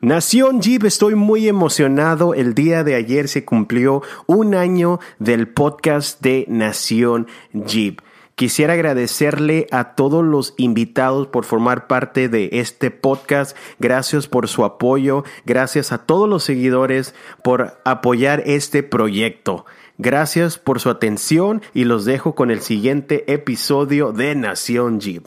Nación 0.00 0.60
Jeep, 0.60 0.84
estoy 0.84 1.14
muy 1.14 1.48
emocionado. 1.48 2.34
El 2.34 2.52
día 2.52 2.84
de 2.84 2.94
ayer 2.94 3.28
se 3.28 3.46
cumplió 3.46 4.02
un 4.26 4.54
año 4.54 5.00
del 5.18 5.48
podcast 5.48 6.20
de 6.20 6.44
Nación 6.48 7.28
Jeep. 7.54 8.00
Quisiera 8.34 8.74
agradecerle 8.74 9.66
a 9.70 9.94
todos 9.94 10.22
los 10.22 10.52
invitados 10.58 11.28
por 11.28 11.46
formar 11.46 11.86
parte 11.86 12.28
de 12.28 12.50
este 12.52 12.90
podcast. 12.90 13.56
Gracias 13.78 14.28
por 14.28 14.48
su 14.48 14.66
apoyo. 14.66 15.24
Gracias 15.46 15.92
a 15.92 16.04
todos 16.04 16.28
los 16.28 16.44
seguidores 16.44 17.14
por 17.42 17.80
apoyar 17.84 18.42
este 18.44 18.82
proyecto. 18.82 19.64
Gracias 19.96 20.58
por 20.58 20.78
su 20.78 20.90
atención 20.90 21.62
y 21.72 21.84
los 21.84 22.04
dejo 22.04 22.34
con 22.34 22.50
el 22.50 22.60
siguiente 22.60 23.32
episodio 23.32 24.12
de 24.12 24.34
Nación 24.34 25.00
Jeep. 25.00 25.26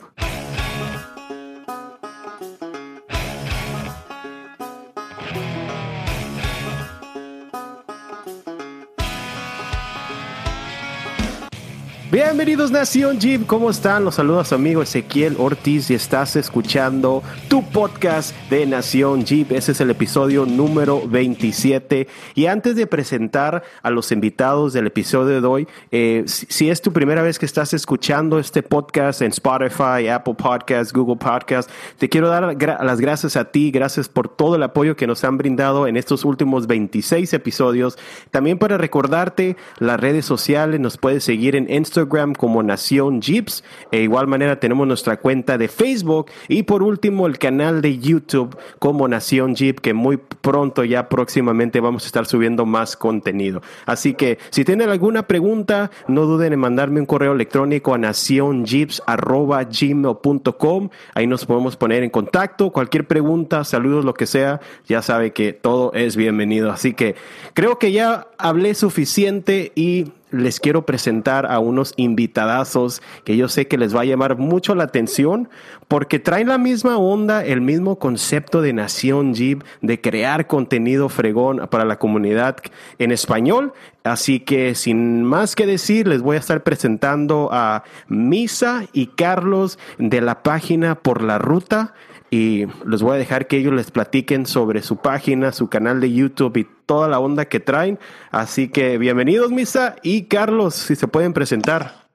Bienvenidos 12.10 12.72
Nación 12.72 13.20
Jeep, 13.20 13.46
¿cómo 13.46 13.70
están? 13.70 14.04
Los 14.04 14.16
saludos 14.16 14.48
su 14.48 14.56
amigo 14.56 14.82
Ezequiel 14.82 15.36
Ortiz 15.38 15.92
y 15.92 15.94
estás 15.94 16.34
escuchando 16.34 17.22
tu 17.46 17.62
podcast 17.62 18.34
de 18.50 18.66
Nación 18.66 19.24
Jeep. 19.24 19.52
Ese 19.52 19.70
es 19.70 19.80
el 19.80 19.90
episodio 19.90 20.44
número 20.44 21.06
27. 21.06 22.08
Y 22.34 22.46
antes 22.46 22.74
de 22.74 22.88
presentar 22.88 23.62
a 23.80 23.90
los 23.90 24.10
invitados 24.10 24.72
del 24.72 24.88
episodio 24.88 25.40
de 25.40 25.46
hoy, 25.46 25.68
eh, 25.92 26.24
si, 26.26 26.68
es 26.68 26.82
tu 26.82 26.92
primera 26.92 27.22
vez 27.22 27.38
que 27.38 27.46
estás 27.46 27.74
escuchando 27.74 28.40
este 28.40 28.64
podcast 28.64 29.22
en 29.22 29.28
Spotify, 29.28 30.08
Apple 30.08 30.34
Podcasts, 30.34 30.92
Google 30.92 31.14
Podcasts, 31.14 31.72
te 31.96 32.08
quiero 32.08 32.28
dar 32.28 32.56
las 32.84 33.00
gracias 33.00 33.36
a 33.36 33.52
ti, 33.52 33.70
gracias 33.70 34.08
por 34.08 34.28
todo 34.28 34.56
el 34.56 34.64
apoyo 34.64 34.96
que 34.96 35.06
nos 35.06 35.22
han 35.22 35.38
brindado 35.38 35.86
en 35.86 35.96
estos 35.96 36.24
últimos 36.24 36.66
26 36.66 37.32
episodios. 37.34 37.96
También 38.32 38.58
para 38.58 38.78
recordarte 38.78 39.56
las 39.78 40.00
redes 40.00 40.24
sociales, 40.24 40.80
nos 40.80 40.98
puedes 40.98 41.22
seguir 41.22 41.54
en 41.54 41.72
Instagram 41.72 41.99
Instagram 42.00 42.34
como 42.34 42.62
Nación 42.62 43.20
Jeeps. 43.20 43.62
E 43.90 44.00
igual 44.02 44.26
manera 44.26 44.60
tenemos 44.60 44.86
nuestra 44.86 45.18
cuenta 45.18 45.56
de 45.58 45.68
Facebook 45.68 46.30
y 46.48 46.62
por 46.64 46.82
último 46.82 47.26
el 47.26 47.38
canal 47.38 47.80
de 47.82 47.98
YouTube 47.98 48.56
como 48.78 49.06
Nación 49.08 49.54
Jeep 49.54 49.80
que 49.80 49.94
muy 49.94 50.16
pronto 50.16 50.84
ya 50.84 51.08
próximamente 51.08 51.80
vamos 51.80 52.04
a 52.04 52.06
estar 52.06 52.26
subiendo 52.26 52.66
más 52.66 52.96
contenido. 52.96 53.62
Así 53.86 54.14
que 54.14 54.38
si 54.50 54.64
tienen 54.64 54.90
alguna 54.90 55.26
pregunta, 55.26 55.90
no 56.08 56.26
duden 56.26 56.52
en 56.52 56.60
mandarme 56.60 57.00
un 57.00 57.06
correo 57.06 57.32
electrónico 57.32 57.94
a 57.94 57.98
nacionjeeps.gmail.com. 57.98 60.88
Ahí 61.14 61.26
nos 61.26 61.46
podemos 61.46 61.76
poner 61.76 62.02
en 62.02 62.10
contacto. 62.10 62.70
Cualquier 62.70 63.06
pregunta, 63.06 63.64
saludos, 63.64 64.04
lo 64.04 64.12
que 64.14 64.26
sea, 64.26 64.60
ya 64.86 65.02
sabe 65.02 65.32
que 65.32 65.52
todo 65.52 65.92
es 65.94 66.16
bienvenido. 66.16 66.70
Así 66.70 66.94
que 66.94 67.14
creo 67.54 67.78
que 67.78 67.92
ya 67.92 68.26
hablé 68.38 68.74
suficiente 68.74 69.72
y 69.74 70.12
les 70.30 70.60
quiero 70.60 70.86
presentar 70.86 71.46
a 71.46 71.58
unos 71.58 71.94
invitadazos 71.96 73.02
que 73.24 73.36
yo 73.36 73.48
sé 73.48 73.66
que 73.66 73.78
les 73.78 73.94
va 73.94 74.02
a 74.02 74.04
llamar 74.04 74.36
mucho 74.38 74.74
la 74.74 74.84
atención 74.84 75.48
porque 75.88 76.18
traen 76.18 76.48
la 76.48 76.58
misma 76.58 76.98
onda, 76.98 77.44
el 77.44 77.60
mismo 77.60 77.98
concepto 77.98 78.62
de 78.62 78.72
Nación 78.72 79.34
Jeep, 79.34 79.64
de 79.80 80.00
crear 80.00 80.46
contenido 80.46 81.08
fregón 81.08 81.66
para 81.70 81.84
la 81.84 81.98
comunidad 81.98 82.56
en 82.98 83.10
español. 83.10 83.72
Así 84.04 84.40
que 84.40 84.74
sin 84.74 85.24
más 85.24 85.56
que 85.56 85.66
decir, 85.66 86.06
les 86.06 86.22
voy 86.22 86.36
a 86.36 86.40
estar 86.40 86.62
presentando 86.62 87.48
a 87.52 87.82
Misa 88.08 88.84
y 88.92 89.08
Carlos 89.08 89.78
de 89.98 90.20
la 90.20 90.42
página 90.42 90.94
Por 90.94 91.22
la 91.22 91.38
Ruta 91.38 91.94
y 92.30 92.66
les 92.86 93.02
voy 93.02 93.16
a 93.16 93.18
dejar 93.18 93.48
que 93.48 93.56
ellos 93.56 93.74
les 93.74 93.90
platiquen 93.90 94.46
sobre 94.46 94.82
su 94.82 94.98
página, 94.98 95.52
su 95.52 95.68
canal 95.68 96.00
de 96.00 96.12
YouTube 96.12 96.56
y 96.58 96.68
toda 96.86 97.08
la 97.08 97.18
onda 97.18 97.46
que 97.46 97.58
traen. 97.58 97.98
Así 98.30 98.68
que 98.68 98.98
bienvenidos, 98.98 99.50
Misa 99.50 99.96
y 100.02 100.24
Carlos, 100.24 100.76
si 100.76 100.94
se 100.94 101.08
pueden 101.08 101.32
presentar. 101.32 102.08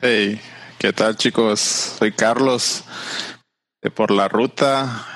Hey, 0.00 0.40
¿qué 0.78 0.92
tal 0.92 1.16
chicos? 1.16 1.60
Soy 1.60 2.10
Carlos 2.10 2.84
de 3.80 3.90
Por 3.90 4.10
la 4.10 4.26
Ruta. 4.26 5.06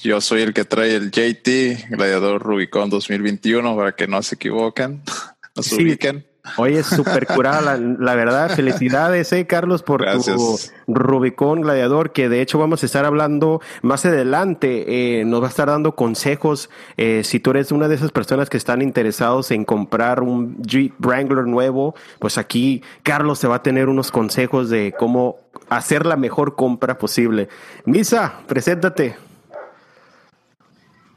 Yo 0.00 0.20
soy 0.20 0.42
el 0.42 0.54
que 0.54 0.64
trae 0.64 0.94
el 0.94 1.10
JT, 1.10 1.88
Gladiador 1.90 2.40
Rubicon 2.40 2.88
2021, 2.88 3.76
para 3.76 3.92
que 3.92 4.06
no 4.06 4.22
se 4.22 4.36
equivoquen, 4.36 5.02
no 5.56 5.62
se 5.62 5.74
ubiquen. 5.74 6.29
Oye, 6.56 6.82
súper 6.82 7.26
curada, 7.26 7.76
la, 7.76 8.14
verdad. 8.14 8.50
Felicidades, 8.54 9.32
eh, 9.32 9.46
Carlos, 9.46 9.82
por 9.82 10.04
tu 10.04 10.58
Rubicón 10.88 11.60
Gladiador, 11.60 12.12
que 12.12 12.28
de 12.28 12.40
hecho 12.40 12.58
vamos 12.58 12.82
a 12.82 12.86
estar 12.86 13.04
hablando 13.04 13.60
más 13.82 14.06
adelante. 14.06 15.20
Eh, 15.20 15.24
nos 15.24 15.42
va 15.42 15.46
a 15.46 15.50
estar 15.50 15.68
dando 15.68 15.94
consejos 15.94 16.70
eh, 16.96 17.22
si 17.24 17.40
tú 17.40 17.50
eres 17.50 17.72
una 17.72 17.88
de 17.88 17.94
esas 17.94 18.10
personas 18.10 18.48
que 18.48 18.56
están 18.56 18.82
interesados 18.82 19.50
en 19.50 19.64
comprar 19.64 20.22
un 20.22 20.56
Jeep 20.62 20.94
Wrangler 20.98 21.46
nuevo. 21.46 21.94
Pues 22.18 22.38
aquí 22.38 22.82
Carlos 23.02 23.40
te 23.40 23.46
va 23.46 23.56
a 23.56 23.62
tener 23.62 23.88
unos 23.88 24.10
consejos 24.10 24.70
de 24.70 24.94
cómo 24.98 25.38
hacer 25.68 26.06
la 26.06 26.16
mejor 26.16 26.56
compra 26.56 26.98
posible. 26.98 27.48
Misa, 27.84 28.40
preséntate. 28.46 29.29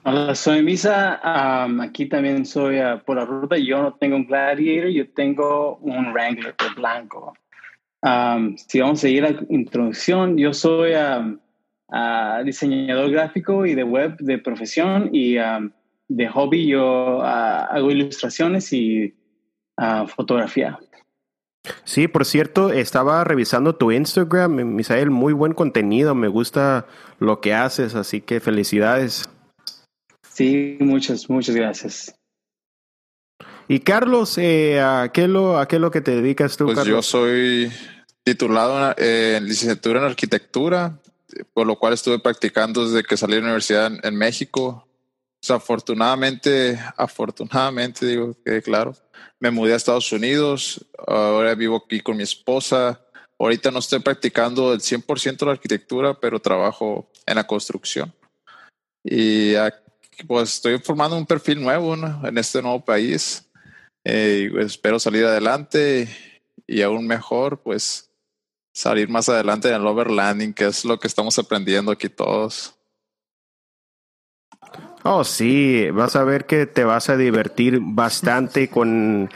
Hola, 0.06 0.36
soy 0.36 0.62
Misa. 0.62 1.22
aquí 1.82 2.08
también 2.08 2.46
soy 2.46 2.78
ah, 2.78 3.02
por 3.06 3.16
la 3.16 3.24
ruta. 3.24 3.56
Yo 3.58 3.82
no 3.82 3.94
tengo 3.94 4.18
un 4.18 4.26
Gladiator, 4.26 4.90
yo 4.90 5.10
tengo 5.14 5.78
un 5.78 6.12
Wrangler 6.12 6.54
blanco. 6.76 7.34
si 8.58 8.80
vamos 8.82 9.00
a 9.00 9.02
seguir 9.02 9.24
la 9.24 9.36
introducción, 9.48 10.38
yo 10.38 10.54
soy 10.54 10.92
diseñador 12.44 13.12
gráfico 13.12 13.66
y 13.66 13.76
de 13.76 13.84
web 13.86 14.18
de 14.18 14.40
profesión 14.40 15.10
y 15.14 15.36
de 15.36 16.28
hobby 16.28 16.68
yo 16.68 17.22
ah, 17.22 17.70
hago 17.72 17.90
ilustraciones 17.90 18.74
y 18.74 19.16
fotografía. 20.08 20.80
Sí, 21.86 22.10
por 22.10 22.26
cierto, 22.26 22.74
estaba 22.74 23.24
revisando 23.24 23.76
tu 23.76 23.94
Instagram, 23.94 24.52
Misael, 24.76 25.12
muy 25.12 25.32
buen 25.32 25.54
contenido, 25.54 26.14
me 26.14 26.28
gusta 26.28 26.88
lo 27.20 27.40
que 27.40 27.54
haces, 27.54 27.96
así 27.96 28.20
que 28.20 28.42
felicidades. 28.42 29.30
Sí, 30.34 30.78
muchas, 30.80 31.30
muchas 31.30 31.56
gracias. 31.56 32.16
Y 33.68 33.80
Carlos, 33.80 34.38
eh, 34.38 34.80
¿a, 34.82 35.12
qué 35.14 35.28
lo, 35.28 35.58
¿a 35.60 35.68
qué 35.68 35.76
es 35.76 35.82
lo 35.82 35.92
que 35.92 36.02
te 36.02 36.12
dedicas 36.12 36.58
tú? 36.58 36.66
Pues 36.66 36.84
yo 36.86 37.02
soy 37.02 37.72
titulado 38.24 38.96
en 38.98 39.46
licenciatura 39.46 40.00
en 40.00 40.06
arquitectura, 40.06 41.00
por 41.54 41.68
lo 41.68 41.78
cual 41.78 41.94
estuve 41.94 42.20
practicando 42.20 42.86
desde 42.86 43.04
que 43.04 43.16
salí 43.16 43.36
de 43.36 43.42
la 43.42 43.48
universidad 43.48 43.92
en, 44.04 44.16
México. 44.16 44.88
afortunadamente, 45.48 46.80
afortunadamente, 46.98 48.06
digo 48.06 48.36
que 48.44 48.62
claro, 48.62 48.96
me 49.40 49.52
mudé 49.52 49.74
a 49.74 49.78
Estados 49.78 50.12
Unidos, 50.12 50.86
ahora 51.08 51.54
vivo 51.54 51.84
aquí 51.86 52.02
con 52.02 52.18
mi 52.18 52.24
esposa. 52.24 53.00
Ahorita 53.40 53.72
no 53.72 53.80
estoy 53.80 54.00
practicando 54.00 54.74
el 54.74 54.80
100% 54.80 55.46
la 55.46 55.52
arquitectura, 55.52 56.14
pero 56.20 56.40
trabajo 56.40 57.10
en 57.26 57.36
la 57.36 57.46
construcción. 57.46 58.14
Y 59.04 59.56
pues 60.28 60.56
estoy 60.56 60.80
formando 60.80 61.18
un 61.18 61.26
perfil 61.26 61.62
nuevo 61.62 61.96
en 61.96 62.38
este 62.38 62.62
nuevo 62.62 62.84
país. 62.84 63.50
Eh, 64.04 64.50
pues, 64.52 64.68
espero 64.68 65.00
salir 65.00 65.26
adelante 65.26 66.10
y 66.68 66.82
aún 66.82 67.08
mejor, 67.08 67.62
pues 67.62 68.10
salir 68.74 69.08
más 69.10 69.30
adelante 69.30 69.70
en 69.70 69.76
el 69.76 69.88
overlanding, 69.88 70.54
que 70.54 70.66
es 70.66 70.84
lo 70.84 71.00
que 71.00 71.08
estamos 71.08 71.38
aprendiendo 71.40 71.92
aquí 71.92 72.10
todos. 72.10 72.76
Oh, 75.04 75.24
sí, 75.24 75.90
vas 75.92 76.16
a 76.16 76.24
ver 76.24 76.46
que 76.46 76.66
te 76.66 76.84
vas 76.84 77.10
a 77.10 77.18
divertir 77.18 77.80
bastante 77.82 78.70
con, 78.70 79.30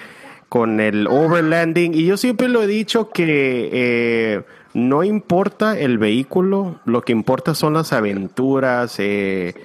con 0.50 0.80
el 0.80 1.08
overlanding. 1.08 1.94
Y 1.94 2.06
yo 2.06 2.18
siempre 2.18 2.48
lo 2.48 2.64
he 2.64 2.68
dicho 2.68 3.10
que 3.10 3.70
eh, 3.72 4.44
no 4.74 5.04
importa 5.04 5.78
el 5.78 5.98
vehículo, 5.98 6.80
lo 6.86 7.02
que 7.02 7.12
importa 7.12 7.54
son 7.54 7.74
las 7.74 7.94
aventuras. 7.94 8.96
Eh, 9.00 9.56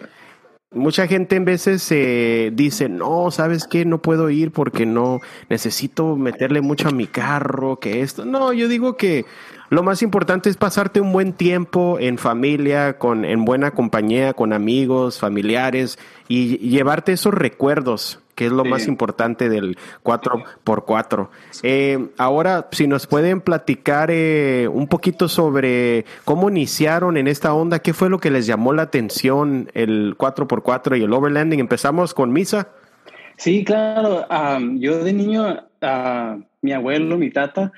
Mucha 0.74 1.06
gente 1.06 1.36
en 1.36 1.44
veces 1.44 1.82
se 1.82 2.50
dice, 2.54 2.88
no, 2.88 3.30
¿sabes 3.30 3.66
qué? 3.66 3.84
No 3.84 4.00
puedo 4.00 4.30
ir 4.30 4.52
porque 4.52 4.86
no 4.86 5.20
necesito 5.50 6.16
meterle 6.16 6.62
mucho 6.62 6.88
a 6.88 6.92
mi 6.92 7.06
carro, 7.06 7.78
que 7.78 8.00
esto. 8.00 8.24
No, 8.24 8.52
yo 8.52 8.68
digo 8.68 8.96
que 8.96 9.26
lo 9.68 9.82
más 9.82 10.02
importante 10.02 10.48
es 10.48 10.56
pasarte 10.56 11.00
un 11.00 11.12
buen 11.12 11.34
tiempo 11.34 11.98
en 11.98 12.16
familia, 12.16 12.98
con, 12.98 13.24
en 13.24 13.44
buena 13.44 13.72
compañía, 13.72 14.32
con 14.32 14.52
amigos, 14.52 15.18
familiares 15.18 15.98
y 16.26 16.56
llevarte 16.58 17.12
esos 17.12 17.34
recuerdos 17.34 18.21
que 18.34 18.46
es 18.46 18.52
lo 18.52 18.64
más 18.64 18.88
importante 18.88 19.48
del 19.48 19.76
4x4. 20.02 21.28
Eh, 21.62 22.08
ahora, 22.18 22.68
si 22.72 22.86
nos 22.86 23.06
pueden 23.06 23.40
platicar 23.40 24.10
eh, 24.10 24.68
un 24.72 24.88
poquito 24.88 25.28
sobre 25.28 26.04
cómo 26.24 26.48
iniciaron 26.48 27.16
en 27.16 27.28
esta 27.28 27.52
onda, 27.54 27.80
qué 27.80 27.92
fue 27.92 28.08
lo 28.08 28.18
que 28.18 28.30
les 28.30 28.46
llamó 28.46 28.72
la 28.72 28.82
atención 28.82 29.70
el 29.74 30.16
4x4 30.16 30.98
y 30.98 31.02
el 31.02 31.12
overlanding. 31.12 31.60
Empezamos 31.60 32.14
con 32.14 32.32
Misa. 32.32 32.68
Sí, 33.36 33.64
claro. 33.64 34.26
yo 34.74 35.02
de 35.02 35.12
niño, 35.12 35.64
mi 36.60 36.72
abuelo, 36.72 37.18
mi 37.18 37.30
tata, 37.30 37.72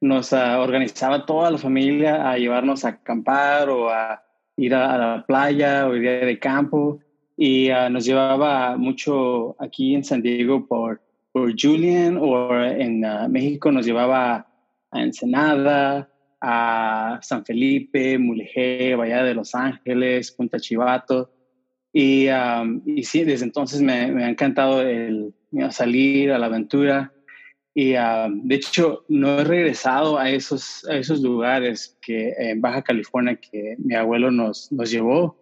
nos 0.00 0.32
uh, 0.32 0.60
organizaba 0.60 1.26
toda 1.26 1.50
la 1.50 1.58
familia 1.58 2.30
a 2.30 2.38
llevarnos 2.38 2.84
a 2.84 2.90
acampar 2.90 3.68
o 3.68 3.90
a 3.90 4.22
ir 4.56 4.74
a, 4.74 4.96
la 4.96 5.24
playa 5.26 5.86
o 5.88 5.96
ir 5.96 6.24
de 6.24 6.38
campo. 6.38 7.00
Y 7.40 7.70
uh, 7.70 7.88
nos 7.88 8.04
llevaba 8.04 8.76
mucho 8.76 9.54
aquí 9.60 9.94
en 9.94 10.02
San 10.02 10.20
Diego 10.20 10.66
por, 10.66 11.00
por 11.30 11.54
Julian 11.56 12.18
o 12.20 12.52
en 12.64 13.04
uh, 13.04 13.28
México 13.28 13.70
nos 13.70 13.86
llevaba 13.86 14.48
a 14.90 15.00
Ensenada, 15.00 16.10
a 16.40 17.20
San 17.22 17.44
Felipe, 17.44 18.18
Mulegé, 18.18 18.96
Bahía 18.96 19.22
de 19.22 19.34
Los 19.34 19.54
Ángeles, 19.54 20.32
Punta 20.32 20.58
Chivato. 20.58 21.30
Y, 21.92 22.26
um, 22.28 22.82
y 22.84 23.04
sí, 23.04 23.22
desde 23.22 23.44
entonces 23.44 23.82
me, 23.82 24.10
me 24.10 24.24
ha 24.24 24.28
encantado 24.28 24.82
el 24.82 25.32
salir 25.70 26.32
a 26.32 26.38
la 26.38 26.46
aventura. 26.46 27.12
Y 27.72 27.92
de 27.92 28.54
hecho, 28.54 29.04
no 29.08 29.38
he 29.38 29.44
regresado 29.44 30.18
a 30.18 30.28
esos, 30.28 30.84
a 30.88 30.96
esos 30.96 31.20
lugares 31.22 31.96
que 32.02 32.34
en 32.36 32.60
Baja 32.60 32.82
California 32.82 33.36
que 33.36 33.76
mi 33.78 33.94
abuelo 33.94 34.32
nos, 34.32 34.72
nos 34.72 34.90
llevó. 34.90 35.40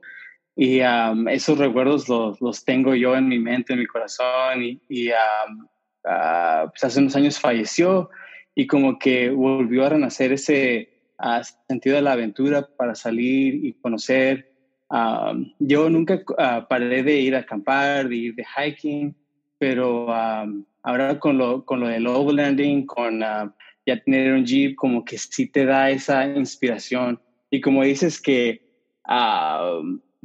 Y 0.56 0.80
um, 0.80 1.28
esos 1.28 1.58
recuerdos 1.58 2.08
los, 2.08 2.40
los, 2.40 2.64
tengo 2.64 2.94
yo 2.94 3.14
en 3.14 3.28
mi 3.28 3.38
mente, 3.38 3.74
en 3.74 3.80
mi 3.80 3.86
corazón. 3.86 4.62
Y, 4.62 4.80
y 4.88 5.10
uh, 5.10 6.70
pues 6.70 6.82
hace 6.82 6.98
unos 6.98 7.14
años 7.14 7.38
falleció 7.38 8.08
y 8.54 8.66
como 8.66 8.98
que 8.98 9.28
volvió 9.28 9.84
a 9.84 9.90
renacer 9.90 10.32
ese 10.32 10.88
uh, 11.18 11.44
sentido 11.68 11.96
de 11.96 12.02
la 12.02 12.12
aventura 12.12 12.66
para 12.76 12.94
salir 12.94 13.62
y 13.66 13.74
conocer. 13.74 14.50
Um, 14.88 15.52
yo 15.58 15.90
nunca 15.90 16.14
uh, 16.14 16.66
paré 16.66 17.02
de 17.02 17.20
ir 17.20 17.34
a 17.34 17.40
acampar, 17.40 18.08
de 18.08 18.16
ir 18.16 18.34
de 18.34 18.46
hiking, 18.56 19.14
pero 19.58 20.06
um, 20.06 20.64
ahora 20.82 21.18
con 21.18 21.36
lo, 21.36 21.66
con 21.66 21.80
lo 21.80 21.88
del 21.88 22.06
overlanding, 22.06 22.86
con 22.86 23.22
uh, 23.22 23.52
ya 23.84 24.02
tener 24.02 24.32
un 24.32 24.46
jeep, 24.46 24.74
como 24.76 25.04
que 25.04 25.18
sí 25.18 25.48
te 25.48 25.66
da 25.66 25.90
esa 25.90 26.26
inspiración. 26.26 27.20
Y 27.50 27.60
como 27.60 27.82
dices 27.82 28.20
que 28.20 28.62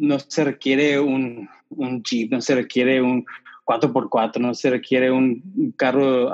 no 0.02 0.20
se 0.20 0.44
requiere 0.44 1.00
un, 1.00 1.48
un, 1.70 2.04
jeep, 2.04 2.32
no 2.32 2.42
se 2.42 2.56
requiere 2.56 3.02
un 3.02 3.24
4x4, 3.66 4.40
no 4.40 4.54
se 4.54 4.72
requiere 4.72 5.12
un, 5.12 5.74
carro 5.78 6.32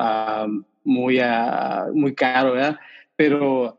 muy, 0.83 1.19
uh, 1.19 1.93
muy 1.93 2.15
caro, 2.15 2.53
¿verdad? 2.53 2.79
Pero 3.17 3.77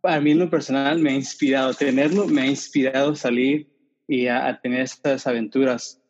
para 0.00 0.20
mí 0.20 0.30
en 0.30 0.38
lo 0.38 0.48
personal 0.48 1.00
me 1.00 1.10
ha 1.10 1.14
inspirado 1.14 1.74
tenerlo, 1.74 2.26
me 2.28 2.42
ha 2.42 2.46
inspirado 2.46 3.14
salir 3.16 3.68
y 4.06 4.28
a, 4.28 4.58
tener 4.62 4.82
estas 4.82 5.26
aventuras. 5.26 6.00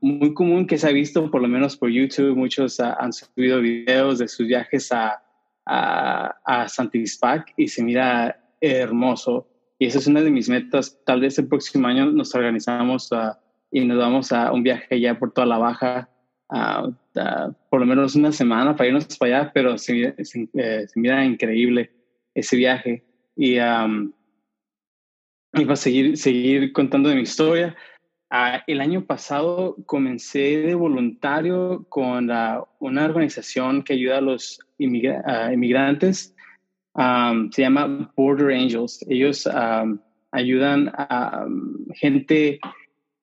muy 0.00 0.34
común 0.34 0.66
que 0.66 0.78
se 0.78 0.88
ha 0.88 0.92
visto, 0.92 1.30
por 1.30 1.40
lo 1.40 1.48
menos 1.48 1.76
por 1.76 1.90
YouTube, 1.90 2.36
muchos 2.36 2.80
han 2.80 3.12
subido 3.12 3.60
videos 3.60 4.18
de 4.18 4.26
sus 4.26 4.48
viajes 4.48 4.90
a, 4.90 5.22
a, 5.64 6.34
a 6.44 6.66
y 7.56 7.68
se 7.68 7.82
mira 7.84 8.36
hermoso. 8.60 9.46
Y 9.80 9.86
esa 9.86 9.98
es 9.98 10.06
una 10.06 10.22
de 10.22 10.30
mis 10.30 10.48
metas. 10.48 11.00
Tal 11.04 11.20
vez 11.20 11.36
el 11.38 11.48
próximo 11.48 11.88
año 11.88 12.12
nos 12.12 12.32
organizamos 12.36 13.10
y 13.72 13.84
nos 13.84 13.98
vamos 13.98 14.30
a 14.30 14.52
un 14.52 14.62
viaje 14.62 14.94
allá 14.94 15.18
por 15.18 15.32
toda 15.32 15.46
la 15.46 15.58
baja 15.58 16.08
por 17.68 17.80
lo 17.80 17.86
menos 17.86 18.16
una 18.16 18.32
semana 18.32 18.74
para 18.74 18.88
irnos 18.88 19.16
para 19.16 19.40
allá, 19.40 19.50
pero 19.54 19.78
se, 19.78 20.14
eh, 20.54 20.86
mira 20.96 21.24
increíble 21.24 21.90
ese 22.34 22.56
viaje. 22.56 23.04
Y, 23.36 23.58
um, 23.58 24.12
y 25.54 25.64
para 25.64 25.76
seguir, 25.76 26.16
seguir 26.16 26.72
contando 26.72 27.08
de 27.08 27.16
mi 27.16 27.22
historia, 27.22 27.76
uh, 28.30 28.58
el 28.66 28.80
año 28.80 29.04
pasado 29.04 29.76
comencé 29.86 30.58
de 30.58 30.74
voluntario 30.74 31.86
con 31.88 32.30
una 32.80 33.04
organización 33.04 33.82
que 33.82 33.94
ayuda 33.94 34.18
a 34.18 34.22
los 34.22 34.60
inmigrantes. 34.78 36.34
Um, 36.94 37.50
se 37.52 37.62
llama 37.62 38.12
Border 38.16 38.50
Angels. 38.50 39.04
Ellos 39.08 39.48
ayudan 40.32 40.92
a 40.96 41.46
gente 41.94 42.60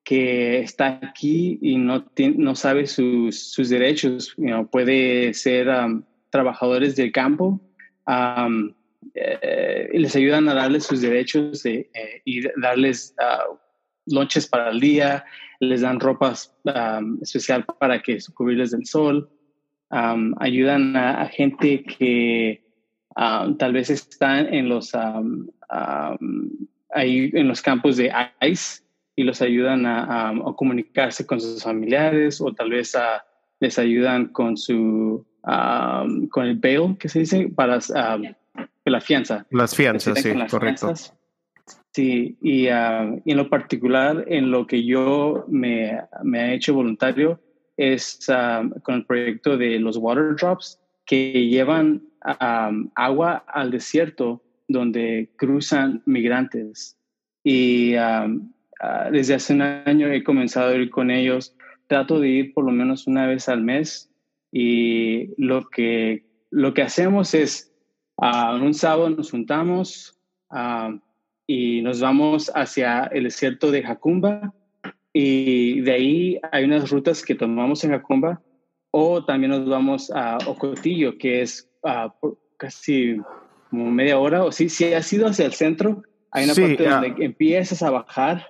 que 0.03 0.59
está 0.59 0.99
aquí 1.03 1.59
y 1.61 1.77
no, 1.77 2.05
no 2.37 2.55
sabe 2.55 2.87
sus, 2.87 3.51
sus 3.51 3.69
derechos. 3.69 4.35
puede 4.71 5.33
ser 5.33 5.67
um, 5.67 6.03
trabajadores 6.29 6.95
del 6.95 7.11
campo 7.11 7.61
eh, 9.13 9.89
les 9.93 10.15
ayudan 10.15 10.47
a 10.49 10.53
darles 10.53 10.85
sus 10.85 11.01
derechos 11.01 11.65
eh, 11.65 11.89
y 12.23 12.41
darles 12.61 13.15
uh, 13.19 13.57
lonches 14.05 14.47
para 14.47 14.69
el 14.69 14.79
día, 14.79 15.25
les 15.59 15.81
dan 15.81 15.99
ropas 15.99 16.53
um, 16.65 17.19
especial 17.21 17.65
para 17.79 18.01
que 18.01 18.17
cubrirles 18.33 18.71
del 18.71 18.85
sol, 18.85 19.29
um, 19.91 20.33
ayudan 20.39 20.95
a, 20.95 21.25
gente 21.27 21.83
que 21.83 22.63
tal 23.57 23.73
vez 23.73 23.89
están 23.89 24.53
en 24.53 24.69
los, 24.69 24.93
ahí 24.95 26.19
en 27.33 27.47
los 27.47 27.61
campos 27.61 27.97
de 27.97 28.11
ICE 28.41 28.83
y 29.15 29.23
los 29.23 29.41
ayudan 29.41 29.85
a, 29.85 30.33
comunicarse 30.55 31.25
con 31.25 31.41
sus 31.41 31.63
familiares 31.63 32.39
o 32.41 32.53
tal 32.53 32.69
vez 32.69 32.95
a, 32.95 33.25
les 33.59 33.79
ayudan 33.79 34.27
con 34.27 34.57
su 34.57 35.25
con 36.29 36.45
el 36.45 36.57
bail 36.57 36.97
que 36.99 37.07
se 37.07 37.19
dice 37.19 37.49
para 37.55 37.79
la 38.85 39.01
fianza. 39.01 39.45
Las 39.49 39.75
fianzas 39.75 40.21
sí 40.21 40.33
correcto. 40.49 40.93
sí 41.93 42.37
y, 42.41 42.67
en 42.67 43.21
lo 43.25 43.49
particular 43.49 44.25
en 44.27 44.51
lo 44.51 44.67
que 44.67 44.83
yo 44.83 45.45
me, 45.47 46.01
me 46.23 46.51
he 46.51 46.55
hecho 46.55 46.73
voluntario 46.73 47.39
es 47.77 48.19
con 48.83 48.95
el 48.95 49.05
proyecto 49.05 49.57
de 49.57 49.79
los 49.79 49.97
water 49.97 50.35
drops 50.35 50.79
que 51.07 51.47
llevan 51.47 52.03
agua 52.21 53.45
al 53.47 53.71
desierto 53.71 54.43
donde 54.67 55.29
cruzan 55.37 56.03
migrantes. 56.05 56.97
Y 57.43 57.95
Ah, 58.79 59.09
desde 59.11 59.35
hace 59.35 59.53
un 59.53 59.61
año 59.61 60.11
he 60.11 60.23
comenzado 60.23 60.71
a 60.71 60.75
ir 60.75 60.89
con 60.89 61.11
ellos. 61.11 61.55
Trato 61.87 62.19
de 62.19 62.29
ir 62.29 62.53
por 62.53 62.65
lo 62.65 62.71
menos 62.71 63.07
una 63.07 63.27
vez 63.27 63.49
al 63.49 63.63
mes. 63.63 64.11
Y 64.51 65.33
lo 65.41 65.69
que, 65.69 66.25
lo 66.51 66.73
que 66.73 66.81
hacemos 66.81 67.33
es 67.33 67.73
uh, 68.17 68.55
un 68.55 68.73
sábado 68.73 69.09
nos 69.09 69.31
juntamos 69.31 70.13
y 71.45 71.81
nos 71.81 71.99
vamos 71.99 72.51
hacia 72.55 73.03
el 73.05 73.25
desierto 73.25 73.71
de 73.71 73.83
Jacumba. 73.83 74.53
Y 75.13 75.81
de 75.81 75.91
ahí 75.91 76.39
hay 76.51 76.65
unas 76.65 76.89
rutas 76.89 77.23
que 77.23 77.35
tomamos 77.35 77.83
en 77.83 77.91
Jacumba 77.91 78.41
o 78.91 79.23
también 79.25 79.51
nos 79.51 79.67
vamos 79.67 80.11
a 80.11 80.37
Ocotillo, 80.45 81.17
que 81.17 81.41
es 81.41 81.69
casi 82.57 83.17
como 83.69 83.91
media 83.91 84.17
hora, 84.17 84.43
o 84.43 84.51
sí, 84.51 84.69
si 84.69 84.93
has 84.93 85.11
ido 85.11 85.27
hacia 85.27 85.45
el 85.45 85.53
centro, 85.53 86.03
hay 86.31 86.45
una 86.45 86.53
parte 86.53 86.87
donde 86.87 87.25
empiezas 87.25 87.81
a 87.83 87.89
bajar 87.91 88.47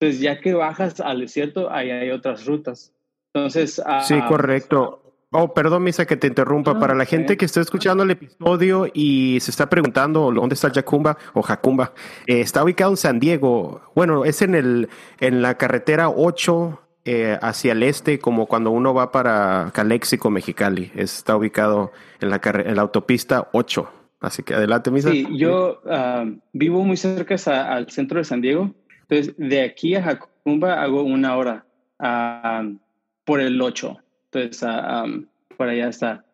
entonces, 0.00 0.20
ya 0.20 0.40
que 0.40 0.54
bajas 0.54 1.00
al 1.00 1.20
desierto, 1.20 1.70
ahí 1.70 1.90
hay 1.90 2.10
otras 2.10 2.46
rutas. 2.46 2.92
Entonces. 3.34 3.82
sí, 4.04 4.14
ah, 4.14 4.26
correcto. 4.28 5.02
Oh, 5.30 5.52
perdón, 5.52 5.82
Misa, 5.82 6.06
que 6.06 6.16
te 6.16 6.28
interrumpa. 6.28 6.78
Para 6.78 6.94
la 6.94 7.04
gente 7.04 7.36
que 7.36 7.44
está 7.44 7.60
escuchando 7.60 8.04
el 8.04 8.12
episodio 8.12 8.86
y 8.94 9.38
se 9.40 9.50
está 9.50 9.68
preguntando 9.68 10.32
dónde 10.32 10.54
está 10.54 10.70
Jacumba 10.70 11.18
o 11.34 11.42
Jacumba, 11.42 11.92
eh, 12.26 12.40
está 12.40 12.62
ubicado 12.62 12.92
en 12.92 12.96
San 12.96 13.20
Diego. 13.20 13.82
Bueno, 13.94 14.24
es 14.24 14.40
en, 14.40 14.54
el, 14.54 14.88
en 15.18 15.42
la 15.42 15.58
carretera 15.58 16.08
8 16.08 16.80
eh, 17.10 17.38
hacia 17.40 17.72
el 17.72 17.82
este, 17.84 18.18
como 18.18 18.44
cuando 18.44 18.70
uno 18.70 18.92
va 18.92 19.10
para 19.10 19.70
Calexico, 19.72 20.28
Mexicali. 20.28 20.92
Está 20.94 21.38
ubicado 21.38 21.90
en 22.20 22.28
la, 22.28 22.38
en 22.44 22.76
la 22.76 22.82
autopista 22.82 23.48
8. 23.54 23.90
Así 24.20 24.42
que 24.42 24.52
adelante, 24.52 24.90
Misa. 24.90 25.10
Sí, 25.10 25.26
yo 25.32 25.80
ah, 25.86 26.26
vivo 26.52 26.84
muy 26.84 26.98
cerca 26.98 27.36
al 27.72 27.88
centro 27.88 28.18
de 28.18 28.24
San 28.24 28.42
Diego. 28.42 28.74
Entonces, 29.08 29.34
de 29.38 29.62
aquí 29.62 29.94
a 29.94 30.02
Jacumba 30.02 30.82
hago 30.82 31.02
una 31.02 31.34
hora 31.38 31.64
uh, 31.98 32.76
por 33.24 33.40
el 33.40 33.58
8. 33.58 33.96
Entonces, 34.30 34.62
uh, 34.64 35.24
por 35.56 35.70
allá 35.70 35.88
está. 35.88 36.26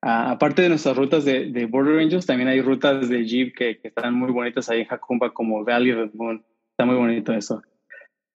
Aparte 0.00 0.62
de 0.62 0.68
nuestras 0.68 0.96
rutas 0.96 1.24
de, 1.24 1.50
de, 1.50 1.66
Border 1.66 1.98
Angels, 1.98 2.24
también 2.24 2.48
hay 2.48 2.60
rutas 2.60 3.08
de 3.08 3.26
Jeep 3.26 3.52
que, 3.56 3.78
que, 3.78 3.88
están 3.88 4.14
muy 4.14 4.30
bonitas 4.30 4.70
ahí 4.70 4.82
en 4.82 4.86
Jacumba, 4.86 5.34
como 5.34 5.64
Valley 5.64 5.90
of 5.90 6.12
the 6.12 6.16
Moon. 6.16 6.44
Está 6.70 6.84
muy 6.84 6.94
bonito 6.94 7.32
eso. 7.32 7.60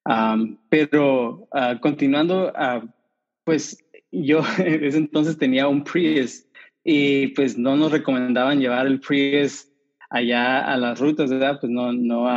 Um, 0.05 0.57
pero 0.69 1.47
continuando, 1.81 2.53
pues 3.43 3.83
yo 4.11 4.41
en 4.59 4.83
ese 4.83 4.97
entonces 4.99 5.37
tenía 5.37 5.67
un 5.67 5.83
Prius 5.83 6.45
y 6.83 7.27
pues 7.29 7.57
no 7.57 7.75
nos 7.75 7.91
recomendaban 7.91 8.59
llevar 8.59 8.85
el 8.85 8.99
Prius 8.99 9.67
allá 10.09 10.59
a 10.59 10.77
las 10.77 10.99
rutas, 10.99 11.31
¿verdad? 11.31 11.57
Pues 11.59 11.71
no, 11.71 11.91
no, 11.91 12.27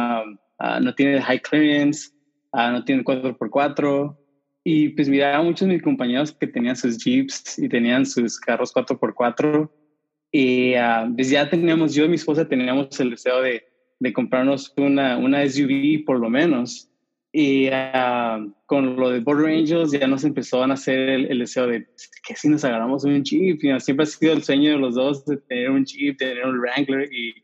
Ah, 0.58 0.80
no 0.80 0.92
tiene 0.94 1.22
high 1.22 1.40
clearance, 1.40 2.10
uh, 2.52 2.72
no 2.72 2.84
tiene 2.84 3.04
4x4. 3.04 4.16
Y 4.64 4.90
pues 4.90 5.08
miraba 5.08 5.38
a 5.38 5.42
muchos 5.42 5.66
de 5.66 5.74
mis 5.74 5.82
compañeros 5.82 6.32
que 6.32 6.46
tenían 6.46 6.76
sus 6.76 6.98
Jeeps 6.98 7.58
y 7.58 7.68
tenían 7.68 8.04
sus 8.04 8.38
carros 8.40 8.74
4x4. 8.74 9.70
Y 10.32 10.74
uh, 10.74 11.14
pues 11.14 11.30
ya 11.30 11.48
teníamos, 11.48 11.94
yo 11.94 12.04
y 12.04 12.08
mi 12.08 12.16
esposa 12.16 12.46
teníamos 12.46 12.98
el 13.00 13.10
deseo 13.10 13.40
de, 13.40 13.64
de 14.00 14.12
comprarnos 14.12 14.72
una, 14.76 15.16
una 15.16 15.48
SUV 15.48 16.04
por 16.04 16.18
lo 16.18 16.28
menos. 16.28 16.87
Y 17.40 17.70
con 18.66 18.96
lo 18.96 19.10
de 19.10 19.20
Border 19.20 19.56
Angels 19.56 19.92
ya 19.92 20.08
nos 20.08 20.24
empezó 20.24 20.60
a 20.60 20.66
nacer 20.66 20.98
el, 20.98 21.38
deseo 21.38 21.68
de 21.68 21.86
que 22.26 22.34
si 22.34 22.48
nos 22.48 22.64
agarramos 22.64 23.04
un 23.04 23.22
Jeep. 23.22 23.60
siempre 23.78 24.02
ha 24.02 24.06
sido 24.06 24.32
el 24.32 24.42
sueño 24.42 24.72
de 24.72 24.78
los 24.78 24.96
dos 24.96 25.24
de 25.24 25.36
tener 25.36 25.70
un 25.70 25.84
Jeep, 25.84 26.16
tener 26.16 26.44
un 26.44 26.58
Wrangler 26.58 27.08
y 27.12 27.34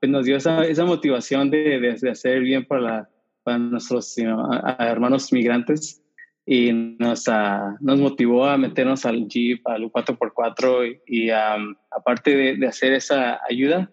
pues 0.00 0.10
nos 0.10 0.24
dio 0.24 0.36
esa, 0.36 0.64
esa 0.64 0.84
motivación 0.84 1.48
de, 1.48 1.78
de, 1.78 2.10
hacer 2.10 2.40
bien 2.40 2.64
para 2.64 2.80
la, 2.80 3.10
para 3.44 3.58
nuestros 3.58 4.18
hermanos 4.18 5.32
migrantes 5.32 6.02
y 6.44 6.72
nos, 6.72 7.28
uh, 7.28 7.76
nos 7.78 8.00
motivó 8.00 8.46
a 8.46 8.58
meternos 8.58 9.06
al 9.06 9.28
Jeep, 9.28 9.64
al 9.68 9.84
4x4 9.92 11.02
y, 11.06 11.30
um, 11.30 11.76
aparte 11.92 12.34
de, 12.34 12.56
de, 12.56 12.66
hacer 12.66 12.94
esa 12.94 13.38
ayuda, 13.48 13.92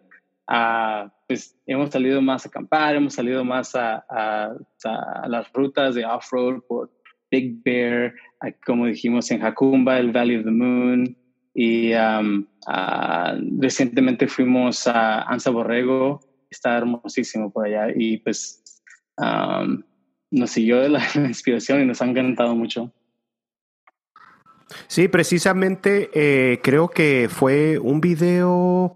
uh, 0.50 1.10
pues 1.28 1.58
hemos 1.66 1.90
salido 1.90 2.22
más 2.22 2.46
a 2.46 2.50
acampar, 2.50 2.96
hemos 2.96 3.14
salido 3.14 3.44
más 3.44 3.76
a, 3.76 4.06
a, 4.10 4.56
a 4.86 5.28
las 5.28 5.52
rutas 5.54 5.96
de 5.96 6.06
off-road 6.06 6.62
por 6.68 6.92
Big 7.30 7.62
Bear, 7.64 8.14
como 8.66 8.86
dijimos 8.86 9.30
en 9.32 9.42
Jacumba, 9.42 10.00
el 10.00 10.12
Valley 10.12 10.38
of 10.38 10.46
the 10.46 10.52
Moon, 10.52 11.18
y 11.54 11.94
um, 11.94 12.46
uh, 12.68 13.60
recientemente 13.60 14.28
fuimos 14.28 14.88
a 14.88 15.24
Anza 15.24 15.50
Borrego, 15.50 16.22
está 16.50 16.78
hermosísimo 16.78 17.52
por 17.52 17.66
allá, 17.66 17.92
y 17.96 18.18
pues 18.18 18.64
um, 19.18 19.82
nos 20.32 20.52
siguió 20.52 20.88
la 20.88 21.04
inspiración 21.16 21.82
y 21.82 21.86
nos 21.86 22.02
ha 22.02 22.06
encantado 22.06 22.56
mucho. 22.56 22.94
Sí, 24.88 25.08
precisamente 25.08 26.10
eh, 26.14 26.60
creo 26.62 26.90
que 26.90 27.30
fue 27.30 27.80
un 27.80 28.02
video 28.02 28.94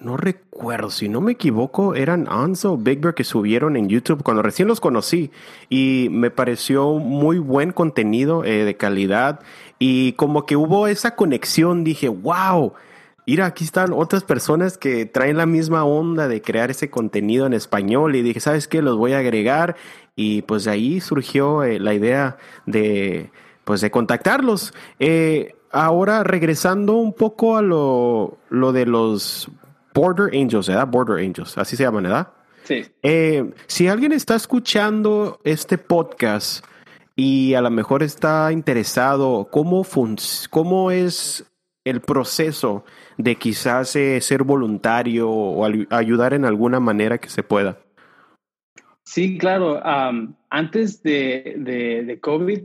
no 0.00 0.16
recuerdo, 0.16 0.49
si 0.90 1.08
no 1.08 1.20
me 1.20 1.32
equivoco, 1.32 1.94
eran 1.94 2.26
Anzo 2.28 2.76
Big 2.76 3.00
Bear 3.00 3.14
que 3.14 3.24
subieron 3.24 3.76
en 3.76 3.88
YouTube 3.88 4.22
cuando 4.22 4.42
recién 4.42 4.68
los 4.68 4.80
conocí 4.80 5.30
y 5.68 6.08
me 6.10 6.30
pareció 6.30 6.94
muy 6.94 7.38
buen 7.38 7.72
contenido 7.72 8.44
eh, 8.44 8.64
de 8.64 8.76
calidad 8.76 9.40
y 9.78 10.12
como 10.12 10.44
que 10.44 10.56
hubo 10.56 10.86
esa 10.86 11.16
conexión, 11.16 11.82
dije, 11.82 12.08
wow, 12.08 12.74
mira, 13.26 13.46
aquí 13.46 13.64
están 13.64 13.92
otras 13.92 14.22
personas 14.22 14.76
que 14.76 15.06
traen 15.06 15.38
la 15.38 15.46
misma 15.46 15.84
onda 15.84 16.28
de 16.28 16.42
crear 16.42 16.70
ese 16.70 16.90
contenido 16.90 17.46
en 17.46 17.54
español 17.54 18.14
y 18.14 18.22
dije, 18.22 18.40
¿sabes 18.40 18.68
qué? 18.68 18.82
Los 18.82 18.98
voy 18.98 19.14
a 19.14 19.18
agregar 19.18 19.76
y 20.14 20.42
pues 20.42 20.64
de 20.64 20.72
ahí 20.72 21.00
surgió 21.00 21.62
eh, 21.62 21.80
la 21.80 21.94
idea 21.94 22.36
de, 22.66 23.30
pues 23.64 23.80
de 23.80 23.90
contactarlos. 23.90 24.74
Eh, 24.98 25.54
ahora 25.70 26.22
regresando 26.22 26.96
un 26.96 27.14
poco 27.14 27.56
a 27.56 27.62
lo, 27.62 28.36
lo 28.50 28.72
de 28.72 28.84
los 28.84 29.50
Border 29.94 30.30
Angels, 30.34 30.68
¿verdad? 30.68 30.86
Border 30.86 31.24
Angels, 31.24 31.56
así 31.58 31.76
se 31.76 31.84
llaman, 31.84 32.04
¿verdad? 32.04 32.28
Sí. 32.64 32.84
Eh, 33.02 33.50
si 33.66 33.88
alguien 33.88 34.12
está 34.12 34.36
escuchando 34.36 35.40
este 35.44 35.78
podcast 35.78 36.64
y 37.16 37.54
a 37.54 37.60
lo 37.60 37.70
mejor 37.70 38.02
está 38.02 38.52
interesado, 38.52 39.48
¿cómo, 39.50 39.84
cómo 40.50 40.90
es 40.90 41.50
el 41.84 42.00
proceso 42.00 42.84
de 43.16 43.36
quizás 43.36 43.96
eh, 43.96 44.20
ser 44.20 44.44
voluntario 44.44 45.28
o 45.30 45.64
ayudar 45.90 46.34
en 46.34 46.44
alguna 46.44 46.80
manera 46.80 47.18
que 47.18 47.28
se 47.28 47.42
pueda? 47.42 47.78
Sí, 49.04 49.38
claro. 49.38 49.80
antes 50.50 51.02
de, 51.02 51.56
de, 51.58 52.20
COVID, 52.20 52.60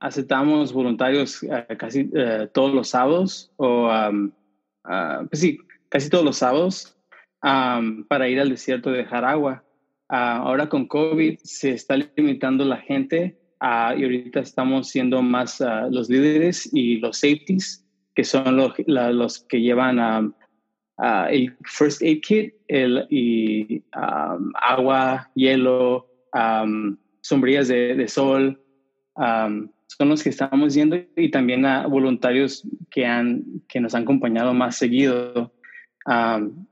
aceptamos 0.00 0.72
voluntarios 0.72 1.44
eh, 1.44 1.76
casi 1.78 2.10
todos 2.52 2.74
los 2.74 2.88
sábados 2.88 3.52
o, 3.56 3.88
pues 4.82 5.40
sí, 5.40 5.60
casi 5.94 6.10
todos 6.10 6.24
los 6.24 6.38
sábados 6.38 6.98
para 7.40 8.28
ir 8.28 8.40
al 8.40 8.48
desierto 8.50 8.90
de 8.90 8.98
dejar 8.98 9.24
agua. 9.24 9.64
Ah, 10.08 10.38
ahora 10.38 10.68
con 10.68 10.88
COVID 10.88 11.38
se 11.44 11.70
está 11.70 11.96
limitando 11.96 12.64
la 12.64 12.78
gente 12.78 13.38
uh, 13.60 13.96
y 13.96 14.02
ahorita 14.02 14.40
estamos 14.40 14.88
siendo 14.88 15.22
más 15.22 15.60
ah, 15.60 15.86
los 15.88 16.10
líderes 16.10 16.68
y 16.72 16.96
los 16.96 17.18
safeties, 17.18 17.86
que 18.16 18.24
son 18.24 18.56
los, 18.56 18.74
que 19.44 19.60
llevan 19.60 20.34
el 21.30 21.56
first 21.64 22.02
aid 22.02 22.20
kit 22.22 22.54
el, 22.66 23.84
agua, 24.60 25.30
hielo, 25.36 26.08
sombrillas 27.20 27.68
de, 27.68 27.94
de 27.94 28.08
sol. 28.08 28.60
son 29.16 30.08
los 30.08 30.24
que 30.24 30.30
estamos 30.30 30.74
yendo 30.74 30.96
y 31.16 31.30
también 31.30 31.64
a 31.64 31.86
voluntarios 31.86 32.66
que, 32.90 33.06
han, 33.06 33.44
que 33.68 33.78
nos 33.78 33.94
han 33.94 34.02
acompañado 34.02 34.52
más 34.54 34.76
seguido 34.76 35.54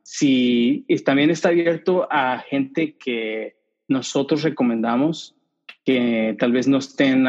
si 0.02 0.84
también 1.04 1.30
está 1.30 1.48
abierto 1.48 2.06
a 2.10 2.38
gente 2.38 2.96
que 2.96 3.56
nosotros 3.88 4.42
recomendamos 4.42 5.34
que 5.84 6.36
tal 6.38 6.52
vez 6.52 6.68
no 6.68 6.78
estén 6.78 7.26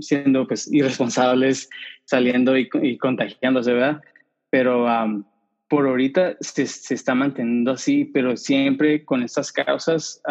siendo 0.00 0.46
pues, 0.46 0.70
irresponsables, 0.72 1.70
saliendo 2.04 2.56
y, 2.56 2.98
contagiándose, 2.98 3.72
¿verdad? 3.72 4.02
Pero 4.50 4.86
por 5.68 5.86
ahorita 5.86 6.36
se, 6.40 6.62
está 6.62 7.14
manteniendo 7.14 7.72
así, 7.72 8.04
pero 8.04 8.36
siempre 8.36 9.04
con 9.04 9.22
estas 9.22 9.52
causas 9.52 10.22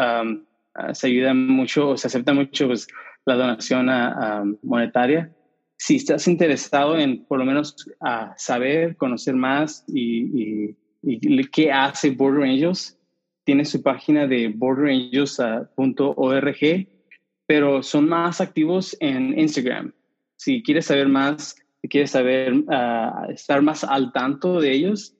se 0.93 1.07
ayuda 1.07 1.33
mucho 1.33 1.89
o 1.89 1.97
se 1.97 2.07
acepta 2.07 2.33
mucho 2.33 2.67
pues, 2.67 2.87
la 3.25 3.35
donación 3.35 3.89
monetaria 4.61 5.31
si 5.77 5.95
estás 5.97 6.27
interesado 6.27 6.97
en 6.97 7.23
por 7.25 7.37
lo 7.39 7.45
menos 7.45 7.75
saber, 8.35 8.97
conocer 8.97 9.35
más 9.35 9.85
y, 9.87 10.75
qué 11.53 11.71
hace 11.71 12.09
Border 12.09 12.43
Angels, 12.43 12.99
tiene 13.45 13.63
su 13.63 13.81
página 13.81 14.27
de 14.27 14.49
borderangels.org, 14.49 16.87
pero 17.45 17.81
son 17.81 18.09
más 18.09 18.41
activos 18.41 18.97
en 18.99 19.39
Instagram. 19.39 19.93
Si 20.35 20.61
quieres 20.61 20.87
saber 20.87 21.07
más, 21.07 21.55
si 21.81 21.87
quieres 21.87 22.11
saber, 22.11 22.53
uh, 22.53 23.31
estar 23.31 23.61
más 23.61 23.85
al 23.85 24.11
tanto 24.11 24.59
de 24.59 24.73
ellos, 24.73 25.15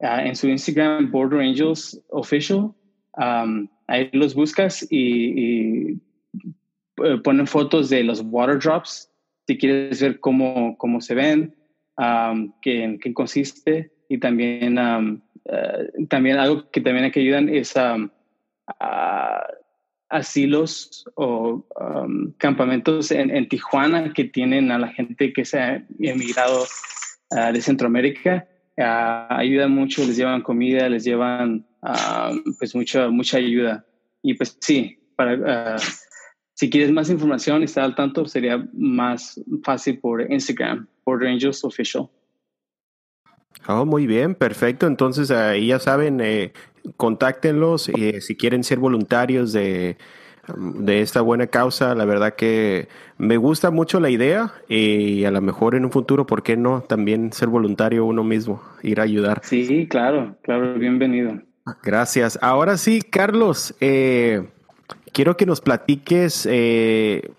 uh, 0.00 0.20
en 0.20 0.36
su 0.36 0.46
Instagram, 0.48 1.10
Border 1.10 1.40
Angels 1.40 1.98
Official, 2.10 2.74
um, 3.16 3.66
ahí 3.86 4.10
los 4.12 4.34
buscas 4.34 4.86
y, 4.90 5.40
y 5.40 5.98
eh, 7.02 7.16
ponen 7.24 7.46
fotos 7.46 7.88
de 7.88 8.04
los 8.04 8.20
water 8.20 8.58
drops 8.58 9.09
si 9.50 9.58
quieres 9.58 10.00
ver 10.00 10.20
cómo, 10.20 10.78
cómo 10.78 11.00
se 11.00 11.12
ven, 11.16 11.56
qué, 12.62 12.98
qué, 13.02 13.12
consiste 13.12 13.90
y 14.08 14.18
también, 14.18 14.78
eh, 15.44 16.06
también 16.08 16.38
algo 16.38 16.70
que 16.70 16.80
también 16.80 17.10
que 17.10 17.18
ayudan 17.18 17.48
es 17.48 17.74
asilos 20.08 21.04
o 21.16 21.66
campamentos 22.38 23.10
en, 23.10 23.34
en, 23.34 23.48
Tijuana 23.48 24.12
que 24.12 24.22
tienen 24.22 24.70
a 24.70 24.78
la 24.78 24.86
gente 24.86 25.32
que 25.32 25.44
se 25.44 25.58
ha 25.58 25.84
emigrado 25.98 26.64
ah, 27.32 27.50
de 27.50 27.60
Centroamérica. 27.60 28.46
Uh, 28.76 29.34
ayudan 29.34 29.72
mucho, 29.72 30.06
les 30.06 30.16
llevan 30.16 30.42
comida, 30.42 30.88
les 30.88 31.02
llevan 31.02 31.66
pues 32.56 32.72
mucha, 32.76 33.08
mucha 33.08 33.38
ayuda. 33.38 33.84
Y 34.22 34.34
pues 34.34 34.56
sí, 34.60 34.96
para, 35.16 35.34
uh, 35.74 35.80
si 36.60 36.68
quieres 36.68 36.92
más 36.92 37.08
información 37.08 37.62
y 37.62 37.64
estar 37.64 37.84
al 37.84 37.94
tanto, 37.94 38.26
sería 38.26 38.68
más 38.74 39.40
fácil 39.64 39.98
por 39.98 40.30
Instagram, 40.30 40.86
por 41.04 41.22
Rangers 41.22 41.64
Official. 41.64 42.06
Oh, 43.66 43.86
muy 43.86 44.06
bien, 44.06 44.34
perfecto. 44.34 44.86
Entonces 44.86 45.30
ahí 45.30 45.68
ya 45.68 45.78
saben, 45.78 46.20
eh, 46.20 46.52
contáctenlos 46.98 47.88
eh, 47.88 48.20
si 48.20 48.36
quieren 48.36 48.62
ser 48.62 48.78
voluntarios 48.78 49.54
de, 49.54 49.96
de 50.54 51.00
esta 51.00 51.22
buena 51.22 51.46
causa. 51.46 51.94
La 51.94 52.04
verdad 52.04 52.34
que 52.34 52.88
me 53.16 53.38
gusta 53.38 53.70
mucho 53.70 53.98
la 53.98 54.10
idea 54.10 54.52
y 54.68 55.24
a 55.24 55.30
lo 55.30 55.40
mejor 55.40 55.74
en 55.74 55.86
un 55.86 55.90
futuro, 55.90 56.26
¿por 56.26 56.42
qué 56.42 56.58
no? 56.58 56.82
También 56.82 57.32
ser 57.32 57.48
voluntario 57.48 58.04
uno 58.04 58.22
mismo, 58.22 58.62
ir 58.82 59.00
a 59.00 59.04
ayudar. 59.04 59.40
Sí, 59.44 59.88
claro, 59.88 60.36
claro, 60.42 60.74
bienvenido. 60.74 61.40
Gracias. 61.82 62.38
Ahora 62.42 62.76
sí, 62.76 63.00
Carlos, 63.00 63.74
eh, 63.80 64.46
quiero 65.12 65.36
que 65.36 65.46
nos 65.46 65.60
platiques 65.60 66.46
eh, 66.50 67.30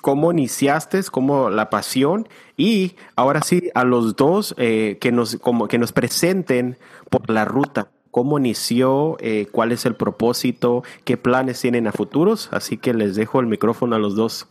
cómo 0.00 0.32
iniciaste, 0.32 1.00
cómo 1.10 1.50
la 1.50 1.70
pasión 1.70 2.28
y 2.56 2.96
ahora 3.16 3.42
sí 3.42 3.70
a 3.74 3.84
los 3.84 4.16
dos 4.16 4.54
eh, 4.58 4.98
que 5.00 5.12
nos 5.12 5.36
como 5.36 5.68
que 5.68 5.78
nos 5.78 5.92
presenten 5.92 6.76
por 7.10 7.30
la 7.30 7.44
ruta. 7.44 7.90
¿Cómo 8.10 8.38
inició? 8.38 9.16
Eh, 9.20 9.46
¿Cuál 9.50 9.72
es 9.72 9.86
el 9.86 9.96
propósito? 9.96 10.82
¿Qué 11.04 11.16
planes 11.16 11.60
tienen 11.60 11.86
a 11.86 11.92
futuros? 11.92 12.50
Así 12.52 12.76
que 12.76 12.92
les 12.92 13.14
dejo 13.14 13.40
el 13.40 13.46
micrófono 13.46 13.96
a 13.96 13.98
los 13.98 14.16
dos. 14.16 14.48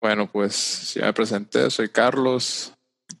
Bueno, 0.00 0.26
pues 0.30 0.94
ya 0.94 1.04
me 1.06 1.12
presenté, 1.12 1.70
soy 1.70 1.90
Carlos. 1.90 2.72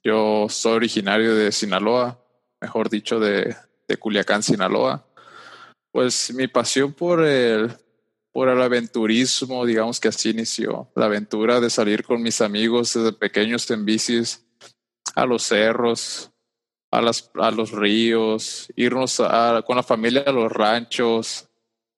Yo 0.02 0.46
soy 0.48 0.76
originario 0.76 1.34
de 1.34 1.52
Sinaloa, 1.52 2.18
mejor 2.60 2.88
dicho, 2.88 3.20
de, 3.20 3.54
de 3.86 3.96
Culiacán, 3.98 4.42
Sinaloa. 4.42 5.05
Pues 5.96 6.30
mi 6.34 6.46
pasión 6.46 6.92
por 6.92 7.24
el, 7.24 7.74
por 8.30 8.50
el 8.50 8.60
aventurismo, 8.60 9.64
digamos 9.64 9.98
que 9.98 10.08
así 10.08 10.28
inició. 10.28 10.90
La 10.94 11.06
aventura 11.06 11.58
de 11.58 11.70
salir 11.70 12.04
con 12.04 12.20
mis 12.20 12.42
amigos 12.42 12.92
desde 12.92 13.14
pequeños 13.14 13.70
en 13.70 13.86
bicis 13.86 14.44
a 15.14 15.24
los 15.24 15.44
cerros, 15.44 16.30
a, 16.90 17.00
las, 17.00 17.30
a 17.36 17.50
los 17.50 17.70
ríos, 17.70 18.70
irnos 18.76 19.22
con 19.66 19.76
la 19.76 19.82
familia 19.82 20.24
a 20.26 20.32
los 20.32 20.52
ranchos, 20.52 21.48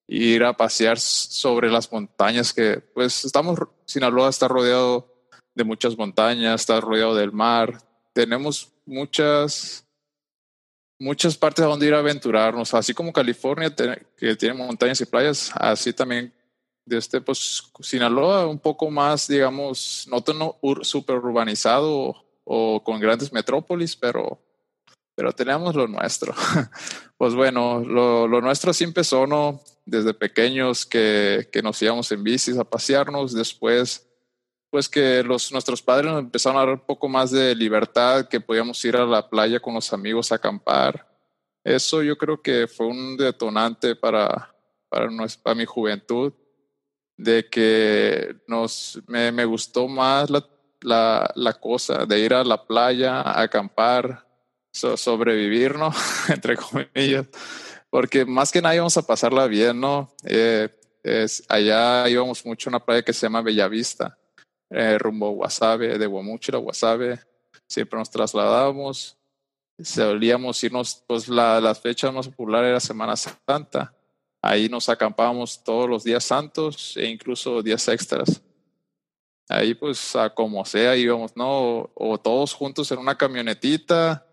ir 0.06 0.44
a 0.44 0.56
pasear 0.56 1.00
sobre 1.00 1.68
las 1.68 1.90
montañas 1.90 2.52
que 2.52 2.78
pues 2.94 3.24
estamos, 3.24 3.58
Sinaloa 3.84 4.28
está 4.28 4.46
rodeado 4.46 5.12
de 5.56 5.64
muchas 5.64 5.98
montañas, 5.98 6.60
está 6.60 6.80
rodeado 6.80 7.16
del 7.16 7.32
mar, 7.32 7.82
tenemos 8.12 8.72
muchas 8.86 9.87
muchas 10.98 11.36
partes 11.36 11.64
a 11.64 11.68
donde 11.68 11.86
ir 11.86 11.94
a 11.94 11.98
aventurarnos, 11.98 12.74
así 12.74 12.92
como 12.92 13.12
California, 13.12 13.74
que 14.16 14.36
tiene 14.36 14.54
montañas 14.54 15.00
y 15.00 15.06
playas, 15.06 15.50
así 15.54 15.92
también 15.92 16.32
de 16.84 16.98
este, 16.98 17.20
pues 17.20 17.70
Sinaloa, 17.80 18.46
un 18.46 18.58
poco 18.58 18.90
más, 18.90 19.28
digamos, 19.28 20.06
no 20.10 20.22
tan 20.22 20.38
super 20.82 21.16
urbanizado 21.16 22.16
o, 22.44 22.82
con 22.82 22.98
grandes 22.98 23.32
metrópolis, 23.32 23.94
pero, 23.94 24.40
pero 25.14 25.32
tenemos 25.32 25.74
lo 25.74 25.86
nuestro. 25.86 26.34
pues 27.18 27.34
bueno, 27.34 27.80
lo, 27.80 28.26
lo, 28.26 28.40
nuestro 28.40 28.72
sí 28.72 28.84
empezó, 28.84 29.26
¿no? 29.26 29.60
Desde 29.84 30.14
pequeños 30.14 30.86
que, 30.86 31.48
que 31.52 31.62
nos 31.62 31.80
íbamos 31.82 32.10
en 32.10 32.24
bicis 32.24 32.56
a 32.56 32.64
pasearnos, 32.64 33.34
después 33.34 34.07
pues 34.70 34.88
que 34.88 35.22
los, 35.22 35.50
nuestros 35.52 35.82
padres 35.82 36.10
nos 36.10 36.20
empezaron 36.20 36.58
a 36.58 36.66
dar 36.66 36.74
un 36.74 36.86
poco 36.86 37.08
más 37.08 37.30
de 37.30 37.54
libertad, 37.54 38.28
que 38.28 38.40
podíamos 38.40 38.84
ir 38.84 38.96
a 38.96 39.06
la 39.06 39.28
playa 39.28 39.60
con 39.60 39.74
los 39.74 39.92
amigos 39.92 40.30
a 40.30 40.36
acampar. 40.36 41.06
Eso 41.64 42.02
yo 42.02 42.16
creo 42.16 42.40
que 42.40 42.66
fue 42.66 42.86
un 42.86 43.16
detonante 43.16 43.96
para, 43.96 44.54
para, 44.88 45.08
para 45.42 45.54
mi 45.54 45.64
juventud 45.64 46.32
de 47.16 47.48
que 47.48 48.36
nos, 48.46 49.00
me, 49.06 49.32
me 49.32 49.44
gustó 49.44 49.88
más 49.88 50.30
la, 50.30 50.46
la, 50.80 51.30
la, 51.34 51.52
cosa 51.54 52.06
de 52.06 52.20
ir 52.20 52.32
a 52.32 52.44
la 52.44 52.64
playa, 52.64 53.20
a 53.20 53.42
acampar, 53.42 54.24
sobrevivir, 54.72 55.76
¿no? 55.76 55.92
Entre 56.28 56.56
comillas, 56.56 57.26
porque 57.90 58.24
más 58.24 58.52
que 58.52 58.62
nada 58.62 58.76
íbamos 58.76 58.96
a 58.96 59.06
pasarla 59.06 59.46
bien, 59.46 59.80
¿no? 59.80 60.14
Eh, 60.24 60.68
es, 61.02 61.42
allá 61.48 62.08
íbamos 62.08 62.44
mucho 62.44 62.68
a 62.68 62.72
una 62.72 62.84
playa 62.84 63.02
que 63.02 63.12
se 63.12 63.26
llama 63.26 63.42
Bellavista, 63.42 64.16
eh, 64.70 64.98
rumbo 64.98 65.28
a 65.28 65.32
Guasave, 65.32 65.98
de 65.98 66.06
Guamuchil 66.06 66.54
a 66.54 66.58
Guasave, 66.58 67.20
siempre 67.66 67.98
nos 67.98 68.10
trasladábamos, 68.10 69.16
solíamos 69.82 70.62
irnos, 70.64 71.04
pues 71.06 71.28
la, 71.28 71.60
la 71.60 71.74
fecha 71.74 72.10
más 72.12 72.28
popular 72.28 72.64
era 72.64 72.80
Semana 72.80 73.16
Santa, 73.16 73.94
Ahí 74.40 74.68
nos 74.68 74.88
acampábamos 74.88 75.62
todos 75.64 75.88
los 75.88 76.04
días 76.04 76.24
santos 76.24 76.96
e 76.96 77.06
incluso 77.06 77.62
días 77.62 77.86
extras. 77.88 78.40
Ahí 79.48 79.74
pues 79.74 80.14
a 80.14 80.32
como 80.32 80.64
sea 80.64 80.96
íbamos, 80.96 81.36
¿no? 81.36 81.90
O, 81.94 82.18
todos 82.18 82.52
juntos 82.52 82.90
en 82.92 82.98
una 82.98 83.16
camionetita 83.16 84.26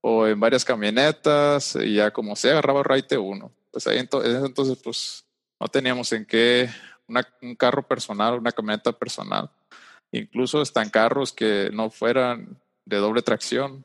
o 0.00 0.26
en 0.26 0.40
varias 0.40 0.64
camionetas 0.64 1.76
y 1.76 1.94
ya 1.94 2.10
como 2.10 2.34
sea 2.34 2.52
agarraba 2.52 2.82
raite 2.82 3.16
uno. 3.16 3.52
Pues 3.70 3.86
ahí 3.86 3.98
entonces 3.98 4.78
pues 4.82 5.24
no 5.60 5.68
teníamos 5.68 6.12
en 6.12 6.26
qué 6.26 6.68
un 7.08 7.54
carro 7.56 7.86
personal, 7.86 8.38
una 8.38 8.52
camioneta 8.52 8.92
personal. 8.92 9.50
Incluso 10.12 10.62
están 10.62 10.90
carros 10.90 11.32
que 11.32 11.70
no 11.72 11.90
fueran 11.90 12.60
de 12.84 12.96
doble 12.98 13.22
tracción 13.22 13.84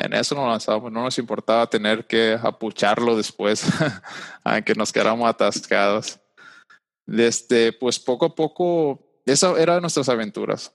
en 0.00 0.14
eso 0.14 0.34
no 0.34 1.02
nos 1.02 1.18
importaba 1.18 1.68
tener 1.68 2.06
que 2.06 2.38
apucharlo 2.42 3.14
después, 3.14 3.66
aunque 4.42 4.74
nos 4.74 4.90
quedáramos 4.90 5.28
atascados. 5.28 6.18
Desde, 7.04 7.74
pues 7.74 7.98
poco 7.98 8.26
a 8.26 8.34
poco, 8.34 9.20
eso 9.26 9.58
era 9.58 9.80
nuestras 9.80 10.08
aventuras 10.08 10.72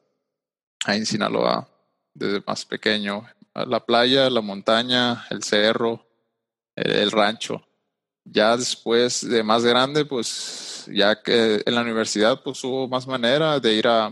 ahí 0.86 1.00
en 1.00 1.08
Sinaloa, 1.08 1.68
desde 2.14 2.44
más 2.46 2.64
pequeño. 2.66 3.26
La 3.56 3.84
playa, 3.84 4.30
la 4.30 4.42
montaña, 4.42 5.26
el 5.32 5.42
cerro, 5.42 6.06
el, 6.76 7.10
rancho. 7.10 7.68
Ya 8.30 8.58
después 8.58 9.28
de 9.28 9.42
más 9.42 9.64
grande, 9.64 10.04
pues 10.04 10.86
ya 10.94 11.22
que 11.22 11.64
en 11.66 11.76
la 11.76 11.82
universidad, 11.82 12.42
pues 12.44 12.64
hubo 12.64 12.88
más 12.88 13.08
manera 13.08 13.60
de 13.60 13.74
ir 13.74 13.88
a, 13.88 14.08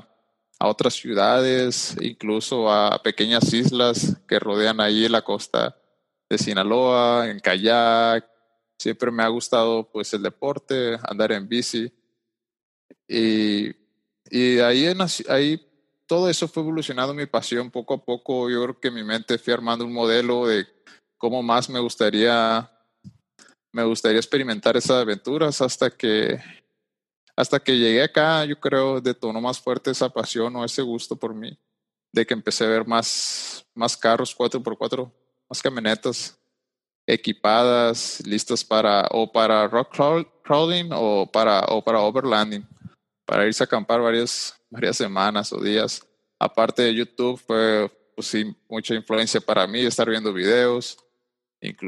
a 0.59 0.67
otras 0.67 0.93
ciudades, 0.93 1.95
incluso 2.01 2.71
a 2.71 3.01
pequeñas 3.03 3.53
islas 3.53 4.17
que 4.27 4.39
rodean 4.39 4.79
ahí 4.79 5.07
la 5.09 5.21
costa 5.21 5.77
de 6.29 6.37
Sinaloa, 6.37 7.29
en 7.29 7.39
kayak. 7.39 8.25
Siempre 8.77 9.11
me 9.11 9.23
ha 9.23 9.27
gustado 9.27 9.89
pues 9.91 10.13
el 10.13 10.23
deporte, 10.23 10.97
andar 11.03 11.31
en 11.31 11.47
bici. 11.47 11.91
Y, 13.07 13.67
y 14.29 14.59
ahí, 14.59 14.87
ahí 15.29 15.61
todo 16.07 16.29
eso 16.29 16.47
fue 16.47 16.63
evolucionando 16.63 17.13
mi 17.13 17.25
pasión 17.25 17.69
poco 17.69 17.95
a 17.95 18.03
poco. 18.03 18.49
Yo 18.49 18.63
creo 18.63 18.79
que 18.79 18.91
mi 18.91 19.03
mente 19.03 19.37
fue 19.37 19.53
armando 19.53 19.85
un 19.85 19.93
modelo 19.93 20.47
de 20.47 20.67
cómo 21.17 21.43
más 21.43 21.69
me 21.69 21.79
gustaría 21.79 22.69
me 23.75 23.83
gustaría 23.83 24.19
experimentar 24.19 24.77
esas 24.77 25.01
aventuras 25.01 25.59
hasta 25.59 25.89
que 25.89 26.39
hasta 27.35 27.59
que 27.59 27.77
llegué 27.77 28.03
acá, 28.03 28.45
yo 28.45 28.57
creo, 28.57 29.01
detonó 29.01 29.41
más 29.41 29.59
fuerte 29.59 29.91
esa 29.91 30.07
pasión 30.07 30.55
o 30.55 30.63
ese 30.63 30.81
gusto 30.81 31.17
por 31.17 31.35
mí, 31.35 31.59
de 32.13 32.25
que 32.25 32.33
empecé 32.33 32.63
a 32.63 32.69
ver 32.69 32.87
más, 32.87 33.67
más 33.73 33.97
carros 33.97 34.33
4x4, 34.33 35.11
más 35.49 35.61
camionetas 35.61 36.39
equipadas, 37.05 38.25
listas 38.25 38.63
para 38.63 39.09
o 39.11 39.29
para 39.29 39.67
rock 39.67 39.93
crawling 40.41 40.91
o 40.93 41.29
para, 41.29 41.65
o 41.67 41.83
para 41.83 41.99
overlanding, 41.99 42.65
para 43.25 43.45
irse 43.45 43.61
a 43.61 43.65
acampar 43.65 43.99
varias, 43.99 44.55
varias 44.69 44.95
semanas 44.95 45.51
o 45.51 45.59
días. 45.59 46.01
Aparte 46.39 46.83
de 46.83 46.95
YouTube, 46.95 47.37
fue 47.45 47.91
pues, 48.15 48.33
mucha 48.69 48.95
influencia 48.95 49.41
para 49.41 49.67
mí 49.67 49.81
estar 49.81 50.09
viendo 50.09 50.31
videos, 50.31 50.97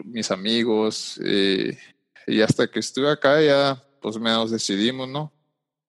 mis 0.06 0.32
amigos, 0.32 1.20
y, 1.24 1.78
y 2.26 2.42
hasta 2.42 2.68
que 2.68 2.80
estuve 2.80 3.10
acá 3.10 3.42
ya 3.42 3.84
pues 4.02 4.18
menos 4.18 4.52
decidimos, 4.52 5.08
¿no? 5.10 5.32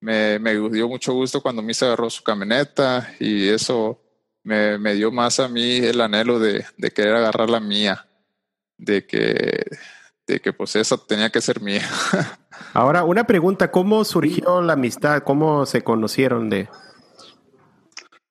me, 0.01 0.39
me 0.39 0.55
dio 0.55 0.89
mucho 0.89 1.13
gusto 1.13 1.41
cuando 1.41 1.63
me 1.63 1.75
se 1.75 1.85
agarró 1.85 2.09
su 2.11 2.23
camioneta 2.23 3.09
y 3.19 3.49
eso 3.49 4.01
me, 4.45 4.79
me, 4.79 4.95
dio 4.95 5.11
más 5.11 5.41
a 5.41 5.49
mí 5.49 5.77
el 5.77 6.01
anhelo 6.01 6.39
de, 6.39 6.65
de, 6.77 6.91
querer 6.91 7.17
agarrar 7.17 7.51
la 7.51 7.61
mía, 7.61 8.07
de 8.77 9.07
que, 9.07 9.65
de 10.27 10.41
que 10.41 10.53
pues 10.53 10.77
esa 10.77 10.97
tenía 10.97 11.31
que 11.31 11.41
ser 11.41 11.61
mía. 11.61 11.83
Ahora, 12.75 13.05
una 13.05 13.25
pregunta, 13.25 13.71
¿cómo 13.71 14.05
surgió 14.05 14.63
la 14.63 14.75
amistad? 14.75 15.23
¿Cómo 15.23 15.67
se 15.67 15.83
conocieron 15.83 16.49
de...? 16.49 16.69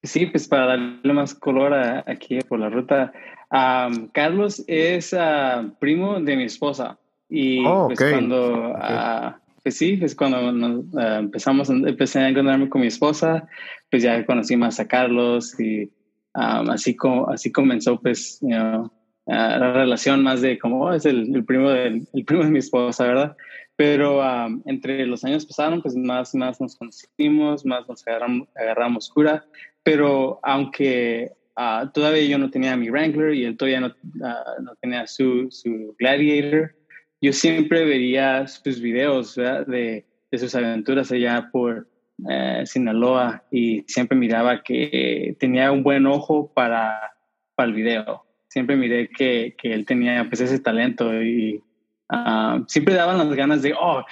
Sí, 0.03 0.27
pues 0.27 0.47
para 0.47 0.67
darle 0.67 1.13
más 1.13 1.33
color 1.33 1.73
aquí 2.07 2.39
por 2.47 2.59
la 2.59 2.69
ruta, 2.69 3.11
Carlos 3.49 4.63
es 4.67 5.13
uh, 5.13 5.69
primo 5.79 6.19
de 6.19 6.35
mi 6.35 6.43
esposa. 6.43 6.97
Y 7.29 7.65
oh, 7.65 7.87
pues 7.87 7.99
cuando 7.99 8.73
ah, 8.77 9.39
pues 9.67 9.77
sí, 9.77 9.97
pues 9.97 10.15
cuando 10.15 10.49
nos, 10.53 10.85
uh, 10.93 11.19
empezamos, 11.19 11.69
empecé 11.69 12.19
a 12.19 12.29
encontrarme 12.29 12.69
con 12.69 12.79
mi 12.79 12.87
esposa, 12.87 13.49
pues 13.91 14.01
ya 14.01 14.25
conocí 14.25 14.55
más 14.55 14.79
a 14.79 14.87
Carlos 14.87 15.59
y 15.59 15.91
um, 16.35 16.69
así, 16.69 16.95
como, 16.95 17.29
así 17.29 17.51
comenzó 17.51 17.99
pues 17.99 18.39
you 18.39 18.47
know, 18.47 18.83
uh, 19.25 19.31
la 19.33 19.73
relación 19.73 20.23
más 20.23 20.39
de 20.39 20.57
como 20.57 20.85
oh, 20.85 20.93
es 20.93 21.05
el, 21.05 21.35
el, 21.35 21.43
primo 21.43 21.69
de, 21.69 22.01
el 22.13 22.23
primo 22.23 22.45
de 22.45 22.49
mi 22.49 22.59
esposa, 22.59 23.07
¿verdad? 23.07 23.35
Pero 23.75 24.21
um, 24.21 24.61
entre 24.65 25.05
los 25.05 25.25
años 25.25 25.45
pasaron, 25.45 25.81
pues 25.81 25.97
más, 25.97 26.33
más 26.33 26.61
nos 26.61 26.77
conocimos, 26.77 27.65
más 27.65 27.89
nos 27.89 28.07
agarramos, 28.07 28.47
agarramos 28.55 29.09
cura, 29.09 29.43
pero 29.83 30.39
aunque 30.43 31.33
uh, 31.57 31.89
todavía 31.91 32.25
yo 32.25 32.37
no 32.37 32.49
tenía 32.49 32.75
mi 32.77 32.89
Wrangler 32.89 33.33
y 33.33 33.45
él 33.45 33.57
todavía 33.57 33.81
no, 33.81 33.95
no 34.61 34.75
tenía 34.81 35.07
su, 35.07 35.47
su 35.51 35.95
Gladiator, 35.97 36.77
yo 37.21 37.33
siempre 37.33 37.83
vería 37.85 38.47
sus 38.47 38.79
videos 38.79 39.35
de, 39.35 40.05
de, 40.31 40.37
sus 40.37 40.53
aventuras 40.53 41.11
allá 41.11 41.49
por 41.51 41.87
eh, 42.29 42.63
Sinaloa 42.65 43.43
y 43.51 43.83
siempre 43.87 44.17
miraba 44.17 44.61
que 44.61 45.35
tenía 45.39 45.71
un 45.71 45.83
buen 45.83 46.05
ojo 46.05 46.51
para, 46.53 46.99
para 47.55 47.69
el 47.69 47.75
video. 47.75 48.23
Siempre 48.49 48.75
miré 48.75 49.09
que, 49.09 49.55
que 49.57 49.73
él 49.73 49.85
tenía 49.85 50.25
pues, 50.29 50.41
ese 50.41 50.59
talento 50.59 51.11
y 51.21 51.61
uh, 52.11 52.63
siempre 52.67 52.93
daban 52.93 53.17
las 53.17 53.33
ganas 53.33 53.63
de, 53.63 53.73
oh, 53.73 54.05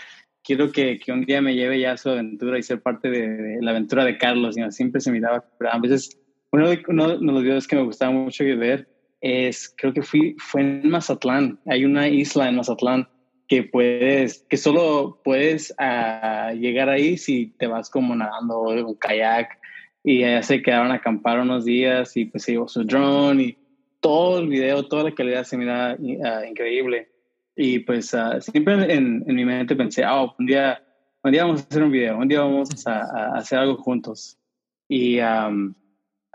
quiero 0.43 0.71
que, 0.71 0.97
que, 0.97 1.11
un 1.11 1.25
día 1.25 1.41
me 1.41 1.53
lleve 1.53 1.79
ya 1.79 1.91
a 1.91 1.97
su 1.97 2.09
aventura 2.09 2.57
y 2.57 2.63
ser 2.63 2.81
parte 2.81 3.09
de, 3.09 3.59
la 3.61 3.71
aventura 3.71 4.03
de 4.03 4.17
Carlos. 4.17 4.57
¿no? 4.57 4.71
Siempre 4.71 4.99
se 4.99 5.11
miraba, 5.11 5.45
pero 5.59 5.71
a 5.71 5.79
veces 5.79 6.19
uno 6.55 6.69
de, 6.69 6.83
uno 6.87 7.17
de 7.17 7.17
los 7.17 7.43
videos 7.43 7.67
que 7.67 7.75
me 7.75 7.83
gustaba 7.83 8.11
mucho 8.11 8.43
ver 8.43 8.87
es, 9.19 9.73
creo 9.77 9.93
que 9.93 10.01
fui, 10.01 10.35
fue 10.39 10.61
en 10.61 10.89
Mazatlán. 10.89 11.59
Hay 11.65 11.83
una 11.83 12.07
isla 12.07 12.47
en 12.47 12.55
Mazatlán 12.55 13.07
que 13.47 13.63
puedes, 13.63 14.45
que 14.49 14.55
solo 14.55 15.19
puedes 15.23 15.71
uh, 15.71 16.53
llegar 16.55 16.89
ahí 16.89 17.17
si 17.17 17.47
te 17.57 17.67
vas 17.67 17.89
como 17.89 18.15
nadando 18.15 18.61
un 18.61 18.95
kayak 18.95 19.49
y 20.03 20.21
ya 20.21 20.41
se 20.43 20.61
quedaron 20.61 20.91
a 20.91 20.95
acampar 20.95 21.39
unos 21.39 21.65
días 21.65 22.15
y 22.15 22.25
pues 22.25 22.43
se 22.43 22.53
llevó 22.53 22.67
su 22.67 22.83
drone 22.83 23.43
y 23.43 23.57
todo 23.99 24.39
el 24.39 24.47
video, 24.47 24.87
toda 24.87 25.03
la 25.03 25.15
calidad 25.15 25.43
se 25.43 25.57
mira 25.57 25.97
uh, 25.99 26.49
increíble. 26.49 27.09
Y 27.55 27.79
pues 27.79 28.13
uh, 28.13 28.39
siempre 28.39 28.73
en, 28.93 29.23
en, 29.27 29.35
mi 29.35 29.43
mente 29.43 29.75
pensé, 29.75 30.05
oh, 30.05 30.33
un 30.39 30.45
día, 30.45 30.81
un 31.23 31.31
día 31.31 31.43
vamos 31.43 31.61
a 31.61 31.67
hacer 31.69 31.83
un 31.83 31.91
video, 31.91 32.17
un 32.17 32.27
día 32.27 32.39
vamos 32.41 32.87
a, 32.87 32.99
a 32.99 33.37
hacer 33.37 33.59
algo 33.59 33.77
juntos. 33.77 34.37
Y 34.87 35.19
um, 35.19 35.73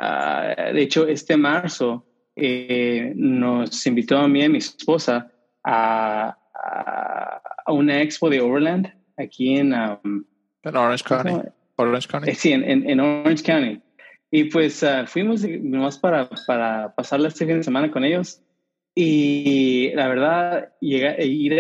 de 0.01 0.81
hecho, 0.83 1.07
este 1.07 1.37
marzo 1.37 2.07
eh, 2.37 3.13
nos 3.17 3.87
invitó 3.87 4.17
a 4.17 4.29
mí 4.29 4.41
y 4.41 4.45
a 4.45 4.49
mi 4.49 4.59
esposa 4.59 5.31
a, 5.63 6.37
a 7.67 7.73
una 7.73 8.01
expo 8.03 8.31
de 8.31 8.41
Overland 8.41 8.93
aquí 9.17 9.57
en... 9.57 9.73
Um, 9.75 10.25
en 10.63 10.77
Orange 10.77 11.05
County. 11.05 11.49
Orange 11.77 12.09
County. 12.09 12.31
Eh, 12.31 12.35
sí, 12.35 12.53
en, 12.53 12.89
en, 12.89 13.01
Orange 13.01 13.45
County. 13.45 13.81
Y 14.31 14.45
pues 14.45 14.83
uh, 14.83 15.07
fuimos 15.07 15.43
nomás 15.43 15.99
para, 15.99 16.29
para 16.47 16.95
pasarla 16.95 17.29
este 17.29 17.47
fin 17.47 17.59
de 17.59 17.65
semana 17.65 17.91
con 17.91 18.05
ellos. 18.05 18.41
Y 18.95 19.93
la 19.95 20.09
verdad, 20.09 20.73
ir 20.81 21.07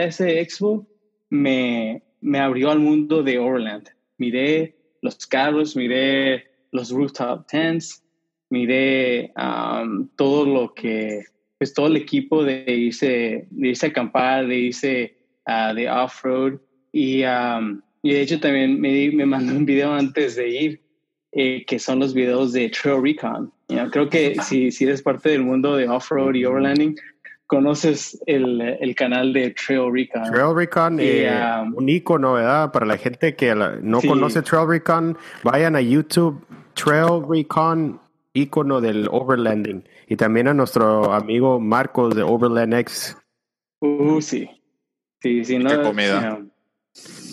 a 0.00 0.04
ese 0.04 0.40
expo 0.40 0.86
me, 1.28 2.02
me 2.20 2.38
abrió 2.38 2.70
al 2.70 2.80
mundo 2.80 3.22
de 3.22 3.38
Overland. 3.38 3.88
Miré 4.18 4.76
los 5.02 5.26
carros, 5.26 5.76
miré 5.76 6.50
los 6.72 6.90
rooftop 6.90 7.46
tents, 7.46 7.99
miré 8.50 9.32
um, 9.36 10.08
todo 10.16 10.44
lo 10.44 10.74
que, 10.74 11.24
pues 11.58 11.72
todo 11.72 11.86
el 11.86 11.96
equipo 11.96 12.44
de 12.44 12.64
irse, 12.66 13.46
de 13.50 13.68
irse 13.68 13.86
a 13.86 13.88
acampar, 13.88 14.46
de 14.46 14.56
irse 14.56 15.16
uh, 15.46 15.74
de 15.74 15.88
off-road. 15.88 16.60
Y, 16.92 17.22
um, 17.24 17.80
y, 18.02 18.12
de 18.12 18.20
hecho 18.20 18.40
también 18.40 18.80
me, 18.80 19.10
me 19.12 19.24
mandó 19.24 19.54
un 19.54 19.64
video 19.64 19.92
antes 19.92 20.36
de 20.36 20.48
ir, 20.48 20.80
eh, 21.32 21.64
que 21.64 21.78
son 21.78 22.00
los 22.00 22.12
videos 22.12 22.52
de 22.52 22.68
Trail 22.70 23.00
Recon. 23.02 23.52
creo 23.92 24.08
que 24.08 24.34
si, 24.42 24.72
si 24.72 24.84
eres 24.84 25.00
parte 25.00 25.30
del 25.30 25.44
mundo 25.44 25.76
de 25.76 25.88
off-road 25.88 26.34
y 26.34 26.44
overlanding, 26.44 26.96
conoces 27.46 28.20
el, 28.26 28.60
el, 28.60 28.94
canal 28.94 29.32
de 29.32 29.50
Trail 29.50 29.92
Recon. 29.92 30.22
Trail 30.30 30.54
Recon, 30.54 30.98
eh, 31.00 31.28
um, 31.62 31.74
un 31.76 31.88
icono, 31.88 32.34
¿verdad? 32.34 32.70
Para 32.70 32.86
la 32.86 32.96
gente 32.96 33.34
que 33.34 33.54
no 33.54 34.00
conoce 34.00 34.42
Trail 34.42 34.68
Recon, 34.68 35.18
vayan 35.42 35.74
a 35.74 35.80
YouTube, 35.80 36.44
Trail 36.74 37.22
Recon, 37.28 38.00
icono 38.32 38.80
del 38.80 39.08
overlanding. 39.10 39.84
Y 40.06 40.16
también 40.16 40.48
a 40.48 40.54
nuestro 40.54 41.12
amigo 41.12 41.60
Marcos 41.60 42.14
de 42.14 42.22
Overland 42.22 42.74
X. 42.74 43.16
Uh, 43.80 44.20
sí. 44.20 44.48
Sí, 45.22 45.44
sí, 45.44 45.58
no. 45.58 45.70
Qué 45.70 45.82
comida. 45.82 46.40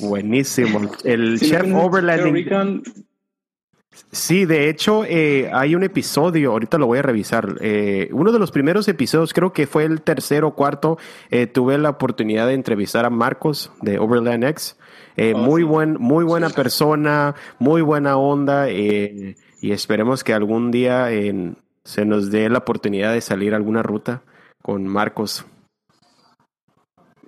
Buenísimo. 0.01 0.81
El 1.03 1.39
chef 1.39 1.73
Overlanding. 1.73 2.83
Sí, 4.11 4.45
de 4.45 4.69
hecho, 4.69 5.03
eh, 5.05 5.49
hay 5.51 5.73
un 5.73 5.83
episodio, 5.83 6.51
ahorita 6.51 6.77
lo 6.77 6.85
voy 6.85 6.99
a 6.99 7.01
revisar. 7.01 7.57
Eh, 7.61 8.09
uno 8.11 8.31
de 8.31 8.39
los 8.39 8.51
primeros 8.51 8.87
episodios, 8.87 9.33
creo 9.33 9.53
que 9.53 9.65
fue 9.65 9.85
el 9.85 10.01
tercero 10.01 10.49
o 10.49 10.55
cuarto, 10.55 10.97
eh, 11.31 11.47
tuve 11.47 11.77
la 11.79 11.89
oportunidad 11.89 12.47
de 12.47 12.53
entrevistar 12.53 13.05
a 13.05 13.09
Marcos 13.09 13.71
de 13.81 13.97
Overland 13.97 14.43
X. 14.43 14.77
Oh, 15.17 15.37
muy, 15.37 15.63
buen, 15.63 15.93
muy 15.99 16.23
buena 16.23 16.49
persona, 16.51 17.33
muy 17.57 17.81
buena 17.81 18.17
onda, 18.17 18.67
y 19.61 19.71
esperemos 19.71 20.23
que 20.23 20.33
algún 20.33 20.71
día 20.71 21.07
se 21.83 22.05
nos 22.05 22.31
dé 22.31 22.49
la 22.49 22.59
oportunidad 22.59 23.13
de 23.13 23.21
salir 23.21 23.53
a 23.53 23.57
alguna 23.57 23.83
ruta 23.83 24.23
con 24.61 24.87
Marcos. 24.87 25.45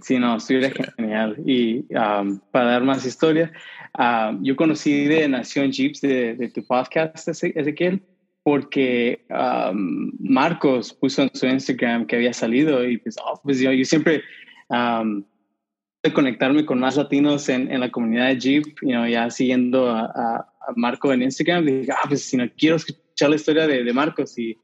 Sí, 0.01 0.17
no, 0.17 0.37
estuviera 0.37 0.71
genial. 0.95 1.35
Y 1.45 1.85
um, 1.93 2.39
para 2.51 2.71
dar 2.71 2.83
más 2.83 3.05
historia, 3.05 3.51
Ah, 3.93 4.37
yo 4.41 4.55
conocí 4.55 5.05
de 5.05 5.27
Nación 5.27 5.71
Jeeps, 5.71 6.01
de, 6.01 6.51
tu 6.53 6.63
podcast, 6.63 7.27
Ezequiel, 7.27 8.01
porque 8.43 9.25
Marcos 10.19 10.93
puso 10.93 11.23
en 11.23 11.31
su 11.33 11.45
Instagram 11.47 12.05
que 12.05 12.15
había 12.15 12.33
salido 12.33 12.87
y 12.87 12.97
pues, 12.97 13.17
oh, 13.23 13.39
pues 13.43 13.59
yo, 13.59 13.71
yo, 13.71 13.83
siempre 13.85 14.21
um, 14.69 15.23
de 16.03 16.13
conectarme 16.13 16.65
con 16.65 16.79
más 16.79 16.95
latinos 16.95 17.49
en, 17.49 17.71
en 17.71 17.81
la 17.81 17.91
comunidad 17.91 18.27
de 18.27 18.39
Jeep, 18.39 18.63
you 18.81 19.05
ya 19.07 19.29
siguiendo 19.29 19.89
a, 19.89 20.47
Marco 20.75 21.11
en 21.11 21.23
Instagram, 21.23 21.65
dije, 21.65 21.91
ah, 21.91 22.07
pues 22.07 22.23
si 22.23 22.37
no 22.37 22.49
quiero 22.57 22.75
escuchar 22.77 23.29
la 23.29 23.35
historia 23.35 23.67
de, 23.67 23.83
de 23.83 23.93
Marcos 23.93 24.37
y 24.37 24.57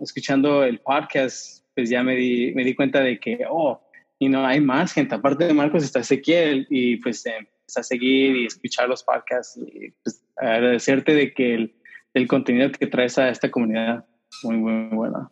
escuchando 0.00 0.62
el 0.62 0.78
podcast, 0.80 1.64
pues 1.74 1.90
ya 1.90 2.02
me 2.02 2.14
di, 2.14 2.52
me 2.54 2.64
di 2.64 2.74
cuenta 2.74 3.00
de 3.00 3.18
que, 3.18 3.40
oh, 3.48 3.80
y 4.18 4.28
no 4.28 4.46
hay 4.46 4.60
más 4.60 4.92
gente, 4.92 5.14
aparte 5.14 5.46
de 5.46 5.54
Marcos 5.54 5.82
está 5.82 6.00
Ezequiel 6.00 6.66
y 6.70 6.96
pues 6.98 7.26
eh, 7.26 7.48
a 7.76 7.82
seguir 7.82 8.36
y 8.36 8.46
escuchar 8.46 8.88
los 8.88 9.02
podcasts 9.02 9.58
y 9.58 9.90
pues, 10.02 10.22
agradecerte 10.36 11.14
de 11.14 11.32
que 11.32 11.54
el, 11.54 11.74
el, 12.14 12.28
contenido 12.28 12.70
que 12.70 12.86
traes 12.86 13.18
a 13.18 13.30
esta 13.30 13.50
comunidad 13.50 14.04
muy, 14.42 14.56
muy 14.56 14.94
bueno. 14.94 15.30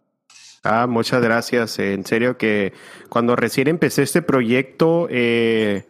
Ah, 0.63 0.87
muchas 0.87 1.23
gracias. 1.23 1.79
En 1.79 2.05
serio 2.05 2.37
que 2.37 2.73
cuando 3.09 3.37
recién 3.37 3.69
empecé 3.69 4.03
este 4.03 4.23
proyecto, 4.23 5.09
eh, 5.11 5.85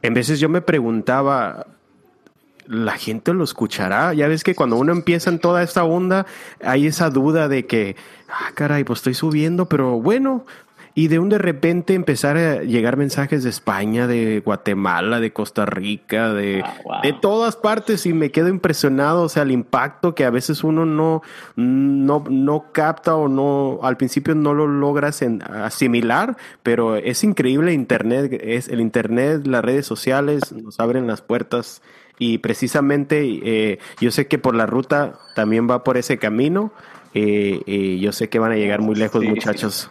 en 0.00 0.14
veces 0.14 0.40
yo 0.40 0.48
me 0.48 0.60
preguntaba, 0.60 1.66
¿la 2.72 2.92
gente 2.92 3.34
lo 3.34 3.44
escuchará? 3.44 4.14
Ya 4.14 4.26
ves 4.28 4.42
que 4.42 4.54
cuando 4.54 4.76
uno 4.76 4.92
empieza 4.92 5.30
en 5.30 5.38
toda 5.38 5.62
esta 5.62 5.84
onda, 5.84 6.26
hay 6.64 6.86
esa 6.86 7.10
duda 7.10 7.48
de 7.48 7.66
que, 7.66 7.96
ah, 8.28 8.50
caray, 8.54 8.84
pues 8.84 9.00
estoy 9.00 9.14
subiendo, 9.14 9.66
pero 9.66 10.00
bueno, 10.00 10.44
y 10.94 11.08
de 11.08 11.18
un 11.18 11.28
de 11.30 11.38
repente 11.38 11.94
empezar 11.94 12.36
a 12.36 12.62
llegar 12.62 12.96
mensajes 12.96 13.44
de 13.44 13.50
España, 13.50 14.06
de 14.06 14.40
Guatemala, 14.44 15.20
de 15.20 15.32
Costa 15.32 15.64
Rica, 15.64 16.32
de, 16.34 16.62
ah, 16.64 17.00
de 17.02 17.12
todas 17.12 17.56
partes 17.56 18.04
y 18.04 18.12
me 18.12 18.30
quedo 18.30 18.48
impresionado, 18.48 19.22
o 19.22 19.28
sea, 19.28 19.42
el 19.42 19.52
impacto 19.52 20.14
que 20.14 20.24
a 20.24 20.30
veces 20.30 20.64
uno 20.64 20.84
no, 20.84 21.22
no, 21.56 22.24
no 22.28 22.72
capta 22.72 23.16
o 23.16 23.28
no, 23.28 23.80
al 23.82 23.96
principio 23.96 24.34
no 24.34 24.52
lo 24.54 24.66
logras 24.66 25.22
en, 25.22 25.42
asimilar, 25.42 26.36
pero 26.62 26.96
es 26.96 27.24
increíble 27.24 27.72
Internet, 27.72 28.38
es 28.42 28.68
el 28.68 28.80
Internet, 28.80 29.46
las 29.46 29.64
redes 29.64 29.86
sociales 29.86 30.52
nos 30.52 30.78
abren 30.78 31.06
las 31.06 31.22
puertas 31.22 31.80
y 32.24 32.38
precisamente 32.38 33.40
eh, 33.42 33.80
yo 34.00 34.12
sé 34.12 34.28
que 34.28 34.38
por 34.38 34.54
la 34.54 34.64
ruta 34.64 35.18
también 35.34 35.68
va 35.68 35.82
por 35.82 35.96
ese 35.96 36.18
camino. 36.18 36.72
Eh, 37.14 37.60
y 37.66 37.98
yo 37.98 38.12
sé 38.12 38.28
que 38.28 38.38
van 38.38 38.52
a 38.52 38.54
llegar 38.54 38.80
muy 38.80 38.94
lejos, 38.94 39.24
muchachos. 39.24 39.90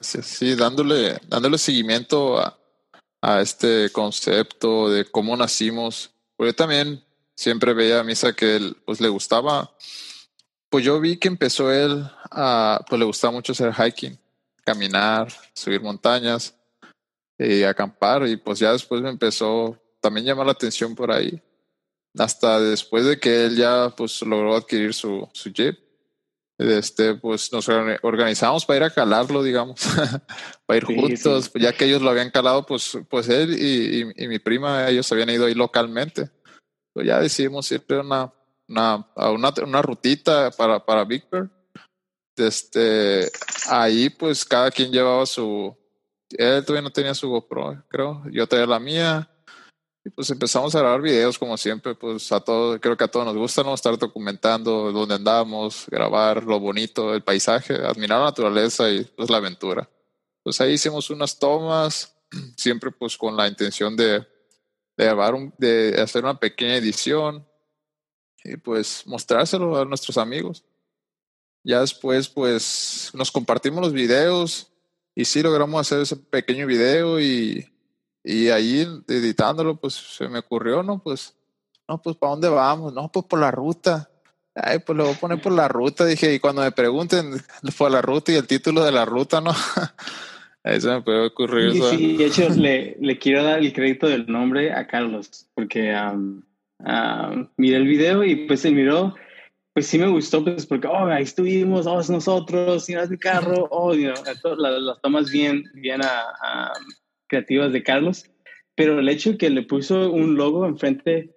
Sí, 0.00 0.54
dándole, 0.54 1.18
dándole 1.28 1.56
seguimiento 1.56 2.38
a, 2.38 2.58
a, 3.22 3.40
este 3.40 3.88
concepto 3.90 4.90
de 4.90 5.06
cómo 5.06 5.34
nacimos. 5.34 6.10
Porque 6.36 6.50
yo 6.50 6.54
también 6.54 7.02
siempre 7.34 7.72
veía 7.72 8.00
a 8.00 8.04
Misa 8.04 8.34
que 8.34 8.56
él 8.56 8.76
pues 8.84 9.00
le 9.00 9.08
gustaba. 9.08 9.74
Pues 10.68 10.84
yo 10.84 11.00
vi 11.00 11.16
que 11.16 11.28
empezó 11.28 11.72
él 11.72 12.04
a, 12.30 12.84
pues 12.86 12.98
le 12.98 13.06
gustaba 13.06 13.32
mucho 13.32 13.52
hacer 13.52 13.72
hiking, 13.72 14.18
caminar, 14.62 15.32
subir 15.54 15.80
montañas 15.80 16.54
y 17.38 17.62
acampar. 17.62 18.28
Y 18.28 18.36
pues 18.36 18.58
ya 18.58 18.72
después 18.72 19.00
me 19.00 19.08
empezó 19.08 19.78
también 20.02 20.26
llamar 20.26 20.44
la 20.44 20.52
atención 20.52 20.94
por 20.94 21.10
ahí. 21.10 21.40
Hasta 22.18 22.60
después 22.60 23.06
de 23.06 23.18
que 23.18 23.46
él 23.46 23.56
ya 23.56 23.92
pues 23.96 24.20
logró 24.22 24.54
adquirir 24.54 24.92
su, 24.92 25.28
su 25.32 25.50
jeep 25.50 25.78
este, 26.58 27.14
pues 27.14 27.52
nos 27.52 27.68
organizamos 28.02 28.64
para 28.64 28.76
ir 28.76 28.82
a 28.84 28.90
calarlo, 28.90 29.42
digamos, 29.42 29.80
para 30.66 30.76
ir 30.76 30.84
juntos, 30.84 31.50
ya 31.54 31.72
que 31.72 31.86
ellos 31.86 32.02
lo 32.02 32.10
habían 32.10 32.30
calado, 32.30 32.64
pues, 32.64 32.98
pues 33.08 33.28
él 33.28 33.56
y, 33.58 34.26
mi 34.28 34.38
prima, 34.38 34.88
ellos 34.88 35.10
habían 35.12 35.30
ido 35.30 35.46
ahí 35.46 35.54
localmente. 35.54 36.30
Pues 36.92 37.06
ya 37.06 37.20
decidimos 37.20 37.70
ir 37.72 37.84
a 37.88 38.00
una, 38.00 38.32
una, 38.68 39.06
una, 39.30 39.54
una 39.64 39.82
rutita 39.82 40.50
para, 40.50 40.84
para 40.84 41.04
Big 41.04 41.24
Bear. 41.30 41.50
Este, 42.36 43.30
ahí 43.68 44.08
pues 44.10 44.44
cada 44.44 44.70
quien 44.70 44.90
llevaba 44.90 45.26
su, 45.26 45.76
él 46.30 46.64
todavía 46.64 46.82
no 46.82 46.92
tenía 46.92 47.14
su 47.14 47.28
GoPro, 47.28 47.84
creo, 47.88 48.22
yo 48.30 48.46
traía 48.46 48.66
la 48.66 48.80
mía, 48.80 49.30
y 50.04 50.10
pues 50.10 50.30
empezamos 50.30 50.74
a 50.74 50.80
grabar 50.80 51.00
videos 51.00 51.38
como 51.38 51.56
siempre, 51.56 51.94
pues 51.94 52.32
a 52.32 52.40
todos, 52.40 52.80
creo 52.80 52.96
que 52.96 53.04
a 53.04 53.08
todos 53.08 53.24
nos 53.24 53.36
gusta, 53.36 53.62
¿no? 53.62 53.72
Estar 53.72 53.96
documentando 53.96 54.90
dónde 54.90 55.14
andamos, 55.14 55.86
grabar 55.88 56.42
lo 56.42 56.58
bonito, 56.58 57.14
el 57.14 57.22
paisaje, 57.22 57.74
admirar 57.74 58.18
la 58.18 58.26
naturaleza 58.26 58.90
y 58.90 59.04
pues 59.04 59.30
la 59.30 59.36
aventura. 59.36 59.88
Pues 60.42 60.60
ahí 60.60 60.72
hicimos 60.72 61.08
unas 61.10 61.38
tomas, 61.38 62.16
siempre 62.56 62.90
pues 62.90 63.16
con 63.16 63.36
la 63.36 63.46
intención 63.46 63.94
de, 63.94 64.18
de 64.96 65.04
grabar, 65.04 65.34
un, 65.34 65.54
de 65.56 66.00
hacer 66.00 66.24
una 66.24 66.38
pequeña 66.38 66.76
edición 66.76 67.46
y 68.42 68.56
pues 68.56 69.06
mostrárselo 69.06 69.76
a 69.76 69.84
nuestros 69.84 70.18
amigos. 70.18 70.64
Ya 71.62 71.80
después 71.80 72.28
pues 72.28 73.12
nos 73.14 73.30
compartimos 73.30 73.82
los 73.82 73.92
videos 73.92 74.66
y 75.14 75.26
sí 75.26 75.42
logramos 75.42 75.80
hacer 75.80 76.00
ese 76.00 76.16
pequeño 76.16 76.66
video 76.66 77.20
y 77.20 77.71
y 78.24 78.48
ahí 78.48 78.86
editándolo, 79.08 79.76
pues 79.76 79.94
se 79.94 80.28
me 80.28 80.40
ocurrió, 80.40 80.82
¿no? 80.82 81.02
Pues, 81.02 81.34
no, 81.88 82.00
pues 82.00 82.16
¿para 82.16 82.32
dónde 82.32 82.48
vamos? 82.48 82.92
No, 82.92 83.10
pues 83.10 83.26
por 83.26 83.40
la 83.40 83.50
ruta. 83.50 84.08
Ay, 84.54 84.80
pues 84.80 84.96
lo 84.96 85.04
voy 85.04 85.14
a 85.14 85.18
poner 85.18 85.40
por 85.40 85.52
la 85.52 85.66
ruta, 85.66 86.04
dije, 86.04 86.34
y 86.34 86.38
cuando 86.38 86.62
me 86.62 86.72
pregunten 86.72 87.32
por 87.78 87.90
la 87.90 88.02
ruta 88.02 88.32
y 88.32 88.36
el 88.36 88.46
título 88.46 88.84
de 88.84 88.92
la 88.92 89.04
ruta, 89.04 89.40
¿no? 89.40 89.52
Se 90.64 90.88
me 90.88 91.02
puede 91.02 91.26
ocurrir. 91.26 91.72
Sí, 91.72 91.82
sí, 91.90 92.16
de 92.16 92.26
hecho, 92.26 92.48
le, 92.56 92.96
le, 93.00 93.18
quiero 93.18 93.42
dar 93.42 93.58
el 93.58 93.72
crédito 93.72 94.06
del 94.06 94.26
nombre 94.26 94.72
a 94.72 94.86
Carlos, 94.86 95.48
porque 95.54 95.92
um, 95.92 96.42
miré 97.56 97.76
el 97.76 97.86
video 97.88 98.22
y 98.22 98.46
pues 98.46 98.64
él 98.64 98.74
miró, 98.74 99.14
pues 99.72 99.88
sí 99.88 99.98
me 99.98 100.06
gustó, 100.06 100.44
pues 100.44 100.66
porque, 100.66 100.86
oh, 100.86 101.06
ahí 101.06 101.24
estuvimos, 101.24 101.86
oh, 101.86 101.98
es 101.98 102.10
nosotros, 102.10 102.88
y 102.88 102.94
no 102.94 103.00
es 103.00 103.10
mi 103.10 103.18
carro, 103.18 103.66
oh, 103.70 103.92
you 103.94 104.12
know, 104.12 104.56
las, 104.56 105.00
tomas 105.00 105.30
bien, 105.30 105.64
bien 105.74 106.00
a 106.04 106.72
creativas 107.32 107.72
de 107.72 107.82
Carlos, 107.82 108.30
pero 108.74 108.98
el 108.98 109.08
hecho 109.08 109.38
que 109.38 109.48
le 109.48 109.62
puso 109.62 110.12
un 110.12 110.36
logo 110.36 110.66
enfrente 110.66 111.34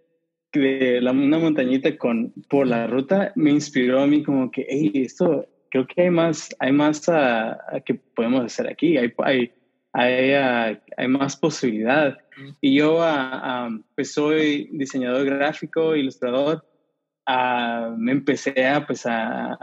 de 0.52 1.00
la, 1.02 1.12
una 1.12 1.40
montañita 1.40 1.98
con 1.98 2.34
por 2.50 2.68
la 2.68 2.86
ruta 2.88 3.32
me 3.36 3.52
inspiró 3.52 4.02
a 4.02 4.08
mí 4.08 4.24
como 4.24 4.52
que, 4.52 4.66
hey, 4.70 4.92
esto 4.96 5.48
creo 5.72 5.88
que 5.88 6.04
hay 6.04 6.10
más, 6.10 6.54
hay 6.60 6.74
más 6.74 7.08
a, 7.08 7.58
que 7.86 7.96
podemos 7.96 8.44
hacer 8.44 8.68
aquí, 8.68 8.98
hay, 8.98 9.14
hay, 9.24 9.52
hay, 9.94 10.78
hay 10.98 11.08
más 11.08 11.38
posibilidad. 11.38 12.18
Y 12.60 12.76
yo 12.76 13.00
pues 13.96 14.14
soy 14.14 14.70
diseñador 14.74 15.26
gráfico, 15.26 15.96
ilustrador, 15.96 16.66
me 17.98 18.12
empecé 18.12 18.66
a, 18.66 18.86
pues 18.86 19.06
a, 19.06 19.58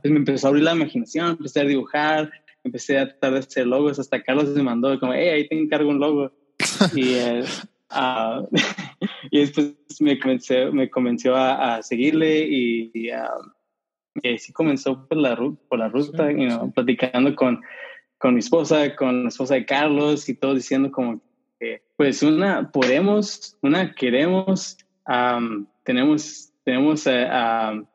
pues 0.00 0.12
me 0.12 0.18
empezó 0.18 0.46
a 0.46 0.50
abrir 0.50 0.64
la 0.64 0.74
imaginación, 0.74 1.30
empecé 1.30 1.60
a 1.60 1.64
dibujar, 1.64 2.30
empecé 2.64 2.98
a 2.98 3.06
tratar 3.06 3.34
de 3.34 3.38
hacer 3.40 3.66
logos, 3.66 3.98
hasta 3.98 4.22
Carlos 4.22 4.48
me 4.48 4.62
mandó 4.62 4.98
como, 4.98 5.12
hey, 5.12 5.28
ahí 5.28 5.48
te 5.48 5.58
encargo 5.58 5.90
un 5.90 6.00
logo. 6.00 6.32
y, 6.94 7.14
eh, 7.14 7.44
ah, 7.90 8.42
y 9.30 9.40
después 9.40 9.74
me 10.00 10.18
convenció, 10.18 10.72
me 10.72 10.90
convenció 10.90 11.36
a, 11.36 11.82
seguirle 11.82 12.46
y, 12.48 12.90
y, 12.94 13.10
así 13.10 14.52
comenzó 14.52 15.06
por 15.06 15.18
la, 15.18 15.36
por 15.36 15.78
la 15.78 15.88
ruta, 15.88 16.28
platicando 16.74 17.34
con, 17.36 17.60
con 18.18 18.34
mi 18.34 18.40
esposa, 18.40 18.96
con 18.96 19.24
la 19.24 19.28
esposa 19.28 19.54
de 19.54 19.66
Carlos 19.66 20.28
y 20.28 20.34
todo 20.34 20.54
diciendo 20.54 20.90
como 20.90 21.20
que, 21.58 21.82
pues 21.96 22.22
una, 22.22 22.70
podemos, 22.70 23.58
una, 23.60 23.94
queremos, 23.94 24.78
tenemos, 25.84 26.52
tenemos 26.64 27.06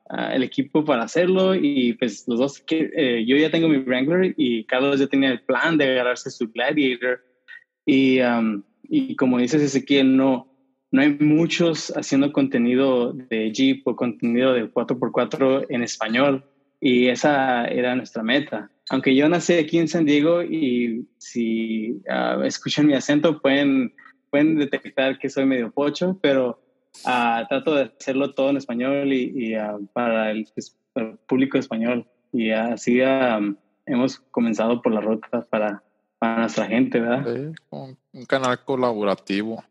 el 0.10 0.44
equipo 0.44 0.84
para 0.84 1.04
hacerlo 1.04 1.54
y 1.54 1.94
pues 1.94 2.28
los 2.28 2.40
dos, 2.40 2.64
eh, 2.70 3.24
yo 3.28 3.38
ya 3.38 3.52
tengo 3.52 3.68
mi 3.68 3.78
Wrangler 3.78 4.34
y 4.38 4.64
Carlos 4.64 5.00
ya 5.00 5.08
tenía 5.08 5.30
el 5.30 5.42
plan 5.42 5.78
de 5.78 5.92
agarrarse 5.92 6.32
su 6.32 6.52
Gladiator 6.52 7.22
y, 7.86 8.20
y 8.84 9.16
como 9.16 9.38
dices 9.38 9.62
Ezequiel, 9.62 10.18
no, 10.18 10.50
no 10.92 11.02
hay 11.02 11.16
muchos 11.20 11.94
haciendo 11.96 12.34
contenido 12.34 13.14
de 13.14 13.52
Jeep 13.52 13.88
o 13.88 13.96
contenido 13.96 14.54
de 14.54 14.72
4x4 14.72 15.68
en 15.70 15.84
español 15.84 16.44
y 16.82 17.08
esa 17.08 17.66
era 17.66 17.96
nuestra 17.96 18.24
meta. 18.24 18.72
Aunque 18.90 19.16
yo 19.16 19.30
nací 19.30 19.54
aquí 19.54 19.78
en 19.78 19.88
San 19.88 20.06
Diego 20.06 20.42
y 20.42 21.08
si 21.18 22.02
ah, 22.10 22.42
escuchan 22.44 22.88
mi 22.88 22.94
acento 22.94 23.40
pueden, 23.40 23.94
pueden 24.32 24.58
detectar 24.58 25.20
que 25.20 25.30
soy 25.30 25.46
medio 25.46 25.72
pocho, 25.72 26.18
pero 26.22 26.60
uh, 27.06 27.48
trato 27.48 27.76
de 27.76 27.92
hacerlo 28.00 28.34
todo 28.34 28.50
en 28.50 28.58
español 28.58 29.12
y, 29.14 29.56
ah, 29.56 29.78
para, 29.94 30.32
el, 30.32 30.48
público 31.28 31.58
español. 31.58 32.08
Y 32.32 32.52
así 32.52 33.00
hemos 33.86 34.20
comenzado 34.32 34.82
por 34.82 34.94
la 34.94 35.02
ruta 35.02 35.46
para, 35.50 35.84
para 36.20 36.40
nuestra 36.40 36.66
gente, 36.68 37.00
¿verdad? 37.00 37.54
un 37.72 38.26
canal 38.26 38.64
colaborativo 38.64 39.64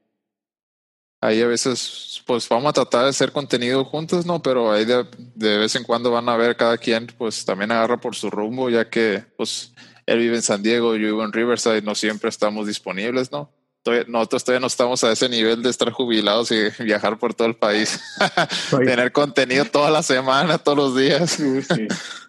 ahí 1.20 1.42
a 1.42 1.46
veces 1.46 2.22
pues 2.26 2.48
vamos 2.48 2.70
a 2.70 2.72
tratar 2.72 3.04
de 3.04 3.10
hacer 3.10 3.32
contenido 3.32 3.84
juntos, 3.84 4.26
¿no? 4.26 4.40
Pero 4.42 4.70
ahí 4.70 4.84
de, 4.84 5.06
de, 5.34 5.58
vez 5.58 5.74
en 5.76 5.84
cuando 5.84 6.10
van 6.10 6.28
a 6.28 6.36
ver 6.36 6.56
cada 6.56 6.78
quien 6.78 7.06
pues 7.18 7.44
también 7.44 7.72
agarra 7.72 7.98
por 7.98 8.14
su 8.14 8.30
rumbo, 8.30 8.70
ya 8.70 8.88
que 8.88 9.24
pues 9.36 9.72
él 10.06 10.18
vive 10.18 10.36
en 10.36 10.42
San 10.42 10.62
Diego, 10.62 10.94
yo 10.96 11.06
vivo 11.06 11.24
en 11.24 11.32
Riverside, 11.32 11.82
no 11.82 11.94
siempre 11.94 12.30
estamos 12.30 12.66
disponibles, 12.66 13.32
¿no? 13.32 13.50
Nosotros 14.06 14.44
todavía 14.44 14.60
no 14.60 14.66
estamos 14.66 15.02
a 15.04 15.12
ese 15.12 15.28
nivel 15.28 15.62
de 15.62 15.70
estar 15.70 15.90
jubilados 15.90 16.50
y 16.50 16.56
viajar 16.82 17.18
por 17.18 17.34
todo 17.34 17.48
el 17.48 17.56
país. 17.56 18.00
Tener 18.70 19.12
contenido 19.12 19.64
toda 19.64 19.90
la 19.90 20.02
semana, 20.02 20.58
todos 20.58 20.78
los 20.78 20.96
días. 20.96 21.30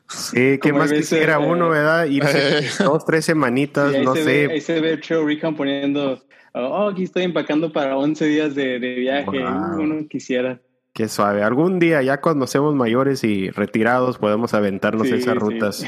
Sí, 0.07 0.57
¿qué 0.61 0.73
más 0.73 0.91
quisiera 0.91 1.35
eh, 1.35 1.45
uno, 1.45 1.69
verdad? 1.69 2.05
Irse 2.05 2.69
dos, 2.83 3.05
tres 3.05 3.25
semanitas, 3.25 3.93
no 4.03 4.15
sé. 4.15 4.47
ahí 4.51 4.61
se 4.61 4.79
ve 4.79 4.97
Recon 4.97 5.55
poniendo 5.55 6.21
oh, 6.53 6.89
aquí 6.89 7.03
estoy 7.03 7.23
empacando 7.23 7.71
para 7.71 7.97
11 7.97 8.25
días 8.25 8.55
de, 8.55 8.79
viaje, 8.79 9.39
uno 9.39 10.07
quisiera. 10.09 10.59
Qué 10.93 11.07
suave. 11.07 11.43
Algún 11.43 11.79
día, 11.79 12.01
ya 12.01 12.19
cuando 12.19 12.47
seamos 12.47 12.75
mayores 12.75 13.23
y 13.23 13.49
retirados, 13.49 14.17
podemos 14.17 14.53
aventarnos 14.53 15.07
esas 15.07 15.35
rutas. 15.35 15.85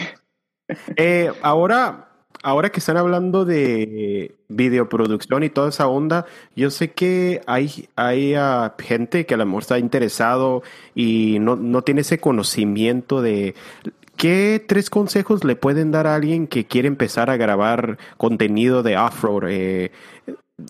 Eh, 0.96 1.32
ahora, 1.42 2.11
ahora 2.44 2.72
que 2.72 2.80
están 2.80 2.98
hablando 2.98 3.46
de 3.46 4.36
videoproducción 4.50 5.44
y 5.44 5.50
toda 5.50 5.70
esa 5.70 5.88
onda, 5.88 6.26
yo 6.56 6.70
sé 6.70 6.92
que 6.92 7.42
hay, 7.48 7.88
hay 7.96 8.34
ah, 8.36 8.76
gente 8.80 9.26
que 9.26 9.34
a 9.34 9.38
lo 9.38 9.46
mejor 9.46 9.64
está 9.64 9.80
interesado 9.80 10.64
y 10.96 11.38
no, 11.40 11.56
no 11.56 11.84
tiene 11.84 12.02
ese 12.02 12.20
conocimiento 12.20 13.22
de 13.22 13.56
¿Qué 14.22 14.64
tres 14.64 14.92
consejos 14.92 15.44
le 15.44 15.56
pueden 15.56 15.90
dar 15.90 16.06
a 16.06 16.14
alguien 16.14 16.46
que 16.46 16.68
quiere 16.68 16.88
empezar 16.88 17.32
a 17.32 17.38
grabar 17.38 17.98
contenido 18.18 18.84
de 18.84 18.96
off-road? 18.96 19.46
Eh, 19.50 19.92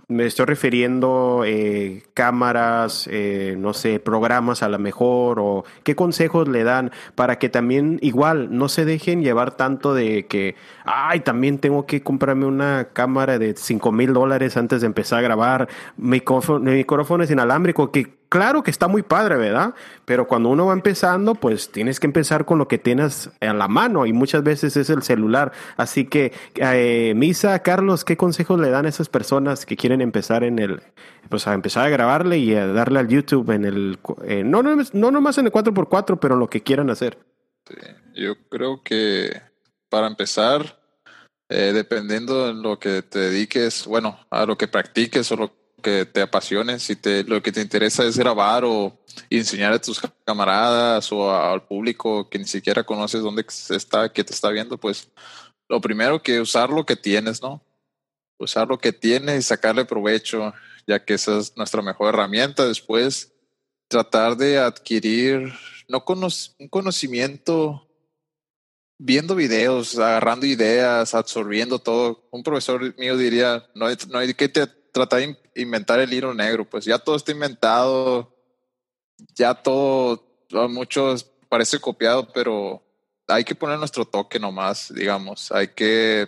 me 0.07 0.25
estoy 0.25 0.45
refiriendo 0.45 1.43
eh, 1.45 2.03
cámaras, 2.13 3.07
eh, 3.11 3.55
no 3.57 3.73
sé, 3.73 3.99
programas 3.99 4.63
a 4.63 4.69
lo 4.69 4.79
mejor, 4.79 5.39
o 5.39 5.65
qué 5.83 5.95
consejos 5.95 6.47
le 6.47 6.63
dan 6.63 6.91
para 7.15 7.39
que 7.39 7.49
también 7.49 7.99
igual 8.01 8.49
no 8.57 8.69
se 8.69 8.85
dejen 8.85 9.23
llevar 9.23 9.57
tanto 9.57 9.93
de 9.93 10.27
que, 10.27 10.55
ay, 10.85 11.21
también 11.21 11.59
tengo 11.59 11.85
que 11.85 12.01
comprarme 12.01 12.45
una 12.45 12.89
cámara 12.93 13.39
de 13.39 13.55
5 13.55 13.91
mil 13.91 14.13
dólares 14.13 14.57
antes 14.57 14.81
de 14.81 14.87
empezar 14.87 15.19
a 15.19 15.21
grabar, 15.21 15.67
micrófono, 15.97 16.71
micrófono 16.71 17.23
es 17.23 17.31
inalámbrico, 17.31 17.91
que 17.91 18.20
claro 18.31 18.63
que 18.63 18.71
está 18.71 18.87
muy 18.87 19.03
padre, 19.03 19.35
¿verdad? 19.35 19.75
Pero 20.05 20.25
cuando 20.25 20.47
uno 20.47 20.67
va 20.67 20.73
empezando, 20.73 21.35
pues 21.35 21.69
tienes 21.69 21.99
que 21.99 22.07
empezar 22.07 22.45
con 22.45 22.57
lo 22.57 22.67
que 22.69 22.77
tienes 22.77 23.29
en 23.41 23.59
la 23.59 23.67
mano 23.67 24.05
y 24.05 24.13
muchas 24.13 24.41
veces 24.41 24.77
es 24.77 24.89
el 24.89 25.03
celular. 25.03 25.51
Así 25.75 26.05
que, 26.05 26.31
eh, 26.55 27.11
Misa, 27.13 27.61
Carlos, 27.61 28.05
¿qué 28.05 28.15
consejos 28.15 28.57
le 28.57 28.69
dan 28.69 28.85
a 28.85 28.89
esas 28.89 29.09
personas 29.09 29.65
que 29.65 29.75
quieren 29.75 29.99
empezar 29.99 30.45
en 30.45 30.59
el, 30.59 30.81
pues 31.29 31.45
a 31.45 31.53
empezar 31.53 31.85
a 31.85 31.89
grabarle 31.89 32.37
y 32.37 32.55
a 32.55 32.67
darle 32.67 32.99
al 32.99 33.09
YouTube 33.09 33.51
en 33.51 33.65
el, 33.65 33.99
eh, 34.23 34.43
no, 34.45 34.63
no, 34.63 34.77
no 34.93 35.11
nomás 35.11 35.37
en 35.37 35.47
el 35.47 35.51
4x4, 35.51 36.17
pero 36.17 36.35
en 36.35 36.39
lo 36.39 36.49
que 36.49 36.63
quieran 36.63 36.89
hacer? 36.89 37.19
Yo 38.15 38.35
creo 38.49 38.81
que 38.81 39.41
para 39.89 40.07
empezar, 40.07 40.79
eh, 41.49 41.73
dependiendo 41.73 42.47
de 42.47 42.53
lo 42.53 42.79
que 42.79 43.01
te 43.01 43.19
dediques, 43.19 43.85
bueno, 43.85 44.17
a 44.29 44.45
lo 44.45 44.57
que 44.57 44.69
practiques 44.69 45.29
o 45.33 45.35
lo 45.35 45.60
que 45.81 46.05
te 46.05 46.21
apasione, 46.21 46.79
si 46.79 46.95
te, 46.95 47.23
lo 47.23 47.41
que 47.41 47.51
te 47.51 47.61
interesa 47.61 48.05
es 48.05 48.17
grabar 48.17 48.63
o 48.65 48.97
enseñar 49.29 49.73
a 49.73 49.81
tus 49.81 50.01
camaradas 50.25 51.11
o 51.11 51.33
al 51.33 51.63
público 51.65 52.29
que 52.29 52.39
ni 52.39 52.45
siquiera 52.45 52.83
conoces 52.83 53.21
dónde 53.21 53.45
está, 53.47 54.11
que 54.11 54.23
te 54.23 54.33
está 54.33 54.49
viendo, 54.49 54.77
pues 54.77 55.09
lo 55.67 55.81
primero 55.81 56.21
que 56.21 56.39
usar 56.39 56.69
lo 56.69 56.85
que 56.85 56.95
tienes, 56.95 57.41
¿no? 57.41 57.63
Usar 58.37 58.67
lo 58.67 58.77
que 58.77 58.91
tienes 58.93 59.39
y 59.39 59.41
sacarle 59.41 59.85
provecho, 59.85 60.53
ya 60.87 61.03
que 61.03 61.13
esa 61.13 61.37
es 61.37 61.55
nuestra 61.55 61.81
mejor 61.81 62.13
herramienta. 62.13 62.67
Después, 62.67 63.33
tratar 63.87 64.35
de 64.35 64.57
adquirir 64.57 65.53
no 65.87 66.03
un 66.07 66.67
conocimiento 66.69 67.87
viendo 68.97 69.35
videos, 69.35 69.97
agarrando 69.97 70.45
ideas, 70.45 71.13
absorbiendo 71.13 71.79
todo. 71.79 72.27
Un 72.31 72.43
profesor 72.43 72.97
mío 72.97 73.17
diría, 73.17 73.65
no 73.75 73.87
no 74.09 74.19
hay 74.19 74.33
que 74.33 74.49
te 74.49 74.67
tratar 74.67 75.19
de 75.19 75.40
inventar 75.55 75.99
el 75.99 76.13
hilo 76.13 76.33
negro, 76.33 76.69
pues 76.69 76.85
ya 76.85 76.97
todo 76.99 77.15
está 77.15 77.31
inventado, 77.31 78.35
ya 79.35 79.53
todo, 79.53 80.23
muchos 80.69 81.25
parece 81.49 81.79
copiado, 81.79 82.31
pero 82.31 82.83
hay 83.27 83.43
que 83.43 83.55
poner 83.55 83.77
nuestro 83.77 84.05
toque 84.05 84.39
nomás, 84.39 84.93
digamos, 84.93 85.51
hay 85.51 85.69
que, 85.69 86.27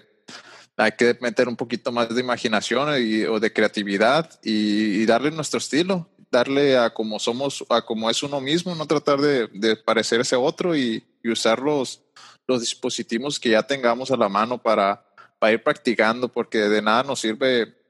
hay 0.78 0.92
que 0.92 1.18
meter 1.22 1.48
un 1.48 1.56
poquito 1.56 1.92
más 1.92 2.14
de 2.14 2.22
imaginación 2.22 2.90
o 3.30 3.40
de 3.40 3.54
creatividad 3.54 4.40
y, 4.44 5.06
darle 5.06 5.32
nuestro 5.32 5.58
estilo, 5.58 6.10
darle 6.32 6.78
a 6.78 6.94
como 6.94 7.20
somos, 7.20 7.64
a 7.70 7.82
como 7.82 8.10
es 8.10 8.24
uno 8.24 8.42
mismo, 8.42 8.76
no 8.76 8.86
tratar 8.86 9.20
de, 9.20 9.48
de 9.48 9.76
parecerse 9.76 10.36
a 10.36 10.40
otro 10.40 10.76
y, 10.76 11.06
y 11.24 11.30
usar 11.30 11.60
los, 11.60 12.02
los 12.48 12.60
dispositivos 12.62 13.40
que 13.40 13.50
ya 13.50 13.64
tengamos 13.64 14.12
a 14.12 14.18
la 14.18 14.30
mano 14.30 14.62
para, 14.62 15.06
para 15.40 15.54
ir 15.54 15.64
practicando, 15.64 16.28
porque 16.28 16.58
de 16.60 16.82
nada 16.82 17.04
nos 17.04 17.20
sirve 17.20 17.83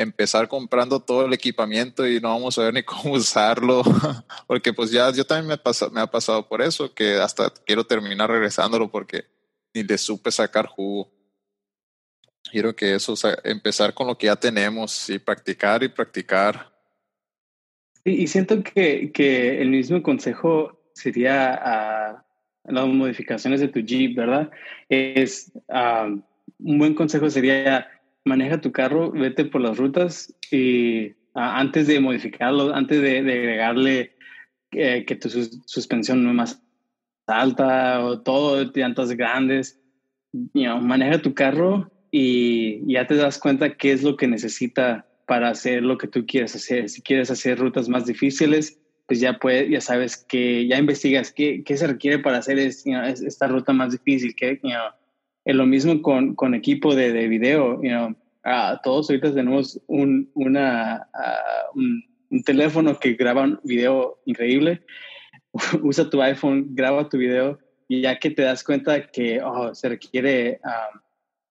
empezar 0.00 0.48
comprando 0.48 1.00
todo 1.00 1.26
el 1.26 1.32
equipamiento 1.32 2.06
y 2.06 2.20
no 2.20 2.28
vamos 2.28 2.58
a 2.58 2.62
ver 2.62 2.74
ni 2.74 2.82
cómo 2.84 3.14
usarlo, 3.14 3.82
porque 4.46 4.72
pues 4.72 4.90
ya 4.90 5.12
yo 5.12 5.24
también 5.24 5.48
me, 5.48 5.58
pasa, 5.58 5.88
me 5.90 6.00
ha 6.00 6.06
pasado 6.06 6.46
por 6.48 6.62
eso, 6.62 6.94
que 6.94 7.14
hasta 7.14 7.52
quiero 7.66 7.84
terminar 7.84 8.30
regresándolo 8.30 8.90
porque 8.90 9.24
ni 9.74 9.82
le 9.82 9.98
supe 9.98 10.30
sacar 10.30 10.66
jugo. 10.66 11.10
Quiero 12.50 12.74
que 12.74 12.94
eso, 12.94 13.14
empezar 13.44 13.92
con 13.92 14.06
lo 14.06 14.16
que 14.16 14.26
ya 14.26 14.36
tenemos 14.36 15.10
y 15.10 15.18
practicar 15.18 15.82
y 15.82 15.88
practicar. 15.88 16.72
Y, 18.04 18.26
siento 18.26 18.62
que, 18.62 19.12
que, 19.12 19.60
el 19.60 19.68
mismo 19.68 20.02
consejo 20.02 20.80
sería 20.94 21.52
a 21.52 22.24
las 22.64 22.86
modificaciones 22.86 23.60
de 23.60 23.68
tu 23.68 23.80
Jeep, 23.80 24.16
¿verdad? 24.16 24.50
Es 24.88 25.52
un 25.68 26.78
buen 26.78 26.94
consejo 26.94 27.28
sería 27.28 27.86
maneja 28.28 28.60
tu 28.60 28.70
carro, 28.70 29.10
vete 29.10 29.44
por 29.44 29.60
las 29.60 29.76
rutas 29.76 30.34
y 30.52 31.14
antes 31.34 31.86
de 31.86 32.00
modificarlo, 32.00 32.74
antes 32.74 33.00
de, 33.00 33.18
agregarle 33.18 34.12
eh, 34.72 35.04
que 35.04 35.16
tu 35.16 35.28
suspensión 35.66 36.22
no 36.22 36.30
es 36.30 36.36
más 36.36 36.62
alta 37.26 38.04
o 38.04 38.20
todo, 38.20 38.70
llantas 38.74 39.10
grandes, 39.12 39.80
maneja 40.54 41.20
tu 41.20 41.34
carro 41.34 41.90
y 42.10 42.92
ya 42.92 43.06
te 43.06 43.16
das 43.16 43.38
cuenta 43.38 43.76
qué 43.76 43.92
es 43.92 44.02
lo 44.02 44.16
que 44.16 44.26
necesita 44.26 45.06
para 45.26 45.50
hacer 45.50 45.82
lo 45.82 45.98
que 45.98 46.08
tú 46.08 46.24
quieres 46.26 46.54
hacer. 46.56 46.88
Si 46.88 47.02
quieres 47.02 47.30
hacer 47.30 47.58
rutas 47.58 47.88
más 47.88 48.06
difíciles, 48.06 48.80
pues 49.06 49.20
ya 49.20 49.38
puedes, 49.38 49.70
ya 49.70 49.80
sabes 49.80 50.16
que 50.16 50.66
ya 50.66 50.78
investigas 50.78 51.32
qué, 51.32 51.62
qué 51.64 51.76
se 51.76 51.86
requiere 51.86 52.18
para 52.18 52.38
hacer 52.38 52.58
es, 52.58 52.84
esta 52.86 53.46
ruta 53.46 53.72
más 53.72 53.92
difícil, 53.92 54.34
que 54.34 54.60
es 55.48 55.56
lo 55.56 55.64
mismo 55.64 56.02
con, 56.02 56.34
con 56.34 56.54
equipo 56.54 56.94
de, 56.94 57.10
de 57.10 57.26
video, 57.26 57.82
you 57.82 57.88
know, 57.88 58.14
todos 58.82 59.08
ahorita 59.08 59.32
tenemos 59.32 59.80
un, 59.86 60.30
una, 60.34 61.08
un, 61.74 62.42
teléfono 62.44 62.98
que 62.98 63.14
graba 63.14 63.44
un 63.44 63.58
video 63.64 64.20
increíble. 64.26 64.84
Usa 65.82 66.10
tu 66.10 66.20
iPhone, 66.20 66.74
graba 66.74 67.08
tu 67.08 67.16
video 67.16 67.58
y 67.88 68.02
ya 68.02 68.18
que 68.18 68.28
te 68.30 68.42
das 68.42 68.62
cuenta 68.62 69.10
que 69.10 69.40
oh, 69.42 69.74
se 69.74 69.88
requiere 69.88 70.60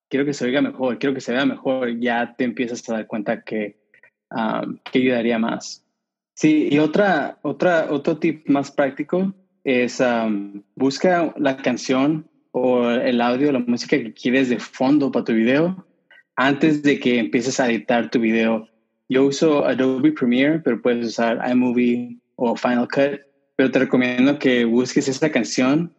quiero 0.08 0.24
que 0.24 0.32
se 0.32 0.44
oiga 0.44 0.62
mejor, 0.62 1.00
quiero 1.00 1.12
que 1.12 1.20
se 1.20 1.32
vea 1.32 1.44
mejor, 1.44 1.98
ya 1.98 2.36
te 2.38 2.44
empiezas 2.44 2.88
a 2.88 2.92
dar 2.92 3.06
cuenta 3.08 3.42
que, 3.42 3.80
que 4.92 4.98
ayudaría 4.98 5.40
más. 5.40 5.84
Sí, 6.34 6.68
y 6.70 6.78
otra, 6.78 7.40
otra, 7.42 7.88
otro 7.90 8.18
tip 8.18 8.48
más 8.48 8.70
práctico 8.70 9.34
es 9.64 10.00
busca 10.76 11.34
la 11.36 11.56
canción 11.56 12.30
o 12.60 12.90
el 12.90 13.20
audio, 13.20 13.52
la 13.52 13.60
música 13.60 13.96
que 13.96 14.12
quieres 14.12 14.48
de 14.48 14.58
fondo 14.58 15.10
para 15.10 15.24
tu 15.24 15.32
video 15.32 15.86
antes 16.36 16.82
de 16.82 17.00
que 17.00 17.18
empieces 17.18 17.58
a 17.58 17.68
editar 17.68 18.10
tu 18.10 18.20
video. 18.20 18.68
Yo 19.08 19.24
uso 19.24 19.66
Adobe 19.66 20.12
Premiere, 20.12 20.60
pero 20.60 20.80
puedes 20.80 21.06
usar 21.06 21.40
iMovie 21.50 22.18
o 22.36 22.54
Final 22.54 22.88
Cut, 22.88 23.20
pero 23.56 23.70
te 23.70 23.80
recomiendo 23.80 24.38
que 24.38 24.64
busques 24.64 25.08
esa 25.08 25.30
canción 25.30 25.92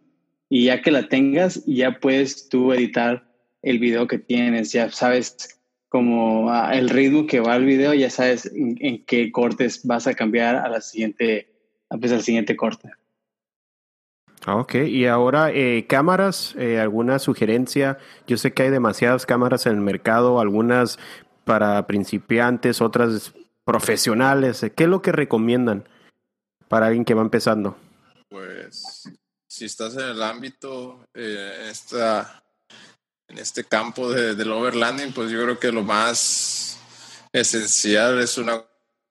y 0.47 0.65
ya 0.65 0.81
que 0.81 0.91
la 0.91 1.07
tengas, 1.07 1.63
ya 1.65 1.99
puedes 1.99 2.47
tú 2.49 2.71
editar 2.71 3.27
el 3.61 3.79
video 3.79 4.07
que 4.07 4.17
tienes, 4.17 4.71
ya 4.71 4.89
sabes 4.89 5.59
como 5.89 6.51
ah, 6.51 6.71
el 6.73 6.89
ritmo 6.89 7.27
que 7.27 7.39
va 7.39 7.53
al 7.53 7.65
video, 7.65 7.93
ya 7.93 8.09
sabes 8.09 8.49
en, 8.55 9.03
qué 9.05 9.31
cortes 9.31 9.85
vas 9.85 10.07
a 10.07 10.13
cambiar 10.13 10.55
a 10.55 10.69
la 10.69 10.81
siguiente, 10.81 11.49
pues, 11.99 12.11
al 12.11 12.21
siguiente 12.21 12.55
corte. 12.55 12.89
Ah, 14.45 14.55
ok, 14.55 14.75
y 14.75 15.05
ahora 15.05 15.51
eh, 15.51 15.85
cámaras, 15.87 16.55
eh, 16.57 16.79
alguna 16.79 17.19
sugerencia. 17.19 17.97
Yo 18.25 18.37
sé 18.37 18.53
que 18.53 18.63
hay 18.63 18.69
demasiadas 18.69 19.25
cámaras 19.25 19.65
en 19.65 19.73
el 19.73 19.81
mercado, 19.81 20.39
algunas 20.39 20.97
para 21.43 21.85
principiantes, 21.87 22.81
otras 22.81 23.33
profesionales. 23.65 24.65
¿Qué 24.75 24.83
es 24.83 24.89
lo 24.89 25.01
que 25.01 25.11
recomiendan 25.11 25.87
para 26.67 26.87
alguien 26.87 27.05
que 27.05 27.13
va 27.13 27.21
empezando? 27.21 27.77
Pues 28.29 29.03
si 29.47 29.65
estás 29.65 29.95
en 29.95 30.09
el 30.09 30.23
ámbito, 30.23 31.05
eh, 31.13 31.67
esta, 31.69 32.43
en 33.27 33.39
este 33.39 33.65
campo 33.65 34.09
de, 34.09 34.35
del 34.35 34.51
overlanding, 34.51 35.11
pues 35.11 35.31
yo 35.31 35.43
creo 35.43 35.59
que 35.59 35.71
lo 35.71 35.83
más 35.83 36.79
esencial 37.33 38.19
es 38.19 38.37
una 38.37 38.63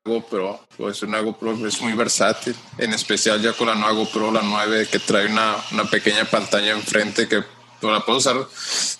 GoPro, 0.08 0.66
pues 0.76 1.02
una 1.02 1.20
GoPro 1.20 1.66
es 1.66 1.80
muy 1.80 1.92
versátil, 1.92 2.56
en 2.78 2.92
especial 2.92 3.40
ya 3.40 3.52
con 3.52 3.68
la 3.68 3.76
nueva 3.76 3.92
GoPro, 3.92 4.32
la 4.32 4.42
9, 4.42 4.88
que 4.90 4.98
trae 4.98 5.26
una, 5.26 5.56
una 5.72 5.84
pequeña 5.84 6.24
pantalla 6.24 6.72
enfrente 6.72 7.28
que 7.28 7.44
pues, 7.80 7.92
la 7.92 8.04
puedo 8.04 8.18
usar 8.18 8.36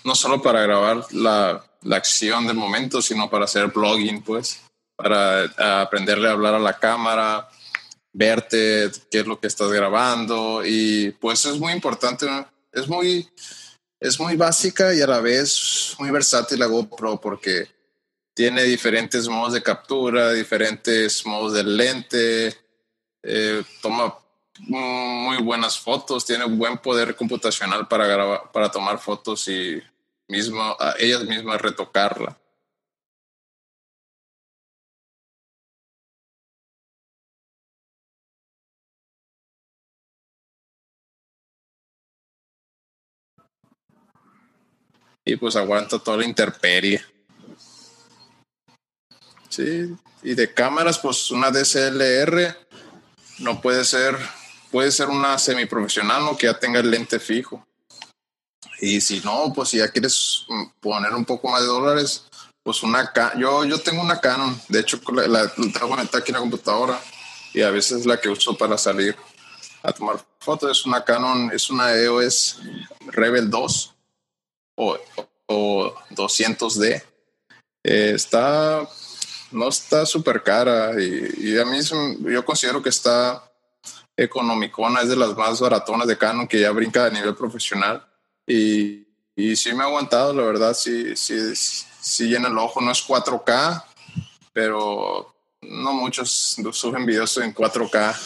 no 0.05 0.15
solo 0.15 0.41
para 0.41 0.63
grabar 0.63 1.05
la, 1.11 1.65
la 1.83 1.97
acción 1.97 2.47
del 2.47 2.57
momento, 2.57 3.03
sino 3.03 3.29
para 3.29 3.47
hacer 3.47 3.69
blogging, 3.69 4.23
pues, 4.23 4.61
para 4.97 5.45
aprenderle 5.83 6.29
a 6.29 6.33
hablar 6.33 6.55
a 6.55 6.59
la 6.59 6.79
cámara, 6.79 7.49
verte, 8.13 8.91
qué 9.11 9.21
es 9.21 9.27
lo 9.27 9.39
que 9.39 9.47
estás 9.47 9.71
grabando 9.71 10.63
y 10.65 11.13
pues 11.21 11.45
es 11.45 11.59
muy 11.59 11.73
importante, 11.73 12.27
es 12.73 12.89
muy, 12.89 13.29
es 14.01 14.19
muy 14.19 14.37
básica 14.37 14.95
y 14.95 15.01
a 15.01 15.07
la 15.07 15.21
vez 15.21 15.95
muy 15.99 16.11
versátil 16.11 16.59
la 16.59 16.67
GoPro 16.67 17.21
porque 17.21 17.69
tiene 18.39 18.63
diferentes 18.63 19.27
modos 19.27 19.55
de 19.55 19.65
captura, 19.65 20.31
diferentes 20.33 21.27
modos 21.27 21.55
de 21.55 21.65
lente, 21.65 22.57
eh, 23.21 23.65
toma 23.83 24.17
muy 24.61 25.43
buenas 25.43 25.77
fotos, 25.77 26.25
tiene 26.25 26.45
buen 26.45 26.79
poder 26.79 27.17
computacional 27.17 27.89
para 27.89 28.07
grabar, 28.07 28.53
para 28.53 28.71
tomar 28.71 29.01
fotos 29.01 29.49
y 29.49 29.83
mismo, 30.29 30.63
a 30.79 30.95
ellas 31.01 31.25
mismas 31.25 31.61
retocarla. 31.61 32.39
Y 45.25 45.35
pues 45.35 45.57
aguanta 45.57 45.99
toda 45.99 46.19
la 46.19 46.25
intemperie. 46.25 47.18
Sí, 49.49 49.97
y 50.23 50.35
de 50.35 50.53
cámaras, 50.53 50.99
pues 50.99 51.31
una 51.31 51.51
DSLR 51.51 52.57
no 53.39 53.61
puede 53.61 53.85
ser, 53.85 54.17
puede 54.71 54.91
ser 54.91 55.09
una 55.09 55.39
semiprofesional, 55.39 56.25
¿no? 56.25 56.37
Que 56.37 56.47
ya 56.47 56.59
tenga 56.59 56.81
el 56.81 56.91
lente 56.91 57.19
fijo. 57.19 57.67
Y 58.81 59.01
si 59.01 59.21
no, 59.21 59.53
pues 59.55 59.71
si 59.71 59.79
ya 59.79 59.89
quieres 59.89 60.47
poner 60.81 61.13
un 61.15 61.25
poco 61.25 61.49
más 61.49 61.63
de 61.63 61.67
dólares, 61.67 62.25
pues 62.63 62.83
una. 62.83 63.13
Yo, 63.37 63.65
yo 63.65 63.81
tengo 63.81 64.03
una 64.03 64.21
Canon, 64.21 64.61
de 64.69 64.81
hecho 64.81 65.01
la, 65.13 65.27
la, 65.27 65.49
tengo 65.49 65.89
conectada 65.89 66.19
aquí 66.19 66.31
en 66.31 66.35
la 66.35 66.41
computadora 66.41 67.01
y 67.55 67.63
a 67.63 67.71
veces 67.71 68.07
la 68.07 68.21
que 68.21 68.29
uso 68.29 68.57
para 68.57 68.77
salir 68.77 69.17
a 69.83 69.93
tomar 69.93 70.25
fotos 70.39 70.79
es 70.79 70.87
una 70.87 71.05
Canon, 71.05 71.51
es 71.53 71.71
una 71.71 71.95
EOS 71.95 72.61
Rebel 73.07 73.51
2 73.51 73.95
o, 74.77 74.99
o 75.47 75.95
200D. 76.11 77.03
Eh, 77.85 78.13
está 78.15 78.87
no 79.51 79.69
está 79.69 80.05
súper 80.05 80.43
cara 80.43 80.93
y, 81.01 81.59
a 81.59 81.65
mí 81.65 81.79
yo 82.31 82.45
considero 82.45 82.83
que 82.83 82.89
está 82.89 83.43
economicona, 84.17 85.03
es 85.03 85.09
de 85.09 85.17
las 85.17 85.37
más 85.37 85.61
baratonas 85.61 86.07
de 86.09 86.19
Canon 86.19 86.49
que 86.49 86.61
ya 86.61 86.71
brinca 86.73 87.07
a 87.07 87.11
nivel 87.11 87.35
profesional 87.35 88.05
y, 88.47 89.07
y 89.37 89.57
sí 89.57 89.73
me 89.73 89.85
ha 89.85 89.87
aguantado, 89.87 90.33
la 90.33 90.43
verdad, 90.43 90.75
sí, 90.75 91.15
sí, 91.15 91.55
sí 91.55 92.29
llena 92.29 92.49
el 92.49 92.59
ojo, 92.59 92.81
no 92.81 92.91
es 92.91 93.07
4K, 93.07 93.85
pero 94.53 95.33
no 95.63 95.93
muchos 95.93 96.57
suben 96.73 97.07
videos 97.07 97.37
en 97.39 97.55
4K 97.55 98.17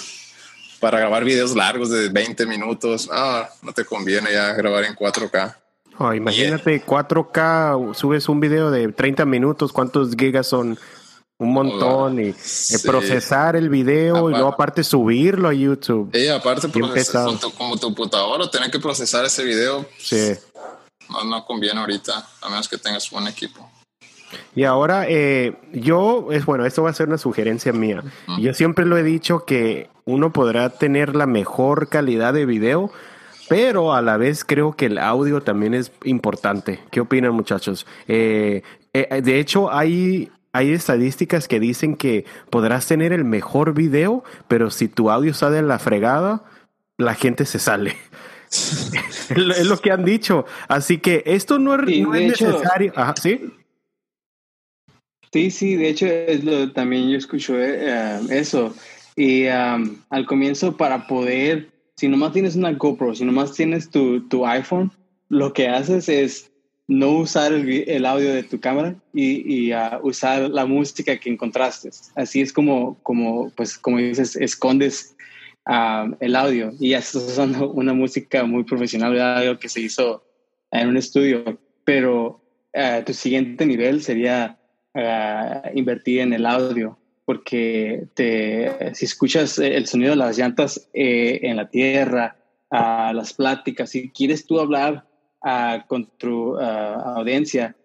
para 0.81 0.99
grabar 0.99 1.25
videos 1.25 1.55
largos 1.55 1.91
de 1.91 2.09
20 2.09 2.47
minutos, 2.47 3.09
ah, 3.13 3.49
no 3.61 3.73
te 3.73 3.85
conviene 3.85 4.33
ya 4.33 4.53
grabar 4.55 4.85
en 4.85 4.97
4K. 4.97 5.57
imagínate 6.17 6.85
4K, 6.85 7.95
subes 7.95 8.29
un 8.29 8.41
video 8.41 8.71
de 8.71 8.91
30 8.91 9.27
minutos, 9.27 9.73
¿cuántos 9.73 10.17
gigas 10.17 10.47
son? 10.47 10.79
Un 11.43 11.53
montón 11.53 12.25
y 12.25 12.35
procesar 12.85 13.57
el 13.57 13.69
video 13.69 14.31
y 14.31 14.33
luego 14.33 14.49
aparte 14.49 14.85
subirlo 14.85 15.49
a 15.49 15.53
YouTube. 15.53 16.15
Y 16.15 16.29
aparte 16.29 16.69
procesar, 16.69 17.29
como 17.59 17.77
tu 17.77 17.89
computadora, 17.89 18.49
tener 18.49 18.71
que 18.71 18.79
procesar 18.79 19.25
ese 19.25 19.45
video. 19.45 19.85
Sí. 19.99 20.35
No, 21.11 21.25
no 21.25 21.45
conviene 21.45 21.81
ahorita, 21.81 22.27
a 22.41 22.49
menos 22.49 22.69
que 22.69 22.79
tengas 22.79 23.11
buen 23.11 23.27
equipo. 23.27 23.69
Y 24.55 24.65
ahora, 24.65 25.07
eh, 25.09 25.57
yo, 25.73 26.29
es 26.31 26.47
bueno, 26.47 26.65
esto 26.65 26.85
va 26.85 26.91
a 26.91 26.95
ser 26.95 27.09
una 27.09 27.19
sugerencia 27.19 27.73
mía. 27.73 28.03
Yo 28.39 28.55
siempre 28.55 28.87
lo 28.87 28.97
he 28.97 29.03
dicho 29.03 29.45
que 29.45 29.91
uno 30.05 30.33
podrá 30.33 30.71
tener 30.71 31.17
la 31.17 31.27
mejor 31.27 31.89
calidad 31.89 32.33
de 32.33 32.47
video, 32.47 32.91
pero 33.49 33.93
a 33.93 34.01
la 34.01 34.17
vez 34.17 34.45
creo 34.45 34.73
que 34.75 34.87
el 34.87 34.99
audio 34.99 35.43
también 35.43 35.75
es 35.75 35.91
importante. 36.05 36.81
¿Qué 36.91 37.01
opinan, 37.01 37.35
muchachos? 37.35 37.85
Eh, 38.07 38.63
eh, 38.95 39.21
de 39.23 39.41
hecho, 39.41 39.73
hay 39.73 40.31
hay 40.53 40.73
estadísticas 40.73 41.49
que 41.49 41.61
dicen 41.61 41.97
que 41.97 42.27
podrás 42.51 42.87
tener 42.87 43.13
el 43.13 43.25
mejor 43.25 43.75
video, 43.75 44.23
pero 44.49 44.71
si 44.71 44.89
tu 44.89 45.11
audio 45.11 45.33
sale 45.33 45.59
en 45.59 45.69
la 45.69 45.79
fregada, 45.79 46.45
la 46.99 47.15
gente 47.15 47.47
se 47.47 47.59
sale. 47.59 47.97
es 49.31 49.67
lo 49.67 49.79
que 49.79 49.91
han 49.91 50.05
dicho. 50.05 50.45
Así 50.69 50.99
que 50.99 51.23
esto 51.25 51.59
no, 51.59 51.75
es, 51.75 51.87
necesario. 51.87 52.93
¿sí? 53.21 53.51
Sí, 55.33 55.51
sí, 55.51 55.77
de 55.77 55.89
hecho 55.89 56.07
es 56.07 56.45
lo, 56.45 56.71
también 56.73 57.09
yo 57.09 57.17
escucho 57.17 57.55
eh, 57.59 58.21
eso. 58.29 58.75
Y 59.17 59.47
al 59.47 60.27
comienzo 60.27 60.77
para 60.77 61.07
poder, 61.07 61.71
si 61.97 62.09
nomás 62.09 62.35
tienes 62.35 62.57
una 62.57 62.73
GoPro, 62.73 63.15
si 63.15 63.25
nomás 63.25 63.55
tienes 63.55 63.91
tu, 63.91 64.29
tu 64.29 64.47
iPhone, 64.47 64.93
lo 65.31 65.55
que 65.55 65.69
haces 65.69 66.11
es 66.11 66.52
no 66.93 67.19
usar 67.19 67.53
el, 67.53 68.07
audio 68.07 68.35
de 68.35 68.43
tu 68.43 68.61
cámara 68.61 68.95
y, 69.15 69.73
uh, 69.73 69.99
usar 70.03 70.51
la 70.51 70.67
música 70.67 71.17
que 71.19 71.31
encontraste. 71.31 71.91
Así 72.15 72.41
es 72.41 72.53
como, 72.53 72.99
como, 73.03 73.51
pues, 73.57 73.79
como 73.79 73.99
dices, 73.99 74.37
escondes 74.37 75.17
uh, 75.67 76.15
el 76.21 76.37
audio 76.37 76.73
y 76.79 76.91
ya 76.91 76.99
estás 76.99 77.23
usando 77.25 77.71
una 77.71 77.95
música 77.95 78.45
muy 78.45 78.65
profesional, 78.65 79.19
algo 79.19 79.59
que 79.59 79.69
se 79.69 79.81
hizo 79.81 80.23
en 80.71 80.89
un 80.89 80.97
estudio. 80.97 81.59
Pero 81.85 82.43
uh, 82.75 83.03
tu 83.05 83.15
siguiente 83.15 83.67
nivel 83.67 84.03
sería 84.03 84.59
invertir 85.75 86.21
en 86.21 86.35
el 86.35 86.45
audio, 86.45 86.99
porque 87.25 88.09
te, 88.13 88.95
si 88.95 89.07
escuchas 89.07 89.59
el 89.59 89.87
sonido 89.87 90.11
de 90.11 90.17
las 90.17 90.37
llantas 90.37 90.87
eh, 90.93 91.41
en 91.45 91.57
la 91.57 91.71
tierra, 91.71 92.37
las 92.71 93.33
pláticas, 93.33 93.89
si 93.89 94.11
quieres 94.11 94.45
tú 94.47 94.61
hablar 94.61 95.07
con 95.87 96.07
tu 96.19 96.57
audiencia, 96.59 97.77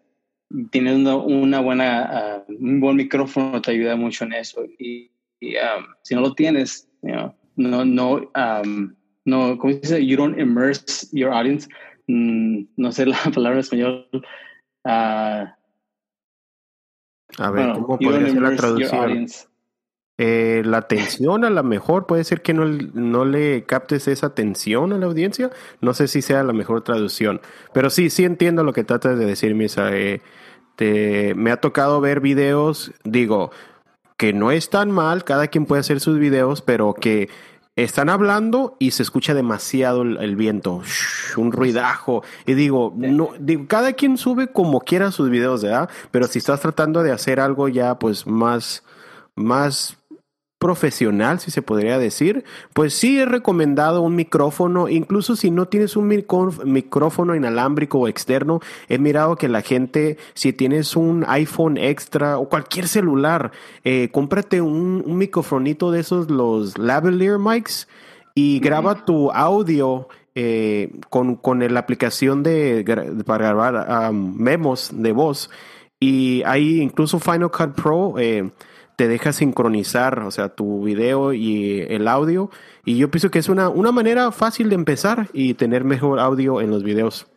teniendo 0.71 1.23
una 1.23 1.59
buena, 1.59 2.43
un 2.47 2.79
buen 2.79 2.95
micrófono 2.95 3.61
te 3.61 3.71
ayuda 3.71 3.95
mucho 3.95 4.25
en 4.25 4.33
eso. 4.33 4.63
Y, 4.79 5.09
um, 5.41 5.85
si 6.03 6.15
no 6.15 6.21
lo 6.21 6.33
tienes, 6.33 6.89
no, 7.55 7.85
no, 7.85 8.13
um, 8.13 8.95
no, 9.25 9.57
¿cómo 9.57 9.73
se 9.73 9.79
dice? 9.79 10.05
You 10.05 10.17
don't 10.17 10.39
immerse 10.39 11.09
your 11.11 11.33
audience. 11.33 11.67
Mm, 12.07 12.67
no 12.77 12.91
sé 12.91 13.05
la 13.05 13.17
palabra 13.33 13.57
en 13.57 13.59
español. 13.59 14.07
Uh, 14.85 15.47
a 17.37 17.51
ver, 17.51 17.73
¿cómo 17.73 17.99
podría 17.99 18.29
ser 18.29 18.41
la 18.41 18.55
traducción? 18.55 19.27
Eh, 20.17 20.63
la 20.65 20.77
atención 20.77 21.45
a 21.45 21.49
lo 21.49 21.63
mejor, 21.63 22.07
puede 22.07 22.23
ser 22.23 22.41
que 22.41 22.53
no, 22.53 22.65
no 22.65 23.25
le 23.25 23.65
captes 23.65 24.07
esa 24.07 24.27
atención 24.27 24.91
a 24.93 24.97
la 24.97 25.05
audiencia, 25.05 25.51
no 25.81 25.93
sé 25.93 26.07
si 26.07 26.21
sea 26.21 26.43
la 26.43 26.53
mejor 26.53 26.81
traducción, 26.81 27.39
pero 27.73 27.89
sí, 27.89 28.09
sí 28.09 28.25
entiendo 28.25 28.63
lo 28.63 28.73
que 28.73 28.83
tratas 28.83 29.19
de 29.19 29.25
decir, 29.25 29.53
Misa. 29.55 29.89
Eh, 29.95 30.21
me 31.35 31.51
ha 31.51 31.57
tocado 31.57 32.01
ver 32.01 32.19
videos, 32.19 32.91
digo, 33.03 33.51
que 34.17 34.33
no 34.33 34.51
es 34.51 34.69
tan 34.69 34.91
mal, 34.91 35.23
cada 35.23 35.47
quien 35.47 35.65
puede 35.65 35.81
hacer 35.81 35.99
sus 35.99 36.19
videos, 36.19 36.61
pero 36.61 36.93
que 36.93 37.29
están 37.75 38.09
hablando 38.09 38.75
y 38.79 38.91
se 38.91 39.03
escucha 39.03 39.35
demasiado 39.35 40.01
el, 40.01 40.35
viento, 40.35 40.81
un 41.37 41.51
ruidajo. 41.51 42.23
Y 42.47 42.55
digo, 42.55 42.93
no, 42.95 43.29
digo, 43.39 43.65
cada 43.67 43.93
quien 43.93 44.17
sube 44.17 44.47
como 44.47 44.81
quiera 44.81 45.11
sus 45.11 45.29
videos, 45.29 45.61
¿verdad? 45.63 45.89
Pero 46.09 46.25
si 46.25 46.39
estás 46.39 46.59
tratando 46.59 47.03
de 47.03 47.11
hacer 47.11 47.39
algo 47.39 47.67
ya, 47.67 47.99
pues 47.99 48.25
más, 48.25 48.83
más 49.35 49.96
profesional, 50.59 51.39
si 51.39 51.51
se 51.51 51.61
podría 51.61 51.99
decir, 51.99 52.43
pues 52.73 52.93
sí 52.93 53.19
es 53.19 53.27
recomendado 53.27 54.01
un 54.01 54.15
micrófono, 54.15 54.89
incluso 54.89 55.35
si 55.35 55.51
no 55.51 55.67
tienes 55.67 55.95
un 55.95 56.07
micrófono 56.07 57.35
inalámbrico 57.35 57.99
o 57.99 58.07
externo, 58.07 58.59
he 58.89 58.97
mirado 58.97 59.35
que 59.35 59.49
la 59.49 59.61
gente, 59.61 60.17
si 60.33 60.53
tienes 60.53 60.95
un 60.95 61.25
iPhone 61.27 61.77
extra 61.77 62.39
o 62.39 62.49
cualquier 62.49 62.87
celular, 62.87 63.51
eh, 63.83 64.09
cómprate 64.11 64.61
un, 64.61 65.03
un, 65.05 65.17
microfonito 65.17 65.91
de 65.91 65.99
esos, 65.99 66.31
los 66.31 66.77
lavalier 66.77 67.37
mics, 67.37 67.87
y 68.33 68.59
graba 68.59 69.05
tu 69.05 69.31
audio 69.31 70.07
eh, 70.35 70.91
con, 71.09 71.35
con 71.35 71.73
la 71.73 71.79
aplicación 71.79 72.43
de, 72.43 72.85
para 73.25 73.47
grabar 73.47 74.13
memos 74.13 74.91
de 74.93 75.11
voz. 75.11 75.49
Y 75.99 76.43
hay 76.45 76.79
incluso 76.79 77.17
Final 77.19 77.49
Cut 77.49 77.73
Pro. 77.73 78.13
Eh, 78.19 78.51
te 78.97 79.07
deja 79.07 79.31
sincronizar, 79.31 80.19
o 80.19 80.31
sea, 80.31 80.49
tu 80.49 80.83
video 80.83 81.31
y 81.31 81.81
el 81.87 82.07
audio. 82.07 82.49
Y 82.83 82.97
yo 82.97 83.11
pienso 83.11 83.29
que 83.29 83.37
es 83.37 83.47
una, 83.47 83.69
una 83.69 83.91
manera 83.91 84.31
fácil 84.31 84.69
de 84.69 84.75
empezar 84.75 85.29
y 85.33 85.53
tener 85.53 85.83
mejor 85.83 86.19
audio 86.19 86.61
en 86.61 86.71
los 86.71 86.83
videos. 86.83 87.27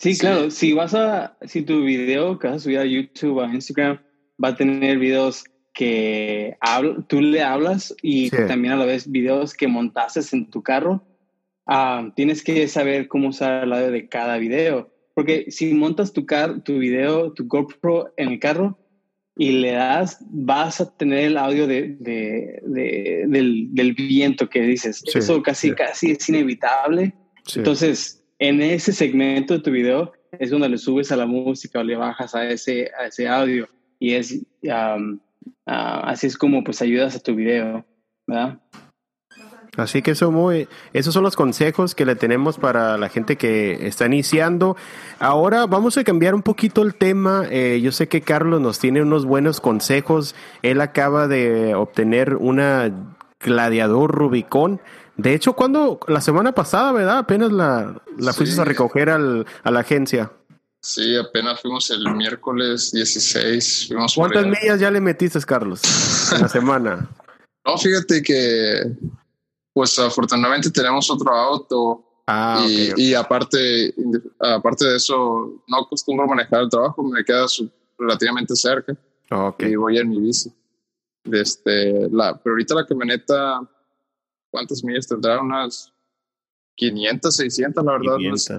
Sí, 0.00 0.18
claro. 0.18 0.50
Si 0.50 0.72
vas 0.72 0.94
a, 0.94 1.36
si 1.42 1.62
tu 1.62 1.84
video 1.84 2.36
que 2.38 2.48
vas 2.48 2.56
a 2.56 2.60
subir 2.60 2.78
a 2.78 2.84
YouTube 2.84 3.36
o 3.36 3.42
a 3.42 3.54
Instagram 3.54 4.00
va 4.42 4.48
a 4.48 4.56
tener 4.56 4.98
videos 4.98 5.44
que 5.72 6.56
tú 7.06 7.20
le 7.20 7.42
hablas 7.42 7.94
y 8.02 8.28
también 8.30 8.74
a 8.74 8.76
la 8.76 8.86
vez 8.86 9.08
videos 9.08 9.54
que 9.54 9.68
montaste 9.68 10.20
en 10.32 10.50
tu 10.50 10.64
carro, 10.64 11.04
ah, 11.66 12.10
tienes 12.16 12.42
que 12.42 12.66
saber 12.66 13.06
cómo 13.06 13.28
usar 13.28 13.64
el 13.64 13.72
audio 13.72 13.92
de 13.92 14.08
cada 14.08 14.36
video. 14.38 14.90
Porque 15.14 15.46
si 15.50 15.74
montas 15.74 16.12
tu, 16.12 16.26
car 16.26 16.60
tu 16.64 16.78
video, 16.78 17.32
tu 17.34 17.46
GoPro 17.46 18.12
en 18.16 18.30
el 18.30 18.40
carro, 18.40 18.79
y 19.40 19.52
le 19.52 19.72
das, 19.72 20.18
vas 20.20 20.82
a 20.82 20.94
tener 20.98 21.20
el 21.20 21.38
audio 21.38 21.66
de, 21.66 21.96
de, 21.98 22.60
del, 23.26 23.94
viento 23.94 24.46
que 24.50 24.60
dices. 24.60 25.02
Eso 25.14 25.42
casi, 25.42 25.74
casi 25.74 26.10
es 26.10 26.28
inevitable. 26.28 27.14
Entonces, 27.56 28.22
en 28.38 28.60
ese 28.60 28.92
segmento 28.92 29.54
de 29.54 29.60
tu 29.60 29.70
video 29.70 30.12
es 30.38 30.50
donde 30.50 30.68
le 30.68 30.76
subes 30.76 31.10
a 31.10 31.16
la 31.16 31.24
música 31.24 31.80
o 31.80 31.82
le 31.82 31.96
bajas 31.96 32.34
a 32.34 32.50
ese, 32.50 32.90
a 33.00 33.06
ese 33.06 33.26
audio. 33.28 33.66
Y 33.98 34.12
es 34.12 34.44
así 35.64 36.26
es 36.26 36.36
como 36.36 36.62
pues 36.62 36.82
ayudas 36.82 37.16
a 37.16 37.20
tu 37.20 37.34
video, 37.34 37.82
¿verdad? 38.26 38.60
Así 39.76 40.02
que 40.02 40.12
eso 40.12 40.30
muy, 40.30 40.68
esos 40.92 41.14
son 41.14 41.22
los 41.22 41.36
consejos 41.36 41.94
que 41.94 42.04
le 42.04 42.16
tenemos 42.16 42.58
para 42.58 42.98
la 42.98 43.08
gente 43.08 43.36
que 43.36 43.86
está 43.86 44.06
iniciando. 44.06 44.76
Ahora 45.18 45.66
vamos 45.66 45.96
a 45.96 46.04
cambiar 46.04 46.34
un 46.34 46.42
poquito 46.42 46.82
el 46.82 46.94
tema. 46.94 47.46
Eh, 47.50 47.80
yo 47.82 47.92
sé 47.92 48.08
que 48.08 48.20
Carlos 48.20 48.60
nos 48.60 48.78
tiene 48.78 49.02
unos 49.02 49.24
buenos 49.24 49.60
consejos. 49.60 50.34
Él 50.62 50.80
acaba 50.80 51.28
de 51.28 51.74
obtener 51.74 52.34
una 52.34 52.92
gladiador 53.38 54.12
Rubicón. 54.12 54.80
De 55.16 55.34
hecho, 55.34 55.54
cuando 55.54 56.00
la 56.08 56.20
semana 56.20 56.52
pasada, 56.52 56.92
¿verdad? 56.92 57.18
Apenas 57.18 57.52
la, 57.52 58.02
la 58.18 58.32
fuiste 58.32 58.60
a 58.60 58.64
recoger 58.64 59.10
al, 59.10 59.46
a 59.62 59.70
la 59.70 59.80
agencia. 59.80 60.32
Sí, 60.82 61.14
apenas 61.16 61.60
fuimos 61.60 61.90
el 61.90 62.10
miércoles 62.14 62.90
16. 62.92 63.88
Fuimos 63.88 64.14
¿Cuántas 64.14 64.46
millas 64.46 64.80
ya 64.80 64.90
le 64.90 65.00
metiste, 65.00 65.38
Carlos, 65.42 65.82
en 66.32 66.42
la 66.42 66.48
semana? 66.48 67.08
No, 67.62 67.76
fíjate 67.76 68.22
que 68.22 68.96
pues 69.72 69.98
afortunadamente 69.98 70.70
tenemos 70.70 71.10
otro 71.10 71.32
auto. 71.34 72.04
Ah, 72.26 72.64
y, 72.96 73.12
aparte, 73.14 73.92
aparte 74.38 74.86
de 74.86 74.96
eso, 74.96 75.62
no 75.66 75.78
acostumbro 75.78 76.28
manejar 76.28 76.62
el 76.62 76.68
trabajo, 76.68 77.02
me 77.02 77.24
queda 77.24 77.46
relativamente 77.98 78.54
cerca. 78.54 78.96
Y 79.58 79.74
voy 79.74 79.98
en 79.98 80.08
mi 80.08 80.20
bici. 80.20 80.52
Este, 81.24 82.08
la, 82.10 82.38
pero 82.38 82.54
ahorita 82.54 82.74
la 82.74 82.86
camioneta, 82.86 83.60
¿cuántas 84.50 84.82
millas 84.84 85.08
tendrá? 85.08 85.40
Unas 85.40 85.92
500, 86.76 87.36
600, 87.36 87.84
la 87.84 87.92
verdad, 87.92 88.16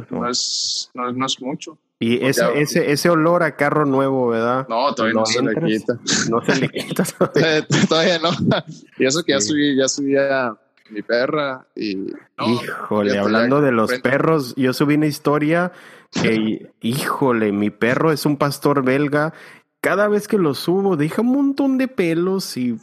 no, 0.10 0.30
es, 0.30 0.90
no, 0.94 1.26
es, 1.26 1.42
mucho. 1.42 1.78
Y 2.00 2.24
ese, 2.26 2.60
ese, 2.60 2.92
ese 2.92 3.10
olor 3.10 3.42
a 3.42 3.56
carro 3.56 3.86
nuevo, 3.86 4.28
¿verdad? 4.28 4.68
No, 4.68 4.94
todavía 4.94 5.20
no, 5.20 5.26
se 5.26 5.42
le 5.42 5.56
quita. 5.56 6.00
No 6.30 6.44
se 6.46 6.56
le 6.60 6.70
quita. 6.70 7.04
todavía 7.90 8.20
no. 8.20 8.30
Y 9.00 9.06
eso 9.06 9.24
que 9.24 9.32
ya 9.34 9.42
subí, 9.42 9.76
ya 9.76 9.88
subí 9.88 10.16
a 10.18 10.56
mi 10.92 11.02
perra 11.02 11.66
y... 11.76 12.08
híjole, 12.38 13.18
hablando 13.18 13.62
de 13.62 13.72
los 13.72 13.94
perros, 14.00 14.54
yo 14.56 14.74
subí 14.74 14.96
una 14.96 15.08
historia 15.08 15.72
que, 16.12 16.70
híjole, 16.82 17.52
mi 17.52 17.70
perro 17.70 18.12
es 18.12 18.26
un 18.26 18.38
pastor 18.38 18.84
belga. 18.84 19.34
Cada 19.80 20.08
vez 20.08 20.28
que 20.28 20.38
lo 20.38 20.54
subo, 20.54 20.98
deja 20.98 21.22
un 21.22 21.32
montón 21.32 21.78
de 21.78 21.88
pelos 21.88 22.58
y... 22.58 22.78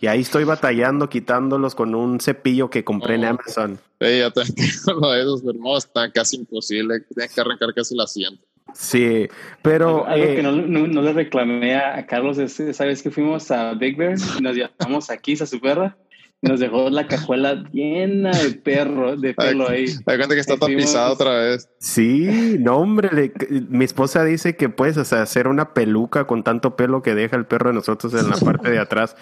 y 0.00 0.06
ahí 0.06 0.20
estoy 0.20 0.44
batallando, 0.44 1.08
quitándolos 1.08 1.74
con 1.74 1.94
un 1.94 2.20
cepillo 2.20 2.70
que 2.70 2.84
compré 2.84 3.16
en 3.16 3.24
Amazon. 3.24 3.80
Sí, 4.00 4.18
ya 4.18 4.30
te 4.30 4.42
lo 4.92 5.10
de 5.10 5.20
esos 5.20 5.44
hermosos, 5.44 5.86
está 5.86 6.10
casi 6.12 6.36
imposible. 6.36 7.00
Tienes 7.00 7.34
que 7.34 7.40
arrancar 7.40 7.74
casi 7.74 7.94
el 7.94 8.00
asiento. 8.00 8.44
Sí, 8.72 9.26
pero... 9.62 10.06
Algo, 10.06 10.26
que 10.26 10.38
eh, 10.38 10.42
no, 10.42 10.52
no, 10.52 11.02
le 11.02 11.12
reclamé 11.12 11.76
a, 11.76 12.06
Carlos 12.06 12.38
es, 12.38 12.76
¿sabes 12.76 13.02
que 13.02 13.10
fuimos 13.10 13.50
a 13.50 13.74
Big 13.74 13.96
Bear? 13.96 14.16
Nos 14.40 14.54
llevamos 14.54 15.10
aquí 15.10 15.32
a 15.40 15.46
su 15.46 15.60
perra 15.60 15.96
nos 16.42 16.58
dejó 16.58 16.88
la 16.88 17.06
cajuela 17.06 17.64
llena 17.70 18.30
de 18.30 18.52
perro, 18.52 19.16
de 19.16 19.34
pelo 19.34 19.68
ahí. 19.68 19.86
Hay 20.06 20.16
cuenta 20.16 20.34
que 20.34 20.40
está 20.40 20.56
tapizado 20.56 21.12
otra 21.12 21.34
vez. 21.34 21.68
Sí, 21.78 22.56
no, 22.58 22.78
hombre. 22.78 23.32
mi 23.68 23.84
esposa 23.84 24.24
dice 24.24 24.56
que 24.56 24.70
puedes 24.70 24.96
hacer 25.12 25.48
una 25.48 25.74
peluca 25.74 26.26
con 26.26 26.42
tanto 26.42 26.76
pelo 26.76 27.02
que 27.02 27.14
deja 27.14 27.36
el 27.36 27.44
perro 27.44 27.70
de 27.70 27.74
nosotros 27.74 28.14
en 28.14 28.30
la 28.30 28.36
parte 28.36 28.70
de 28.70 28.78
atrás. 28.78 29.16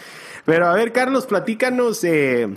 Pero 0.45 0.67
a 0.67 0.75
ver, 0.75 0.93
Carlos, 0.93 1.27
platícanos. 1.27 2.05
Eh, 2.05 2.49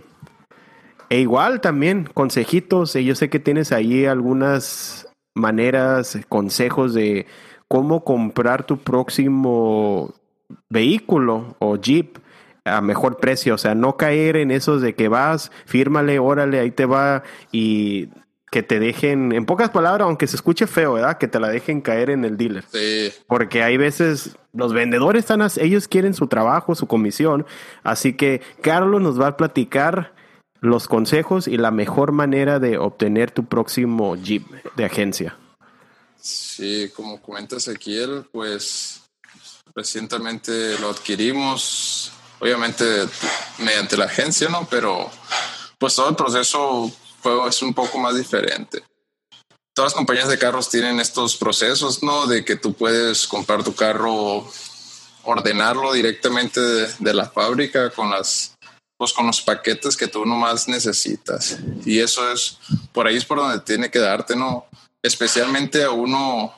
e 1.10 1.20
igual 1.20 1.60
también, 1.60 2.08
consejitos. 2.14 2.96
Eh, 2.96 3.04
yo 3.04 3.16
sé 3.16 3.30
que 3.30 3.40
tienes 3.40 3.72
ahí 3.72 4.06
algunas 4.06 5.08
maneras, 5.34 6.20
consejos 6.30 6.94
de 6.94 7.26
cómo 7.68 8.04
comprar 8.04 8.66
tu 8.66 8.78
próximo 8.78 10.14
vehículo 10.70 11.56
o 11.60 11.78
Jeep 11.78 12.21
a 12.72 12.82
mejor 12.82 13.18
precio, 13.18 13.56
o 13.56 13.58
sea, 13.58 13.76
no 13.76 13.98
caer 13.98 14.38
en 14.38 14.52
esos 14.52 14.82
de 14.82 14.96
que 14.96 15.08
vas, 15.08 15.52
fírmale, 15.66 16.20
órale, 16.20 16.60
ahí 16.60 16.72
te 16.72 16.86
va 16.86 17.24
y 17.52 18.10
que 18.52 18.64
te 18.64 18.80
dejen, 18.80 19.32
en 19.32 19.46
pocas 19.46 19.70
palabras, 19.70 20.06
aunque 20.06 20.28
se 20.28 20.36
escuche 20.36 20.68
feo, 20.68 20.94
¿verdad? 20.94 21.18
Que 21.18 21.30
te 21.30 21.40
la 21.40 21.48
dejen 21.48 21.80
caer 21.80 22.10
en 22.10 22.26
el 22.26 22.36
dealer. 22.36 22.66
Sí. 22.70 23.14
Porque 23.26 23.64
hay 23.64 23.78
veces 23.78 24.36
los 24.52 24.74
vendedores 24.74 25.22
están, 25.22 25.42
ellos 25.58 25.88
quieren 25.88 26.14
su 26.14 26.28
trabajo, 26.28 26.76
su 26.76 26.86
comisión, 26.86 27.46
así 27.84 28.14
que 28.14 28.42
Carlos 28.62 29.02
nos 29.02 29.20
va 29.20 29.28
a 29.28 29.38
platicar 29.38 30.14
los 30.60 30.88
consejos 30.88 31.48
y 31.48 31.58
la 31.58 31.72
mejor 31.72 32.12
manera 32.12 32.60
de 32.60 32.78
obtener 32.78 33.32
tu 33.32 33.46
próximo 33.46 34.16
Jeep 34.16 34.46
de 34.76 34.86
agencia. 34.86 35.38
Sí, 36.20 36.92
como 36.96 37.22
comentas 37.22 37.68
aquí, 37.68 37.98
pues 38.32 39.02
recientemente 39.74 40.78
lo 40.80 40.90
adquirimos 40.90 42.12
obviamente 42.42 42.86
mediante 43.60 43.96
la 43.96 44.06
agencia, 44.06 44.50
¿no? 44.50 44.68
Pero 44.70 45.10
pues 45.78 45.96
todo 45.96 46.10
el 46.10 46.16
proceso 46.16 46.92
fue, 47.22 47.48
es 47.48 47.62
un 47.62 47.74
poco 47.74 48.00
más 48.00 48.16
diferente. 48.16 48.84
Todas 49.74 49.92
las 49.92 49.94
compañías 49.94 50.28
de 50.28 50.40
carros 50.40 50.70
tienen 50.70 51.00
estos 51.00 51.38
procesos, 51.38 52.04
¿no? 52.04 52.26
De 52.26 52.44
que 52.44 52.56
tú 52.56 52.74
puedes 52.74 53.28
comprar 53.28 53.64
tu 53.64 53.76
carro, 53.76 54.52
ordenarlo 55.24 55.94
directamente 55.94 56.60
de, 56.60 57.14
la 57.14 57.30
fábrica 57.30 57.92
con 57.92 58.10
las 58.10 58.56
pues 58.98 59.14
con 59.14 59.26
los 59.26 59.42
paquetes 59.42 59.98
que 59.98 60.08
tú 60.08 60.26
nomás 60.26 60.68
necesitas. 60.68 61.58
Y 61.86 62.00
eso 62.00 62.32
es, 62.32 62.60
por 62.92 63.08
ahí 63.08 63.18
es 63.18 63.26
por 63.26 63.40
donde 63.40 63.60
tiene 63.62 63.90
que 63.90 63.98
darte, 63.98 64.36
¿no? 64.36 64.68
Especialmente 65.02 65.84
a 65.84 65.90
uno, 65.90 66.54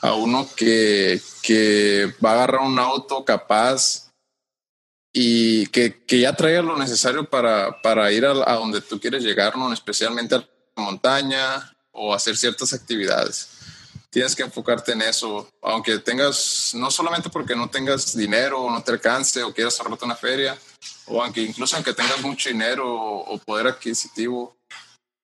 a 0.00 0.14
uno 0.14 0.48
que, 0.56 1.20
que 1.42 2.12
va 2.24 2.30
a 2.30 2.34
agarrar 2.34 2.62
un 2.62 2.80
auto 2.80 3.24
capaz 3.24 4.05
y 5.18 5.68
que, 5.68 6.04
que, 6.04 6.20
ya 6.20 6.36
traiga 6.36 6.60
lo 6.60 6.76
necesario 6.76 7.24
para, 7.24 7.80
para 7.80 8.12
ir 8.12 8.26
a, 8.26 8.34
donde 8.34 8.82
tú 8.82 9.00
quieres 9.00 9.22
llegar, 9.24 9.56
¿no? 9.56 9.72
especialmente 9.72 10.34
a 10.34 10.46
la 10.76 10.82
montaña 10.82 11.74
o 11.90 12.12
hacer 12.12 12.36
ciertas 12.36 12.74
actividades. 12.74 13.48
tienes 14.10 14.36
que 14.36 14.42
enfocarte 14.42 14.92
en 14.92 15.00
eso, 15.00 15.48
aunque 15.62 16.00
tengas, 16.00 16.72
no 16.74 16.90
solamente 16.90 17.30
porque 17.30 17.56
no 17.56 17.70
tengas 17.70 18.14
dinero 18.14 18.60
o 18.60 18.70
no 18.70 18.82
te 18.82 18.92
alcance 18.92 19.42
o 19.42 19.54
quieras 19.54 19.80
ahorrarte 19.80 20.04
una 20.04 20.16
feria, 20.16 20.54
o 21.06 21.22
aunque 21.22 21.40
incluso 21.40 21.76
aunque 21.76 21.94
tengas 21.94 22.20
mucho 22.20 22.50
dinero 22.50 22.86
o, 22.86 23.38
poder 23.38 23.68
adquisitivo, 23.68 24.54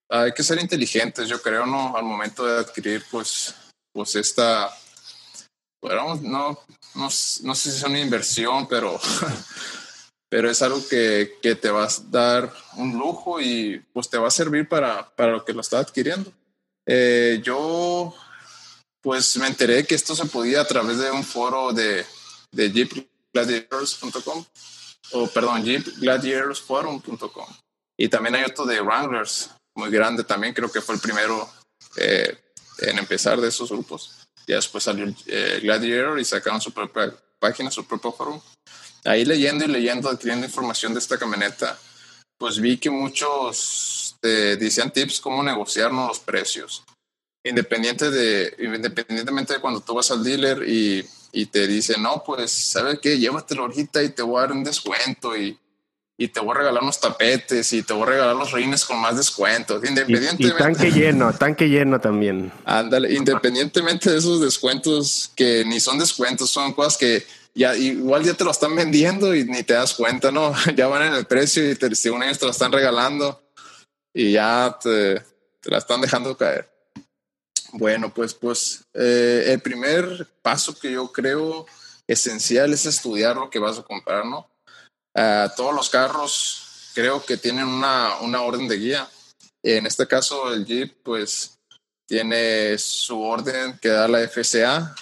hay 0.09 0.33
que 0.33 0.43
ser 0.43 0.59
inteligentes, 0.59 1.29
yo 1.29 1.43
creo, 1.43 1.67
¿no? 1.67 1.95
Al 1.99 2.05
momento 2.05 2.47
de 2.47 2.61
adquirir, 2.61 3.05
pues, 3.11 3.55
pues 3.93 4.17
esta, 4.17 4.75
bueno, 5.83 6.19
no, 6.23 6.59
no, 6.95 7.05
no 7.05 7.11
sé 7.11 7.71
si 7.71 7.77
es 7.77 7.83
una 7.83 8.01
inversión, 8.01 8.67
pero, 8.67 8.99
pero 10.33 10.51
es 10.51 10.63
algo 10.63 10.83
que, 10.89 11.37
que, 11.43 11.57
te 11.57 11.71
va 11.71 11.85
a 11.85 11.91
dar 12.09 12.51
un 12.79 12.99
lujo 12.99 13.39
y 13.39 13.85
pues 13.93 14.09
te 14.09 14.17
va 14.17 14.29
a 14.29 14.31
servir 14.31 14.67
para, 14.67 15.15
para 15.15 15.33
lo 15.33 15.45
que 15.45 15.53
lo 15.53 15.61
estás 15.61 15.87
adquiriendo. 15.87 16.33
Eh, 16.87 17.43
yo 17.45 18.15
pues 19.03 19.37
me 19.37 19.47
enteré 19.47 19.85
que 19.85 19.95
esto 19.95 20.15
se 20.15 20.25
podía 20.25 20.63
a 20.63 20.67
través 20.67 20.97
de 20.97 21.11
un 21.11 21.23
foro 21.23 21.75
de, 21.75 22.07
de 22.51 22.73
jeepgladiators.com 22.73 24.43
o 25.13 25.27
perdón, 25.27 25.65
jeepgladiatorsforum.com 25.65 27.49
y 27.99 28.09
también 28.09 28.37
hay 28.37 28.45
otro 28.45 28.65
de 28.65 28.81
Wranglers, 28.81 29.51
muy 29.75 29.91
grande 29.91 30.25
también, 30.25 30.55
creo 30.55 30.73
que 30.73 30.81
fue 30.81 30.95
el 30.95 31.01
primero 31.03 31.47
eh, 31.99 32.39
en 32.79 32.99
empezar 32.99 33.39
de 33.39 33.49
esos 33.49 33.71
grupos. 33.71 34.27
Ya 34.47 34.57
después 34.57 34.83
salió 34.83 35.15
eh, 35.27 35.61
Gladiator 35.63 36.19
y 36.19 36.25
sacaron 36.25 36.63
su 36.63 36.73
propia 36.73 37.15
página, 37.39 37.71
su 37.71 37.85
propio 37.85 38.13
foro. 38.13 38.43
Ahí 39.05 39.25
leyendo 39.25 39.65
y 39.65 39.69
leyendo, 39.69 40.09
adquiriendo 40.09 40.47
información 40.47 40.95
de 40.95 41.01
esta 41.01 41.19
camioneta, 41.19 41.79
pues 42.39 42.61
vi 42.61 42.79
que 42.79 42.91
muchos 42.91 44.17
eh, 44.23 44.57
decían 44.59 44.93
tips 44.93 45.21
cómo 45.21 45.43
negociar 45.43 45.93
los 45.93 46.21
precios 46.21 46.85
independiente 47.45 48.11
de, 48.11 48.55
independientemente 48.59 49.55
de 49.55 49.61
cuando 49.61 49.81
tú 49.81 49.95
vas 49.95 50.11
al 50.11 50.23
dealer 50.23 50.69
y, 50.69 51.05
y 51.33 51.47
te 51.47 51.67
dice, 51.67 51.97
no, 51.99 52.23
pues, 52.25 52.51
¿sabes 52.51 52.99
qué? 53.01 53.19
Llévatelo 53.19 53.63
ahorita 53.63 54.03
y 54.03 54.11
te 54.11 54.23
voy 54.23 54.39
a 54.39 54.41
dar 54.43 54.53
un 54.53 54.65
descuento 54.65 55.37
y, 55.37 55.59
y 56.17 56.29
te 56.29 56.41
voy 56.41 56.53
a 56.55 56.59
regalar 56.59 56.83
unos 56.83 57.01
tapetes 57.01 57.73
y 57.73 57.83
te 57.83 57.93
voy 57.93 58.05
a 58.05 58.07
regalar 58.07 58.37
los 58.37 58.53
reines 58.53 58.85
con 58.85 59.01
más 59.01 59.17
descuentos. 59.17 59.83
Independientemente. 59.85 60.45
Y, 60.45 60.51
tanque 60.53 60.93
lleno, 60.93 61.33
tanque 61.33 61.69
lleno 61.69 62.01
también. 62.01 62.53
Ándale, 62.65 63.13
independientemente 63.13 64.11
de 64.11 64.19
esos 64.19 64.41
descuentos 64.41 65.33
que 65.35 65.65
ni 65.65 65.81
son 65.81 65.99
descuentos, 65.99 66.51
son 66.51 66.73
cosas 66.73 66.97
que 66.97 67.27
ya 67.55 67.77
igual 67.77 68.25
ya 68.25 68.35
te 68.35 68.45
lo 68.45 68.51
están 68.51 68.75
vendiendo 68.75 69.35
y 69.35 69.45
ni 69.45 69.63
te 69.63 69.75
das 69.75 69.95
cuenta, 69.95 70.31
¿no? 70.31 70.55
Ya 70.77 70.87
van 70.87 71.03
en 71.03 71.15
el 71.15 71.27
precio 71.27 71.71
y 71.71 71.75
te, 71.75 71.95
según 71.95 72.23
ellos 72.23 72.39
te 72.39 72.47
lo 72.47 72.53
están 72.53 72.73
regalando 72.73 73.43
y 74.15 74.33
ya 74.33 74.79
te, 74.81 75.21
te 75.61 75.71
la 75.71 75.79
están 75.79 76.01
dejando 76.01 76.37
caer. 76.37 76.71
Bueno, 77.73 78.13
pues, 78.13 78.35
pues 78.35 78.85
eh, 78.95 79.45
el 79.49 79.61
primer 79.61 80.29
paso 80.43 80.79
que 80.79 80.93
yo 80.93 81.11
creo 81.11 81.67
esencial 82.07 82.73
es 82.73 82.85
estudiar 82.85 83.37
lo 83.37 83.49
que 83.49 83.59
vas 83.59 83.79
a 83.79 83.83
comprar, 83.83 84.27
¿no? 84.27 84.49
todos 85.57 85.75
los 85.75 85.91
carros 85.91 86.91
creo 86.95 87.23
que 87.25 87.37
tienen 87.37 87.67
una, 87.67 88.19
una 88.21 88.41
orden 88.43 88.67
de 88.67 88.79
guía. 88.79 89.09
En 89.63 89.87
este 89.87 90.07
caso, 90.07 90.53
el 90.53 90.65
Jeep, 90.65 91.03
pues, 91.03 91.59
tiene 92.09 92.77
su 92.79 93.21
orden 93.21 93.79
que 93.81 93.89
da 93.89 94.09
la 94.09 94.27
FCA, 94.27 94.95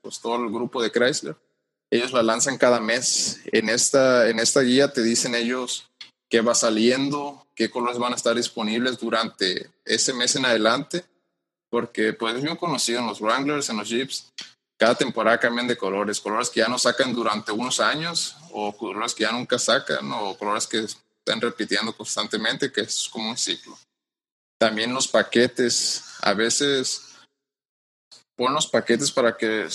pues 0.00 0.20
todo 0.20 0.36
el 0.36 0.50
grupo 0.50 0.82
de 0.82 0.90
Chrysler. 0.90 1.36
Ellos 1.92 2.12
la 2.12 2.22
lanzan 2.22 2.56
cada 2.56 2.80
mes. 2.80 3.40
En 3.52 3.68
esta, 3.68 4.28
en 4.28 4.40
esta 4.40 4.60
guía 4.60 4.92
te 4.92 5.02
dicen 5.02 5.34
ellos 5.34 5.90
qué 6.30 6.40
va 6.40 6.54
saliendo, 6.54 7.46
qué 7.54 7.70
colores 7.70 7.98
van 7.98 8.14
a 8.14 8.16
estar 8.16 8.34
disponibles 8.34 8.98
durante 8.98 9.70
ese 9.84 10.14
mes 10.14 10.34
en 10.36 10.46
adelante 10.46 11.04
porque 11.72 12.12
pues 12.12 12.34
es 12.36 12.42
bien 12.42 12.56
conocido 12.56 13.00
en 13.00 13.06
los 13.06 13.22
Wranglers, 13.22 13.70
en 13.70 13.78
los 13.78 13.88
Jeeps, 13.88 14.30
cada 14.78 14.94
temporada 14.94 15.40
cambian 15.40 15.66
de 15.66 15.78
colores, 15.78 16.20
colores 16.20 16.50
que 16.50 16.60
ya 16.60 16.68
no 16.68 16.78
sacan 16.78 17.14
durante 17.14 17.50
unos 17.50 17.80
años 17.80 18.36
o 18.50 18.76
colores 18.76 19.14
que 19.14 19.22
ya 19.22 19.32
nunca 19.32 19.58
sacan 19.58 20.12
o 20.12 20.36
colores 20.36 20.66
que 20.66 20.80
están 20.80 21.40
repitiendo 21.40 21.96
constantemente, 21.96 22.70
que 22.70 22.82
es 22.82 23.08
como 23.10 23.30
un 23.30 23.38
ciclo. 23.38 23.78
También 24.58 24.92
los 24.92 25.08
paquetes, 25.08 26.04
a 26.20 26.34
veces 26.34 27.14
pon 28.36 28.52
los 28.52 28.66
paquetes 28.66 29.10
para 29.10 29.34
que 29.34 29.66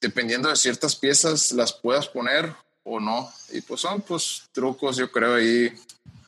dependiendo 0.00 0.48
de 0.48 0.56
ciertas 0.56 0.96
piezas 0.96 1.52
las 1.52 1.72
puedas 1.72 2.08
poner 2.08 2.54
o 2.84 3.00
no. 3.00 3.30
Y 3.52 3.60
pues 3.60 3.80
son 3.80 4.00
pues 4.02 4.44
trucos 4.52 4.96
yo 4.96 5.10
creo 5.10 5.34
ahí 5.34 5.72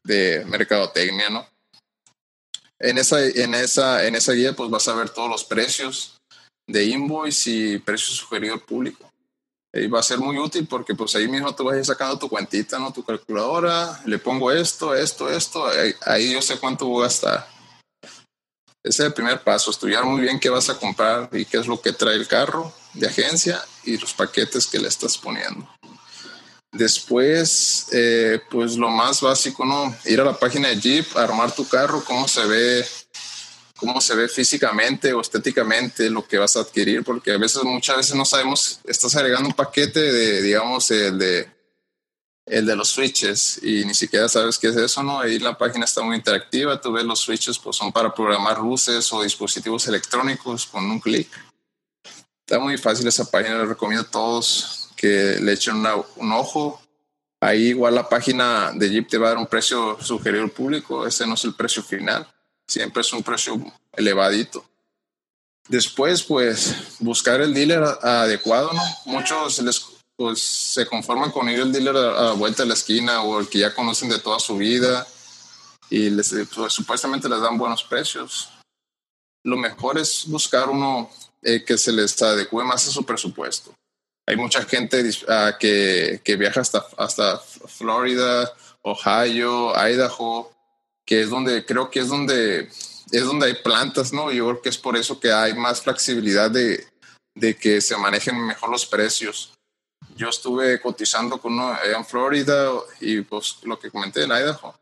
de 0.05 0.45
mercadotecnia, 0.47 1.31
¿no? 1.31 1.47
En 2.81 2.99
esa, 2.99 3.25
en, 3.25 3.55
esa, 3.55 4.07
en 4.07 4.15
esa 4.15 4.33
guía 4.33 4.55
pues 4.55 4.71
vas 4.71 4.87
a 4.89 4.95
ver 4.95 5.11
todos 5.11 5.29
los 5.29 5.45
precios 5.45 6.17
de 6.67 6.85
invoice 6.85 7.51
y 7.51 7.79
precios 7.79 8.17
sugeridos 8.17 8.61
al 8.61 8.67
público. 8.67 9.11
Y 9.73 9.87
va 9.87 10.01
a 10.01 10.03
ser 10.03 10.19
muy 10.19 10.39
útil 10.39 10.67
porque 10.67 10.95
pues 10.95 11.15
ahí 11.15 11.29
mismo 11.29 11.55
tú 11.55 11.65
vas 11.65 11.75
a 11.75 11.79
ir 11.79 11.85
sacando 11.85 12.19
tu 12.19 12.29
cuentita, 12.29 12.79
¿no? 12.79 12.93
Tu 12.93 13.05
calculadora, 13.05 14.01
le 14.07 14.19
pongo 14.19 14.51
esto, 14.51 14.95
esto, 14.95 15.29
esto, 15.29 15.67
ahí, 16.07 16.33
yo 16.33 16.41
sé 16.41 16.59
cuánto 16.59 16.87
voy 16.87 17.03
a 17.03 17.07
gastar. 17.07 17.49
Ese 18.83 19.03
es 19.03 19.07
el 19.07 19.13
primer 19.13 19.43
paso, 19.43 19.71
estudiar 19.71 20.05
muy 20.05 20.21
bien 20.21 20.39
qué 20.39 20.49
vas 20.51 20.71
a 20.71 20.79
comprar 20.79 21.29
y 21.33 21.45
qué 21.45 21.59
es 21.59 21.67
lo 21.67 21.81
que 21.81 21.93
trae 21.93 22.15
el 22.15 22.29
carro 22.29 22.73
de 22.95 23.09
agencia 23.09 23.61
y 23.85 23.99
los 23.99 24.15
paquetes 24.15 24.67
que 24.67 24.79
le 24.79 24.89
estás 24.89 25.19
poniendo. 25.19 25.69
Después, 26.71 27.87
eh, 27.93 28.41
pues 28.51 28.77
lo 28.77 28.89
más 28.91 29.21
básico, 29.21 29.65
¿no? 29.65 29.95
Ir 30.05 30.21
a 30.21 30.25
la 30.25 30.39
página 30.39 30.69
de 30.69 30.79
Jeep, 30.79 31.17
armar 31.17 31.53
tu 31.53 31.67
carro, 31.67 32.05
cómo 32.05 32.29
se 32.29 32.45
ve, 32.47 32.87
cómo 33.77 34.01
se 34.01 34.15
ve 34.15 34.29
físicamente 34.29 35.13
o 35.13 35.21
estéticamente 35.21 36.09
lo 36.11 36.27
que 36.27 36.39
vas 36.39 36.57
a 36.57 36.61
adquirir, 36.61 37.03
porque 37.03 37.33
a 37.33 37.39
veces, 37.39 37.65
muchas 37.65 37.97
veces 37.97 38.15
no 38.15 38.25
sabemos, 38.25 38.81
estás 38.85 39.17
agregando 39.17 39.49
un 39.49 39.55
paquete 39.55 40.01
de, 40.01 40.43
digamos, 40.43 40.91
el 40.91 41.19
de, 41.19 41.58
el 42.51 42.67
de 42.67 42.77
los 42.77 42.89
switches 42.89 43.61
y 43.63 43.85
ni 43.85 43.95
siquiera 43.95 44.29
sabes 44.29 44.59
qué 44.59 44.69
es 44.69 44.77
eso, 44.77 45.03
¿no? 45.03 45.21
Ahí 45.21 45.39
la 45.39 45.57
página 45.57 45.85
está 45.85 46.03
muy 46.03 46.17
interactiva, 46.17 46.81
tú 46.81 46.93
ves 46.93 47.05
los 47.05 47.21
switches, 47.21 47.59
pues 47.59 47.77
son 47.77 47.93
para 47.93 48.15
programar 48.15 48.59
luces 48.59 49.13
o 49.13 49.23
dispositivos 49.23 49.87
electrónicos 49.89 50.67
con 50.67 50.91
un 50.91 51.01
clic. 51.01 51.29
Está 52.47 52.59
muy 52.59 52.79
fácil 52.79 53.07
esa 53.07 53.31
página, 53.31 53.59
la 53.59 53.65
recomiendo 53.67 54.07
a 54.07 54.11
todos 54.11 54.89
que 54.97 55.39
le 55.41 55.53
echen 55.53 55.85
un 56.17 56.33
ojo. 56.33 56.81
Ahí 57.41 57.69
igual 57.69 57.95
la 57.95 58.09
página 58.09 58.73
de 58.75 58.91
Jeep 58.91 59.09
te 59.09 59.19
va 59.19 59.27
a 59.27 59.31
dar 59.31 59.39
un 59.39 59.47
precio 59.47 59.97
sugerido 60.03 60.43
al 60.43 60.51
público. 60.51 61.07
Ese 61.07 61.27
no 61.27 61.35
es 61.35 61.45
el 61.45 61.55
precio 61.55 61.83
final. 61.83 62.27
Siempre 62.67 63.03
es 63.03 63.13
un 63.13 63.23
precio 63.23 63.63
elevadito. 63.93 64.65
Después, 65.69 66.23
pues, 66.23 66.75
buscar 66.99 67.41
el 67.43 67.53
dealer 67.53 67.85
adecuado, 68.03 68.73
¿no? 68.73 68.83
Muchos 69.05 69.61
les, 69.61 69.85
pues, 70.19 70.43
se 70.43 70.85
conforman 70.85 71.31
con 71.31 71.49
ir 71.49 71.61
al 71.61 71.73
dealer 71.73 71.97
a, 71.97 72.23
la 72.25 72.33
vuelta 72.33 72.65
de 72.65 72.69
la 72.69 72.75
esquina 72.75 73.23
o 73.23 73.39
el 73.39 73.49
que 73.49 73.61
ya 73.61 73.73
conocen 73.73 74.09
de 74.09 74.19
toda 74.19 74.41
su 74.41 74.57
vida 74.57 75.07
y 75.89 76.11
les, 76.11 76.35
pues, 76.55 76.73
supuestamente 76.73 77.29
les 77.29 77.41
dan 77.41 77.57
buenos 77.57 77.85
precios. 77.85 78.51
Lo 79.45 79.57
mejor 79.57 79.97
es 79.97 80.25
buscar 80.27 80.69
uno 80.69 81.09
eh, 81.41 81.65
que 81.65 81.79
se 81.79 81.93
les 81.93 82.21
adecue 82.21 82.65
más 82.65 82.89
a 82.89 82.91
su 82.91 83.07
presupuesto. 83.07 83.73
Hay 84.27 84.37
mucha 84.37 84.65
gente 84.65 85.09
uh, 85.09 85.57
que, 85.59 86.21
que, 86.25 86.37
viaja 86.37 86.63
hasta, 86.63 86.85
hasta 86.97 87.39
Florida, 87.39 88.53
Ohio, 88.83 89.73
Idaho, 89.89 90.51
que 91.07 91.23
es 91.23 91.31
donde 91.31 91.65
creo 91.65 91.91
que 91.91 92.01
es 92.01 92.09
donde 92.09 92.69
es 93.11 93.25
donde 93.25 93.47
hay 93.47 93.55
plantas, 93.63 94.13
¿no? 94.13 94.31
Yo 94.33 94.49
creo 94.49 94.63
que 94.63 94.69
es 94.69 94.77
por 94.77 94.97
eso 94.97 95.19
que 95.19 95.33
hay 95.33 95.55
más 95.55 95.81
flexibilidad 95.81 96.51
de, 96.51 96.87
de 97.35 97.57
que 97.57 97.81
se 97.81 97.97
manejen 97.97 98.45
mejor 98.45 98.69
los 98.69 98.85
precios. 98.85 99.58
Yo 100.19 100.29
estuve 100.29 100.81
cotizando 100.81 101.41
con 101.41 101.53
uno 101.53 101.79
en 101.81 102.05
Florida 102.05 102.73
y 103.01 103.21
pues 103.21 103.59
lo 103.63 103.79
que 103.79 103.89
comenté 103.89 104.25
en 104.25 104.33
Idaho, 104.33 104.75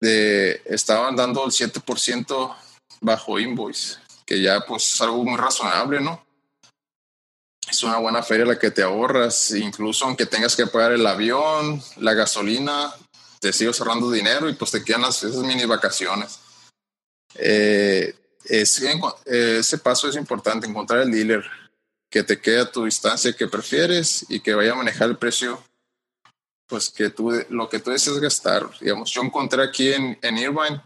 de, 0.00 0.62
estaban 0.64 1.14
dando 1.14 1.44
el 1.44 1.50
7% 1.50 2.56
bajo 3.02 3.38
invoice, 3.38 3.98
que 4.24 4.40
ya 4.40 4.64
pues 4.64 4.94
es 4.94 5.00
algo 5.02 5.22
muy 5.24 5.36
razonable, 5.36 6.00
¿no? 6.00 6.24
es 7.70 7.82
una 7.82 7.98
buena 7.98 8.22
feria 8.22 8.46
la 8.46 8.58
que 8.58 8.70
te 8.70 8.82
ahorras, 8.82 9.50
incluso 9.52 10.06
aunque 10.06 10.26
tengas 10.26 10.56
que 10.56 10.66
pagar 10.66 10.92
el 10.92 11.06
avión, 11.06 11.82
la 11.96 12.14
gasolina, 12.14 12.94
te 13.40 13.52
sigo 13.52 13.74
cerrando 13.74 14.10
dinero 14.10 14.48
y 14.48 14.54
pues 14.54 14.70
te 14.70 14.82
quedan 14.82 15.02
las, 15.02 15.22
esas 15.22 15.42
mini 15.42 15.66
vacaciones. 15.66 16.38
Eh, 17.34 18.14
ese 18.46 19.78
paso 19.78 20.08
es 20.08 20.16
importante, 20.16 20.66
encontrar 20.66 21.00
el 21.00 21.10
dealer 21.10 21.44
que 22.14 22.22
te 22.22 22.40
quede 22.40 22.60
a 22.60 22.70
tu 22.70 22.84
distancia 22.84 23.32
que 23.32 23.48
prefieres 23.48 24.24
y 24.28 24.38
que 24.38 24.54
vaya 24.54 24.70
a 24.70 24.76
manejar 24.76 25.08
el 25.08 25.16
precio, 25.16 25.60
pues 26.68 26.88
que 26.88 27.10
tú, 27.10 27.32
lo 27.48 27.68
que 27.68 27.80
tú 27.80 27.90
deseas 27.90 28.20
gastar. 28.20 28.70
Digamos, 28.78 29.10
yo 29.10 29.20
encontré 29.20 29.64
aquí 29.64 29.92
en, 29.92 30.16
en 30.22 30.38
Irvine 30.38 30.80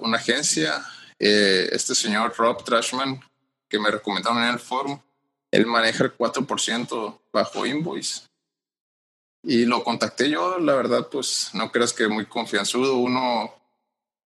una 0.00 0.16
agencia, 0.16 0.84
eh, 1.16 1.68
este 1.70 1.94
señor 1.94 2.34
Rob 2.36 2.64
Trashman, 2.64 3.20
que 3.68 3.78
me 3.78 3.88
recomendaron 3.88 4.42
en 4.42 4.48
el 4.48 4.58
foro, 4.58 5.00
él 5.48 5.64
maneja 5.66 6.02
el 6.02 6.16
4% 6.16 7.20
bajo 7.32 7.64
invoice. 7.64 8.22
Y 9.44 9.64
lo 9.64 9.84
contacté 9.84 10.28
yo, 10.28 10.58
la 10.58 10.74
verdad, 10.74 11.06
pues 11.08 11.50
no 11.54 11.70
creas 11.70 11.92
que 11.92 12.08
muy 12.08 12.26
confianzudo. 12.26 12.96
Uno, 12.96 13.54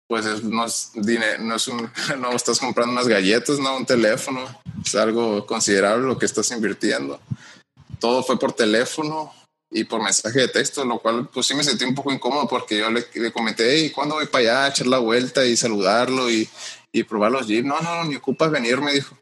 pues 0.08 0.26
es, 0.26 0.43
no 0.43 0.66
es 0.66 0.91
dinero, 0.93 1.43
no 1.43 1.55
es 1.55 1.68
no 2.20 2.32
estás 2.32 2.60
comprando 2.60 2.93
unas 2.93 3.08
galletas, 3.08 3.60
no 3.60 3.78
un 3.78 3.86
teléfono, 3.86 4.41
es 4.84 4.95
algo 4.95 5.45
considerable 5.45 6.08
lo 6.08 6.18
que 6.18 6.26
estás 6.26 6.49
invirtiendo. 6.51 7.20
Todo 7.99 8.24
fue 8.24 8.39
por 8.39 8.53
teléfono 8.53 9.34
y 9.72 9.84
por 9.84 10.01
mensaje 10.01 10.39
de 10.39 10.47
texto, 10.47 10.86
lo 10.86 10.99
cual 10.99 11.28
pues 11.28 11.47
sí 11.47 11.53
me 11.53 11.64
sentí 11.64 11.84
un 11.84 11.95
poco 11.95 12.12
incómodo 12.12 12.47
porque 12.47 12.78
yo 12.78 12.89
le, 12.89 13.05
le 13.14 13.32
comenté, 13.32 13.80
¿y 13.80 13.89
cuándo 13.89 14.16
voy 14.16 14.28
para 14.28 14.41
allá 14.43 14.66
a 14.66 14.70
echar 14.70 14.88
la 14.88 14.99
vuelta 14.99 15.45
y 15.45 15.58
saludarlo 15.58 16.32
y, 16.32 16.47
y 16.93 17.03
probar 17.03 17.32
los 17.32 17.47
jeeps? 17.47 17.68
No, 17.68 17.82
no, 17.82 17.95
no, 17.95 18.05
ni 18.05 18.16
ocupas 18.16 18.51
venir, 18.51 18.80
me 18.80 18.93
dijo. 18.93 19.18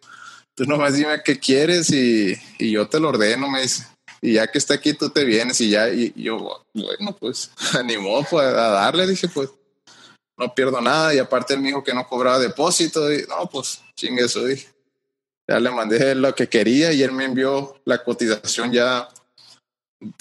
Tú 0.55 0.65
nomás 0.65 0.93
dime 0.93 1.21
qué 1.23 1.39
quieres 1.39 1.89
y, 1.89 2.33
y 2.59 2.71
yo 2.71 2.88
te 2.88 2.99
lo 2.99 3.09
ordeno, 3.09 3.49
me 3.49 3.63
dice 3.63 3.86
y 4.25 4.33
ya 4.33 4.47
que 4.47 4.57
está 4.57 4.73
aquí 4.73 4.93
tú 4.93 5.09
te 5.09 5.23
vienes 5.23 5.61
y 5.61 5.69
ya, 5.69 5.89
y, 5.89 6.11
yo, 6.15 6.63
bueno, 6.73 7.15
pues 7.19 7.51
animó 7.73 8.25
pues, 8.29 8.45
a 8.45 8.69
darle, 8.69 9.07
dije, 9.07 9.27
pues 9.27 9.49
no 10.38 10.53
pierdo 10.53 10.81
nada 10.81 11.13
y 11.13 11.19
aparte 11.19 11.53
él 11.53 11.61
me 11.61 11.67
dijo 11.69 11.83
que 11.83 11.93
no 11.93 12.07
cobraba 12.07 12.39
depósito 12.39 13.11
y 13.11 13.25
no, 13.27 13.49
pues 13.49 13.81
chingue 13.95 14.25
eso, 14.25 14.43
dije. 14.45 14.67
Ya 15.47 15.59
le 15.59 15.69
mandé 15.69 16.15
lo 16.15 16.33
que 16.33 16.49
quería 16.49 16.91
y 16.91 17.03
él 17.03 17.11
me 17.11 17.25
envió 17.25 17.79
la 17.86 18.03
cotización 18.03 18.71
ya, 18.71 19.07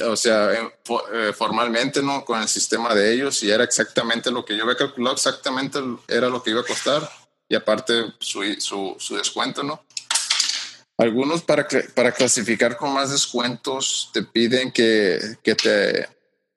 o 0.05 0.17
sea, 0.17 0.53
eh, 0.53 1.33
formalmente, 1.33 2.03
¿no? 2.03 2.25
Con 2.25 2.43
el 2.43 2.49
sistema 2.49 2.95
de 2.95 3.15
ellos 3.15 3.43
y 3.43 3.51
era 3.51 3.65
exactamente 3.65 4.31
lo 4.31 4.45
que 4.45 4.57
yo 4.57 4.65
había 4.65 4.77
calculado, 4.77 5.15
exactamente 5.15 5.79
era 6.09 6.29
lo 6.29 6.43
que 6.43 6.51
iba 6.51 6.61
a 6.61 6.65
costar 6.65 7.09
y 7.49 7.55
aparte 7.55 8.05
su, 8.19 8.43
su, 8.59 8.97
su 8.99 9.17
descuento, 9.17 9.63
¿no? 9.63 9.83
Algunos 10.97 11.43
para, 11.43 11.67
para 11.95 12.13
clasificar 12.13 12.77
con 12.77 12.93
más 12.93 13.11
descuentos 13.11 14.11
te 14.13 14.23
piden 14.23 14.71
que, 14.71 15.19
que, 15.43 15.55
te, 15.57 16.09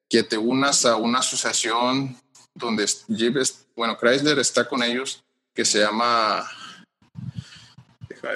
que 0.07 0.23
te 0.23 0.37
unas 0.37 0.85
a 0.85 0.95
una 0.95 1.19
asociación 1.19 2.15
donde 2.57 2.85
lleves, 3.07 3.65
bueno, 3.75 3.97
Chrysler 3.97 4.39
está 4.39 4.67
con 4.67 4.83
ellos, 4.83 5.23
que 5.53 5.65
se 5.65 5.79
llama, 5.79 6.49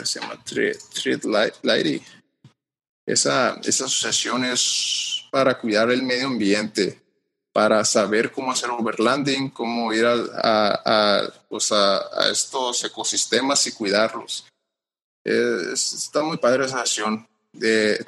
se 0.04 0.20
llama 0.20 0.44
Treat 0.44 1.24
Lighty. 1.64 2.02
Esa, 3.06 3.60
esa 3.64 3.86
asociación 3.86 4.46
es 4.46 5.26
para 5.32 5.58
cuidar 5.58 5.92
el 5.92 6.04
medio 6.04 6.28
ambiente, 6.28 7.02
para 7.52 7.84
saber 7.84 8.32
cómo 8.32 8.52
hacer 8.52 8.70
overlanding, 8.70 9.50
cómo 9.50 9.92
ir 9.94 10.06
a, 10.06 10.14
a, 10.86 11.34
pues 11.50 11.72
a, 11.72 11.98
a 11.98 12.30
estos 12.32 12.84
ecosistemas 12.84 13.66
y 13.68 13.74
cuidarlos 13.74 14.46
está 15.24 16.24
muy 16.24 16.38
padre 16.38 16.66
esa 16.66 16.80
acción. 16.80 17.28
De, 17.54 18.06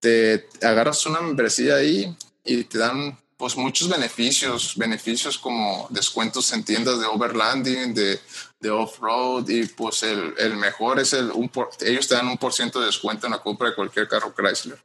te 0.00 0.48
agarras 0.62 1.04
una 1.06 1.20
membresía 1.20 1.76
ahí 1.76 2.16
y 2.44 2.64
te 2.64 2.78
dan 2.78 3.18
pues 3.40 3.56
muchos 3.56 3.88
beneficios, 3.88 4.76
beneficios 4.76 5.38
como 5.38 5.88
descuentos 5.88 6.52
en 6.52 6.62
tiendas 6.62 7.00
de 7.00 7.06
overlanding, 7.06 7.94
de, 7.94 8.20
de 8.60 8.70
off-road 8.70 9.48
y 9.48 9.66
pues 9.66 10.02
el, 10.02 10.34
el, 10.36 10.56
mejor 10.56 11.00
es 11.00 11.14
el, 11.14 11.30
un 11.30 11.50
ellos 11.80 12.06
te 12.06 12.16
dan 12.16 12.28
un 12.28 12.36
por 12.36 12.52
ciento 12.52 12.80
de 12.80 12.86
descuento 12.86 13.26
en 13.26 13.32
la 13.32 13.38
compra 13.38 13.70
de 13.70 13.74
cualquier 13.74 14.06
carro 14.08 14.34
Chrysler 14.34 14.78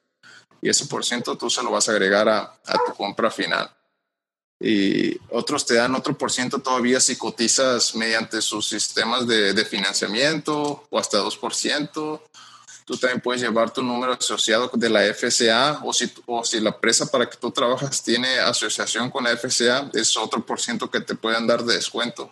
y 0.62 0.70
ese 0.70 0.86
por 0.86 1.03
ciento 1.03 1.38
tú 1.38 1.49
se 1.49 1.62
lo 1.62 1.72
vas 1.72 1.89
a 1.89 1.91
agregar 1.91 2.30
a, 2.30 2.43
a 2.66 2.78
tu 2.88 2.93
compra 2.95 3.30
final 3.30 3.70
y 4.58 5.18
otros 5.32 5.66
te 5.66 5.74
dan 5.74 5.93
otro 5.93 6.18
por 6.18 6.32
ciento 6.32 6.60
todavía 6.60 7.01
si 7.01 7.18
cotizas 7.18 7.93
mediante 7.93 8.41
sus 8.41 8.70
sistemas 8.70 9.28
de, 9.28 9.51
de 9.51 9.66
financiamiento 9.66 10.88
o 10.89 10.97
hasta 10.97 11.20
2%. 11.20 12.22
Tú 12.86 12.98
también 12.98 13.20
puedes 13.20 13.42
llevar 13.42 13.74
tu 13.74 13.82
número 13.82 14.14
asociado 14.14 14.70
de 14.74 14.90
la 14.90 15.02
FCA 15.14 15.82
o 15.84 15.92
si, 15.92 16.12
o 16.28 16.44
si 16.44 16.60
la 16.60 16.70
empresa 16.70 17.08
para 17.08 17.28
que 17.28 17.38
tú 17.38 17.52
trabajas 17.52 18.04
tiene 18.04 18.40
asociación 18.40 19.10
con 19.10 19.24
la 19.24 19.36
FCA, 19.36 19.90
es 19.94 20.16
otro 20.16 20.46
por 20.46 20.62
ciento 20.62 20.90
que 20.90 21.02
te 21.02 21.16
pueden 21.16 21.48
dar 21.48 21.64
de 21.64 21.76
descuento. 21.76 22.32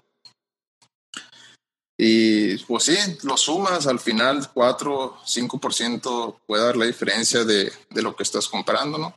Y 1.98 2.58
pues 2.66 2.84
sí, 2.84 2.98
lo 3.24 3.38
sumas, 3.38 3.88
al 3.88 4.00
final 4.00 4.50
4, 4.54 5.18
5% 5.26 6.42
puede 6.46 6.64
dar 6.64 6.76
la 6.76 6.86
diferencia 6.86 7.44
de, 7.44 7.72
de 7.90 8.02
lo 8.02 8.16
que 8.16 8.24
estás 8.24 8.48
comprando, 8.48 8.98
¿no? 8.98 9.16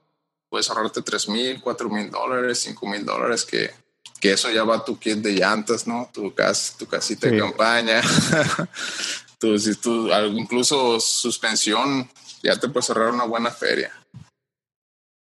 puedes 0.48 0.70
ahorrarte 0.70 1.02
3 1.02 1.28
mil, 1.28 1.60
4 1.60 1.88
mil 1.90 2.10
dólares, 2.10 2.60
5 2.60 2.86
mil 2.86 3.04
dólares, 3.04 3.44
que, 3.44 3.70
que 4.20 4.32
eso 4.32 4.50
ya 4.50 4.64
va 4.64 4.76
a 4.76 4.84
tu 4.84 4.98
kit 4.98 5.18
de 5.18 5.32
llantas, 5.32 5.86
¿no? 5.86 6.08
Tu, 6.12 6.34
cas, 6.34 6.76
tu 6.78 6.86
casita 6.86 7.28
de 7.28 7.38
campaña, 7.38 8.00
tu, 9.38 9.58
si 9.58 9.74
tu, 9.76 10.08
incluso 10.34 11.00
suspensión, 11.00 12.08
ya 12.42 12.58
te 12.58 12.68
puedes 12.68 12.88
ahorrar 12.90 13.12
una 13.12 13.24
buena 13.24 13.50
feria. 13.50 13.92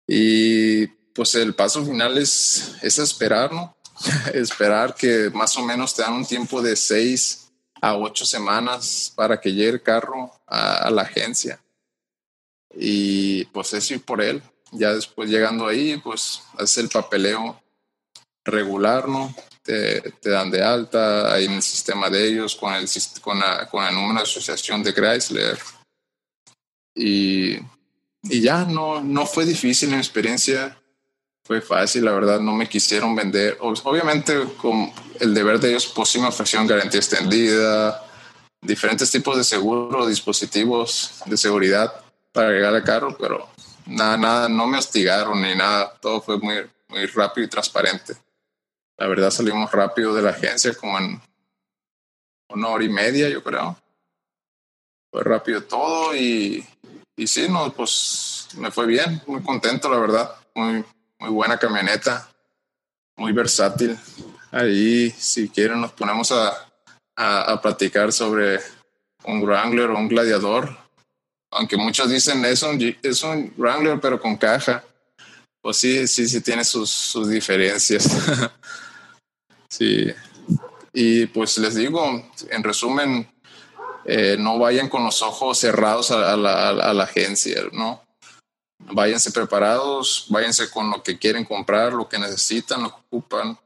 Y 0.08 0.88
pues 1.14 1.36
el 1.36 1.56
paso 1.56 1.86
final 1.86 2.18
es, 2.18 2.76
es 2.82 3.00
esperar, 3.00 3.52
¿no? 3.52 3.76
esperar 4.34 4.96
que 4.96 5.30
más 5.34 5.56
o 5.58 5.64
menos 5.64 5.96
te 5.96 6.02
dan 6.02 6.14
un 6.14 6.26
tiempo 6.26 6.62
de 6.62 6.76
6 6.76 7.52
a 7.82 7.98
8 7.98 8.26
semanas 8.26 9.12
para 9.16 9.40
que 9.40 9.54
llegue 9.54 9.70
el 9.70 9.84
carro 9.84 10.32
a, 10.48 10.90
la 10.90 11.04
agencia. 11.04 11.62
Y 12.76 13.46
pues 13.46 13.74
es 13.74 13.92
ir 13.92 14.04
por 14.04 14.22
él 14.22 14.42
ya 14.74 14.94
después 14.94 15.30
llegando 15.30 15.68
ahí, 15.68 15.98
pues 15.98 16.42
haces 16.58 16.80
el 16.80 16.90
papeleo 16.90 17.62
regular, 18.44 19.08
¿no? 19.08 19.34
Te, 19.64 20.14
dan 20.24 20.52
de 20.52 20.62
alta 20.62 21.34
ahí 21.34 21.46
en 21.46 21.54
el 21.54 21.62
sistema 21.62 22.10
de 22.10 22.28
ellos 22.28 22.56
con 22.56 22.74
el, 22.74 22.86
con, 23.22 23.40
la, 23.40 23.70
con 23.70 23.86
el 23.86 23.94
número 23.94 24.20
de 24.20 24.24
asociación 24.24 24.84
de 24.84 24.94
Chrysler. 24.94 25.58
Y, 26.94 27.58
y 28.24 28.42
ya 28.42 28.66
no, 28.66 29.02
no 29.02 29.26
fue 29.26 29.46
difícil 29.46 29.90
mi 29.90 29.96
experiencia, 29.96 30.78
fue 31.46 31.62
fácil, 31.62 32.06
la 32.06 32.12
verdad, 32.12 32.40
no 32.40 32.54
me 32.54 32.68
quisieron 32.68 33.16
vender. 33.16 33.58
Obviamente, 33.60 34.48
con 34.58 34.92
el 35.20 35.34
deber 35.34 35.60
de 35.60 35.70
ellos, 35.70 35.88
pues 35.88 36.10
sí 36.10 36.20
me 36.20 36.30
garantía 36.68 37.00
extendida, 37.00 38.04
diferentes 38.62 39.12
tipos 39.12 39.38
de 39.38 39.44
seguro, 39.44 40.08
dispositivos 40.08 41.22
de 41.26 41.38
seguridad 41.38 41.94
para 42.32 42.52
llegar 42.52 42.74
al 42.74 42.84
carro, 42.84 43.16
pero 43.20 43.50
nada, 43.86 44.18
nada, 44.18 44.50
no 44.50 44.68
me 44.68 44.78
hostigaron 44.78 45.42
ni 45.42 45.56
nada, 45.56 45.94
todo 46.02 46.22
fue 46.22 46.38
muy, 46.40 46.56
muy 46.88 47.06
rápido 47.08 47.46
y 47.46 47.50
transparente. 47.50 48.16
La 48.98 49.08
verdad 49.08 49.32
salimos 49.32 49.72
rápido 49.72 50.14
de 50.14 50.22
la 50.22 50.32
agencia, 50.32 50.74
como 50.74 50.98
en 51.00 51.22
una 52.50 52.68
hora 52.70 52.84
y 52.84 52.90
media, 52.90 53.30
yo 53.30 53.44
creo. 53.44 53.78
Fue 55.12 55.24
rápido 55.24 55.64
todo 55.64 56.16
y, 56.16 56.66
y 57.16 57.28
sí, 57.28 57.48
no, 57.50 57.72
pues 57.74 58.50
me 58.58 58.72
fue 58.72 58.86
bien, 58.86 59.22
muy 59.28 59.42
contento, 59.42 59.90
la 59.90 60.00
verdad. 60.00 60.36
Muy, 60.56 60.86
muy 61.20 61.30
buena 61.30 61.58
camioneta, 61.58 62.30
muy 63.18 63.32
versátil. 63.32 63.98
Ahí, 64.52 65.10
si 65.12 65.50
quieren, 65.50 65.82
nos 65.82 65.94
ponemos 65.94 66.32
a, 66.32 66.50
a, 67.16 67.52
a 67.52 67.62
platicar 67.62 68.12
sobre 68.12 68.60
un 69.26 69.42
Wrangler 69.42 69.90
o 69.90 69.98
un 69.98 70.08
Gladiador 70.08 70.84
aunque 71.56 71.78
muchos 71.78 72.10
dicen 72.10 72.44
es 72.46 72.64
un, 72.64 72.96
es 73.02 73.24
un 73.24 73.54
Wrangler 73.58 74.00
pero 74.00 74.20
con 74.20 74.36
caja. 74.38 74.84
Pues 75.62 75.78
sí, 75.78 76.08
sí, 76.08 76.28
sí 76.28 76.42
tiene 76.42 76.64
sus, 76.64 76.90
sus 76.90 77.30
diferencias. 77.30 78.08
sí. 79.78 80.14
Y 80.94 81.26
pues 81.28 81.58
les 81.58 81.76
digo, 81.76 82.24
en 82.50 82.64
resumen, 82.64 83.28
eh, 84.06 84.36
no 84.38 84.60
vayan 84.60 84.90
con 84.90 85.04
los 85.04 85.22
ojos 85.22 85.58
cerrados 85.58 86.12
a, 86.12 86.38
la, 86.38 87.04
agencia, 87.04 87.62
¿no? 87.72 88.02
Váyanse 88.80 89.32
preparados, 89.32 90.28
váyanse 90.30 90.70
con 90.70 90.90
lo 90.92 91.02
que 91.02 91.18
quieren 91.18 91.46
comprar, 91.46 91.94
lo 91.94 92.08
que 92.08 92.20
necesitan, 92.20 92.84
lo 92.84 92.90
que 92.90 93.02
ocupan. 93.08 93.58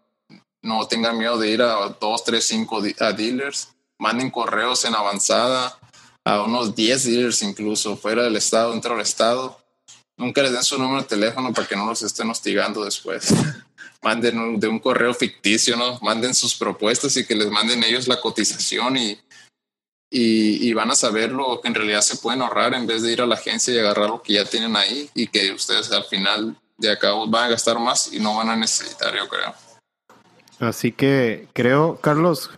No 0.62 0.88
tengan 0.88 1.18
miedo 1.18 1.38
de 1.38 1.50
ir 1.50 1.62
a 1.62 1.90
dos, 2.00 2.24
tres, 2.24 2.46
cinco 2.46 2.82
a 3.00 3.12
dealers. 3.12 3.74
Manden 4.00 4.30
correos 4.30 4.86
en 4.86 4.96
avanzada 4.96 5.78
a 6.24 6.44
unos 6.44 6.76
10 6.76 7.06
dealers 7.06 7.42
incluso 7.42 7.98
fuera 7.98 8.24
del 8.24 8.36
estado, 8.36 8.72
dentro 8.72 8.94
del 8.94 9.02
estado. 9.02 9.58
Nunca 10.18 10.42
les 10.42 10.52
den 10.52 10.64
su 10.64 10.78
número 10.78 11.02
de 11.02 11.08
teléfono 11.08 11.54
para 11.54 11.68
que 11.68 11.76
no 11.76 11.86
los 11.86 12.04
estén 12.04 12.30
hostigando 12.30 12.84
después. 12.84 13.34
manden 14.08 14.58
de 14.58 14.68
un 14.70 14.80
correo 14.80 15.14
ficticio, 15.14 15.76
¿no? 15.76 16.00
Manden 16.02 16.34
sus 16.34 16.56
propuestas 16.56 17.18
y 17.18 17.26
que 17.26 17.36
les 17.36 17.52
manden 17.52 17.84
ellos 17.84 18.08
la 18.08 18.22
cotización 18.22 18.96
y, 18.96 19.20
y, 20.10 20.70
y, 20.70 20.74
van 20.74 20.92
a 20.92 20.96
saber 20.96 21.34
lo 21.34 21.60
que 21.60 21.68
en 21.68 21.76
realidad 21.76 22.00
se 22.00 22.16
pueden 22.16 22.42
ahorrar 22.42 22.74
en 22.74 22.88
vez 22.88 23.04
de 23.04 23.12
ir 23.12 23.22
a 23.22 23.26
la 23.26 23.36
agencia 23.36 23.74
y 23.74 23.80
agarrar 23.80 24.10
lo 24.10 24.22
que 24.22 24.34
ya 24.34 24.46
tienen 24.46 24.78
ahí 24.78 25.10
y 25.14 25.28
que 25.28 25.52
ustedes 25.52 25.92
al 25.92 26.06
final 26.06 26.56
de 26.78 26.92
acá 26.92 27.12
van 27.28 27.44
a 27.44 27.50
gastar 27.50 27.80
más 27.80 28.14
y 28.14 28.22
no 28.22 28.38
van 28.38 28.50
a 28.50 28.56
necesitar, 28.56 29.14
yo 29.14 29.28
creo. 29.28 29.54
Así 30.60 30.94
que 30.94 31.50
creo, 31.52 31.98
Carlos, 32.00 32.50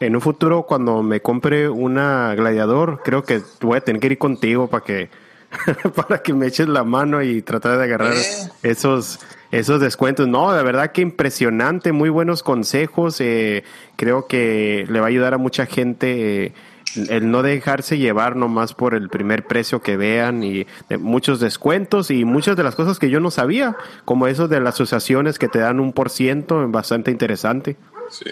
en 0.00 0.16
un 0.16 0.22
futuro 0.22 0.64
cuando 0.64 1.04
me 1.04 1.20
compre 1.20 1.68
una 1.68 2.34
gladiador, 2.34 3.00
creo 3.04 3.22
que 3.22 3.42
voy 3.60 3.78
a 3.78 3.80
tener 3.80 4.00
que 4.00 4.08
ir 4.08 4.18
contigo 4.18 4.68
para 4.68 4.84
que 4.84 5.10
para 5.94 6.20
que 6.20 6.32
me 6.32 6.48
eches 6.48 6.66
la 6.66 6.82
mano 6.82 7.22
y 7.22 7.42
tratar 7.42 7.78
de 7.78 7.84
agarrar 7.84 8.14
esos 8.62 9.20
esos 9.52 9.80
descuentos. 9.80 10.26
No, 10.26 10.52
de 10.52 10.62
verdad 10.64 10.90
que 10.90 11.02
impresionante, 11.02 11.92
muy 11.92 12.08
buenos 12.08 12.42
consejos. 12.42 13.20
Eh, 13.20 13.62
creo 13.96 14.26
que 14.26 14.86
le 14.88 14.98
va 14.98 15.06
a 15.06 15.08
ayudar 15.08 15.34
a 15.34 15.38
mucha 15.38 15.66
gente 15.66 16.52
el 16.96 17.30
no 17.30 17.42
dejarse 17.42 17.98
llevar 17.98 18.36
nomás 18.36 18.74
por 18.74 18.94
el 18.94 19.08
primer 19.08 19.46
precio 19.46 19.80
que 19.80 19.96
vean 19.96 20.42
y 20.42 20.66
muchos 20.98 21.40
descuentos 21.40 22.10
y 22.10 22.24
muchas 22.24 22.56
de 22.56 22.64
las 22.64 22.74
cosas 22.74 22.98
que 22.98 23.10
yo 23.10 23.20
no 23.20 23.30
sabía, 23.30 23.76
como 24.04 24.26
eso 24.26 24.48
de 24.48 24.60
las 24.60 24.74
asociaciones 24.74 25.38
que 25.38 25.48
te 25.48 25.58
dan 25.58 25.80
un 25.80 25.92
por 25.92 26.10
ciento, 26.10 26.66
bastante 26.68 27.10
interesante. 27.10 27.76
Sí. 28.10 28.30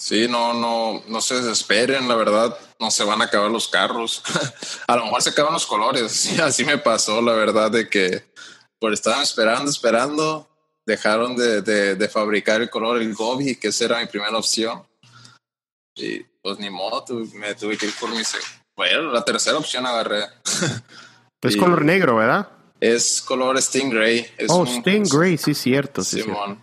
Sí, 0.00 0.28
no, 0.28 0.54
no, 0.54 1.02
no 1.08 1.20
se 1.20 1.34
desesperen, 1.34 2.06
la 2.06 2.14
verdad, 2.14 2.56
no 2.78 2.88
se 2.88 3.02
van 3.02 3.20
a 3.20 3.24
acabar 3.24 3.50
los 3.50 3.66
carros. 3.66 4.22
a 4.86 4.96
lo 4.96 5.06
mejor 5.06 5.22
se 5.22 5.30
acaban 5.30 5.52
los 5.52 5.66
colores. 5.66 6.38
así 6.40 6.64
me 6.64 6.78
pasó, 6.78 7.20
la 7.20 7.32
verdad, 7.32 7.72
de 7.72 7.88
que 7.88 8.24
por 8.78 8.92
estaban 8.92 9.22
esperando, 9.22 9.70
esperando, 9.70 10.48
dejaron 10.86 11.36
de, 11.36 11.62
de, 11.62 12.08
fabricar 12.08 12.62
el 12.62 12.70
color 12.70 13.00
el 13.02 13.14
Gobi, 13.14 13.56
que 13.56 13.68
esa 13.68 13.86
era 13.86 14.00
mi 14.00 14.06
primera 14.06 14.36
opción. 14.36 14.82
Y 15.94 16.20
pues 16.42 16.58
ni 16.58 16.70
modo, 16.70 17.04
me 17.34 17.54
tuve 17.54 17.76
que 17.76 17.86
ir 17.86 17.94
por 17.98 18.10
mi... 18.10 18.22
Bueno, 18.76 19.12
la 19.12 19.24
tercera 19.24 19.58
opción 19.58 19.84
agarré. 19.84 20.24
es 21.42 21.56
color 21.56 21.84
negro, 21.84 22.16
¿verdad? 22.16 22.48
Es 22.80 23.20
color 23.20 23.60
Stingray. 23.60 24.26
Es 24.38 24.46
oh, 24.50 24.64
Stingray, 24.64 25.36
sí, 25.36 25.54
cierto. 25.54 26.02
Sí, 26.02 26.22
Simón. 26.22 26.60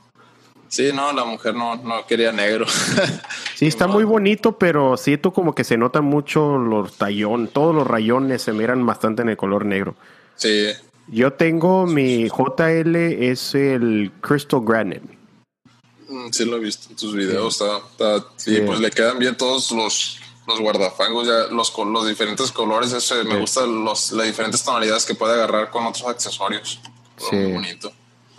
Sí, 0.68 0.91
no, 0.93 1.13
la 1.13 1.26
mujer 1.26 1.55
no, 1.55 1.76
no 1.76 2.05
quería 2.05 2.32
negro. 2.32 2.66
sí, 3.55 3.68
está 3.68 3.88
muy 3.88 4.03
bonito, 4.03 4.57
pero 4.57 4.97
siento 4.97 5.32
como 5.32 5.53
que 5.53 5.63
se 5.63 5.78
nota 5.78 6.01
mucho 6.01 6.57
los 6.57 6.97
tallón, 6.97 7.47
todos 7.47 7.76
los 7.76 7.86
rayones 7.86 8.41
se 8.41 8.53
miran 8.53 8.86
bastante 8.86 9.22
en 9.22 9.30
el 9.30 9.38
color 9.38 9.66
negro. 9.66 9.95
Sí. 10.36 10.68
Yo 11.08 11.34
tengo 11.34 11.86
mi 11.86 12.28
JL, 12.28 12.95
es 12.95 13.53
el 13.56 14.12
Crystal 14.22 14.62
Granite. 14.64 15.18
Mm, 16.08 16.30
sí, 16.32 16.45
lo 16.45 16.58
he 16.58 16.60
visto 16.60 16.89
en 16.89 16.95
tus 16.95 17.16
videos. 17.16 17.62
Está, 17.62 18.26
sí, 18.38 18.62
pues 18.66 18.80
le 18.80 18.89
quedan 18.89 19.20
bien 19.20 19.36
todos 19.38 19.72
los, 19.72 20.20
los 20.47 20.60
guardafangos, 20.60 21.28
ya 21.28 21.53
los, 21.53 21.74
los 21.78 22.08
diferentes 22.08 22.51
colores. 22.51 22.91
Ese, 22.93 23.24
Me 23.24 23.39
gustan 23.39 23.84
los, 23.84 24.12
las 24.12 24.26
diferentes 24.26 24.64
tonalidades 24.64 25.06
que 25.06 25.16
puede 25.16 25.34
agarrar 25.34 25.70
con 25.70 25.86
otros 25.86 26.08
accesorios. 26.08 26.80
Sí. 27.18 27.36
Muy 27.36 27.53
bonito. 27.53 27.91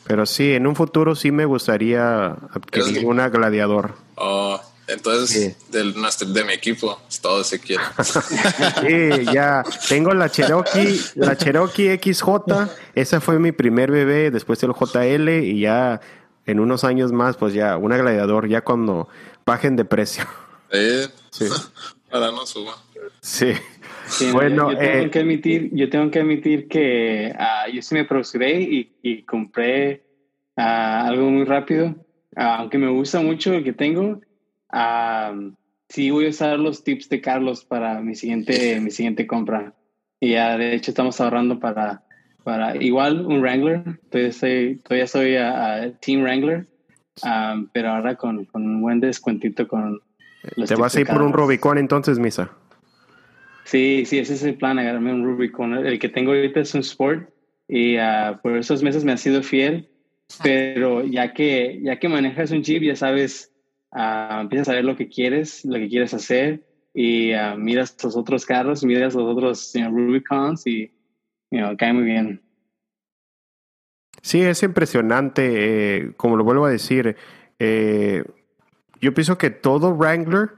Pero 0.05 0.25
sí, 0.25 0.53
en 0.53 0.67
un 0.67 0.77
futuro 0.77 1.17
sí 1.17 1.33
me 1.33 1.45
gustaría 1.45 2.27
adquirir 2.29 3.05
una 3.05 3.29
gladiador. 3.29 3.95
Oh, 4.15 4.61
entonces 4.89 5.57
del, 5.71 5.95
de 5.95 6.45
mi 6.45 6.53
equipo, 6.53 7.01
todo 7.21 7.43
se 7.43 7.61
quiere. 7.61 7.83
sí, 8.81 9.25
ya 9.33 9.65
tengo 9.89 10.15
la 10.15 10.31
Cherokee, 10.31 11.01
la 11.17 11.37
Cherokee 11.37 11.99
XJ. 11.99 12.29
Esa 12.95 13.21
fue 13.21 13.39
mi 13.39 13.53
primer 13.53 13.91
bebé, 13.91 14.31
después 14.31 14.63
el 14.63 14.73
JL 14.73 15.29
y 15.29 15.61
ya 15.61 16.01
en 16.47 16.61
unos 16.61 16.85
años 16.85 17.13
más, 17.13 17.37
pues 17.37 17.55
ya 17.55 17.77
una 17.77 17.97
gladiador, 17.97 18.49
ya 18.49 18.63
cuando 18.63 19.09
bajen 19.45 19.77
de 19.77 19.85
precio. 19.85 20.25
Sí. 21.31 21.47
Para 22.11 22.31
no 22.31 22.47
suba. 22.47 22.77
Sí. 23.21 23.53
bueno, 24.33 24.71
yo, 24.71 24.79
tengo 24.79 25.07
eh, 25.07 25.11
que 25.11 25.19
admitir, 25.19 25.71
yo 25.73 25.91
tengo 25.91 26.11
que 26.11 26.21
admitir 26.21 26.69
que 26.69 27.33
uh, 27.35 27.71
yo 27.73 27.83
sí 27.83 27.95
me 27.95 28.05
procuré 28.05 28.61
y, 28.61 28.97
y 29.03 29.23
compré 29.25 30.05
uh, 30.57 30.63
algo 31.07 31.29
muy 31.31 31.45
rápido. 31.45 31.89
Uh, 32.37 32.41
aunque 32.41 32.79
me 32.79 32.89
gusta 32.89 33.21
mucho 33.21 33.53
el 33.53 33.65
que 33.65 33.73
tengo, 33.73 34.21
sí 35.89 36.11
voy 36.11 36.27
a 36.27 36.31
usar 36.31 36.59
los 36.59 36.85
tips 36.85 37.09
de 37.09 37.21
Carlos 37.21 37.65
para 37.65 38.01
mi 38.01 38.15
siguiente, 38.15 38.81
mi 38.81 38.91
siguiente 38.91 39.27
compra. 39.27 39.75
Y 40.21 40.31
ya, 40.31 40.57
de 40.57 40.75
hecho, 40.75 40.91
estamos 40.91 41.21
ahorrando 41.21 41.61
para 41.61 42.07
para 42.47 42.81
igual 42.81 43.27
un 43.27 43.41
Wrangler, 43.41 43.83
todavía 44.09 44.31
soy, 44.31 44.81
todavía 44.85 45.09
soy 45.09 45.35
a, 45.35 45.93
Team 46.01 46.23
Wrangler, 46.23 46.65
um, 47.25 47.67
pero 47.73 47.91
ahora 47.91 48.15
con, 48.15 48.45
con, 48.45 48.63
un 48.63 48.81
buen 48.81 49.01
descuentito 49.01 49.67
con 49.67 50.01
los 50.55 50.69
¿Te 50.69 50.77
vas 50.77 50.95
a 50.95 51.01
ir 51.01 51.09
por 51.09 51.23
un 51.23 51.33
Rubicon 51.33 51.77
entonces, 51.77 52.21
Misa? 52.21 52.53
Sí, 53.65 54.05
sí, 54.07 54.21
ese 54.21 54.35
es 54.35 54.45
el 54.45 54.55
plan, 54.55 54.79
agarrarme 54.79 55.13
un 55.13 55.25
Rubicon. 55.25 55.75
El 55.85 55.99
que 55.99 56.09
tengo 56.09 56.31
ahorita 56.31 56.61
es 56.61 56.73
un 56.73 56.83
Sport 56.83 57.29
y 57.67 57.97
uh, 57.97 58.39
por 58.41 58.57
esos 58.57 58.81
meses 58.81 59.05
me 59.05 59.11
ha 59.11 59.17
sido 59.17 59.43
fiel, 59.43 59.89
pero 60.45 61.05
ya 61.05 61.33
que, 61.33 61.81
ya 61.83 61.99
que 61.99 62.09
manejas 62.09 62.53
un 62.53 62.63
Jeep, 62.63 62.85
ya 62.85 62.95
sabes, 62.95 63.53
uh, 63.97 64.41
empiezas 64.41 64.69
a 64.69 64.75
ver 64.75 64.85
lo 64.85 64.97
que 64.97 65.09
quieres, 65.09 65.65
lo 65.65 65.75
que 65.75 65.89
quieres 65.89 66.15
hacer 66.15 66.63
y 66.95 67.35
uh, 67.35 67.57
miras 67.57 67.97
los 68.05 68.17
otros 68.17 68.47
carros, 68.47 68.85
miras 68.85 69.15
los 69.15 69.25
otros 69.25 69.73
Rubicons 69.75 70.67
y 70.67 70.93
you 71.51 71.77
cae 71.77 71.93
muy 71.93 72.05
bien. 72.05 72.43
Sí, 74.23 74.43
es 74.43 74.63
impresionante. 74.63 75.99
Eh, 75.99 76.13
como 76.17 76.37
lo 76.37 76.45
vuelvo 76.45 76.67
a 76.67 76.71
decir, 76.71 77.17
eh, 77.59 78.25
yo 79.01 79.15
pienso 79.15 79.39
que 79.39 79.51
todo 79.51 79.95
Wrangler, 79.95 80.55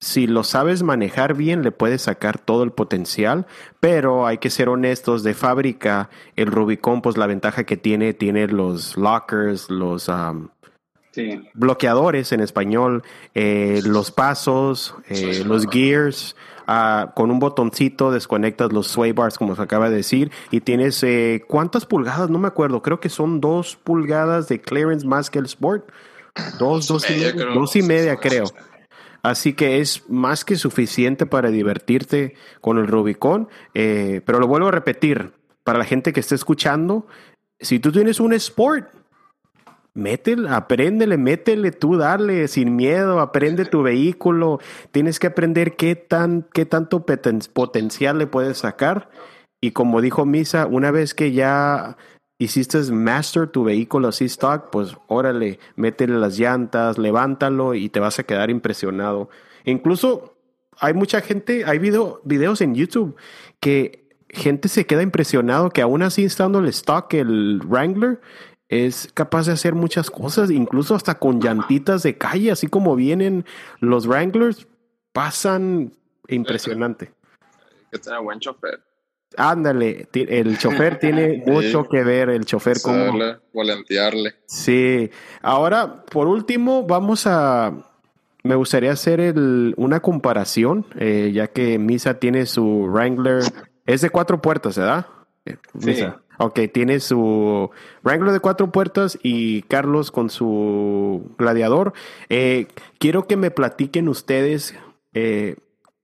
si 0.00 0.26
lo 0.26 0.42
sabes 0.42 0.82
manejar 0.82 1.34
bien, 1.34 1.62
le 1.62 1.70
puedes 1.70 2.02
sacar 2.02 2.40
todo 2.40 2.64
el 2.64 2.72
potencial, 2.72 3.46
pero 3.78 4.26
hay 4.26 4.38
que 4.38 4.50
ser 4.50 4.68
honestos. 4.68 5.22
De 5.22 5.34
fábrica, 5.34 6.10
el 6.34 6.46
Rubicon, 6.48 7.02
pues 7.02 7.16
la 7.16 7.28
ventaja 7.28 7.64
que 7.64 7.76
tiene, 7.76 8.14
tiene 8.14 8.48
los 8.48 8.96
lockers, 8.96 9.70
los 9.70 10.08
bloqueadores 11.54 12.32
en 12.32 12.40
español, 12.40 13.02
eh, 13.34 13.80
los 13.84 14.10
pasos, 14.10 14.94
los 15.44 15.66
gears. 15.66 16.36
Ah, 16.66 17.12
con 17.16 17.30
un 17.30 17.40
botoncito 17.40 18.12
desconectas 18.12 18.72
los 18.72 18.86
sway 18.86 19.12
bars, 19.12 19.36
como 19.36 19.56
se 19.56 19.62
acaba 19.62 19.90
de 19.90 19.96
decir, 19.96 20.30
y 20.50 20.60
tienes 20.60 21.02
eh, 21.02 21.44
cuántas 21.48 21.86
pulgadas, 21.86 22.30
no 22.30 22.38
me 22.38 22.46
acuerdo, 22.46 22.82
creo 22.82 23.00
que 23.00 23.08
son 23.08 23.40
dos 23.40 23.76
pulgadas 23.76 24.48
de 24.48 24.60
clearance 24.60 25.06
más 25.06 25.28
que 25.28 25.40
el 25.40 25.46
Sport. 25.46 25.90
Dos, 26.58 26.86
dos, 26.86 27.10
y 27.10 27.14
media, 27.14 27.32
dos 27.52 27.76
y 27.76 27.82
media 27.82 28.16
creo. 28.16 28.44
Así 29.22 29.52
que 29.52 29.80
es 29.80 30.08
más 30.08 30.44
que 30.44 30.56
suficiente 30.56 31.26
para 31.26 31.50
divertirte 31.50 32.34
con 32.60 32.78
el 32.78 32.88
Rubicon. 32.88 33.48
Eh, 33.74 34.20
pero 34.24 34.40
lo 34.40 34.48
vuelvo 34.48 34.68
a 34.68 34.72
repetir, 34.72 35.32
para 35.64 35.78
la 35.78 35.84
gente 35.84 36.12
que 36.12 36.20
esté 36.20 36.34
escuchando, 36.34 37.06
si 37.60 37.78
tú 37.78 37.92
tienes 37.92 38.18
un 38.18 38.32
Sport, 38.32 38.88
métele, 39.94 40.48
apréndele, 40.48 41.16
métele 41.16 41.70
tú, 41.70 41.96
darle 41.96 42.48
sin 42.48 42.76
miedo, 42.76 43.20
aprende 43.20 43.64
tu 43.64 43.82
vehículo, 43.82 44.58
tienes 44.90 45.18
que 45.18 45.28
aprender 45.28 45.76
qué, 45.76 45.96
tan, 45.96 46.46
qué 46.52 46.66
tanto 46.66 47.04
potencial 47.04 48.18
le 48.18 48.26
puedes 48.26 48.58
sacar. 48.58 49.10
Y 49.60 49.72
como 49.72 50.00
dijo 50.00 50.24
Misa, 50.24 50.66
una 50.66 50.90
vez 50.90 51.14
que 51.14 51.32
ya 51.32 51.96
hiciste 52.38 52.78
master 52.90 53.48
tu 53.48 53.64
vehículo 53.64 54.08
así 54.08 54.24
stock, 54.24 54.70
pues 54.70 54.96
órale, 55.06 55.60
métele 55.76 56.18
las 56.18 56.38
llantas, 56.38 56.98
levántalo 56.98 57.74
y 57.74 57.88
te 57.88 58.00
vas 58.00 58.18
a 58.18 58.24
quedar 58.24 58.50
impresionado. 58.50 59.30
Incluso 59.64 60.36
hay 60.80 60.94
mucha 60.94 61.20
gente, 61.20 61.64
hay 61.64 61.78
video, 61.78 62.20
videos 62.24 62.60
en 62.60 62.74
YouTube 62.74 63.14
que 63.60 64.08
gente 64.28 64.68
se 64.68 64.86
queda 64.86 65.02
impresionado 65.02 65.70
que 65.70 65.82
aún 65.82 66.02
así 66.02 66.24
estando 66.24 66.58
el 66.58 66.66
stock, 66.68 67.12
el 67.14 67.60
Wrangler, 67.64 68.20
es 68.72 69.10
capaz 69.12 69.46
de 69.46 69.52
hacer 69.52 69.74
muchas 69.74 70.10
cosas, 70.10 70.50
incluso 70.50 70.94
hasta 70.94 71.18
con 71.18 71.42
llantitas 71.42 72.02
de 72.02 72.16
calle, 72.16 72.50
así 72.50 72.68
como 72.68 72.96
vienen 72.96 73.44
los 73.80 74.06
Wranglers, 74.06 74.66
pasan 75.12 75.92
impresionante. 76.28 77.12
Que 77.90 77.98
tenga 77.98 78.20
buen 78.20 78.40
chofer. 78.40 78.80
Ándale, 79.36 80.08
el 80.14 80.56
chofer 80.56 80.98
tiene 80.98 81.42
mucho 81.46 81.86
que 81.86 82.02
ver, 82.02 82.30
el 82.30 82.46
chofer 82.46 82.80
como... 82.80 83.12
Volantearle. 83.52 84.36
Sí. 84.46 85.10
Ahora, 85.42 86.06
por 86.06 86.26
último, 86.26 86.86
vamos 86.86 87.26
a... 87.26 87.74
Me 88.42 88.54
gustaría 88.54 88.92
hacer 88.92 89.20
el, 89.20 89.74
una 89.76 90.00
comparación, 90.00 90.86
eh, 90.98 91.30
ya 91.34 91.48
que 91.48 91.78
Misa 91.78 92.18
tiene 92.18 92.46
su 92.46 92.86
Wrangler, 92.86 93.42
es 93.84 94.00
de 94.00 94.08
cuatro 94.08 94.40
puertas, 94.40 94.78
¿verdad? 94.78 95.06
Eh, 95.44 95.58
Misa. 95.74 96.22
Ok, 96.42 96.58
tiene 96.72 96.98
su 96.98 97.70
Wrangler 98.02 98.32
de 98.32 98.40
cuatro 98.40 98.72
puertas 98.72 99.16
y 99.22 99.62
Carlos 99.62 100.10
con 100.10 100.28
su 100.28 101.30
gladiador. 101.38 101.92
Eh, 102.30 102.66
quiero 102.98 103.28
que 103.28 103.36
me 103.36 103.52
platiquen 103.52 104.08
ustedes 104.08 104.74
eh, 105.14 105.54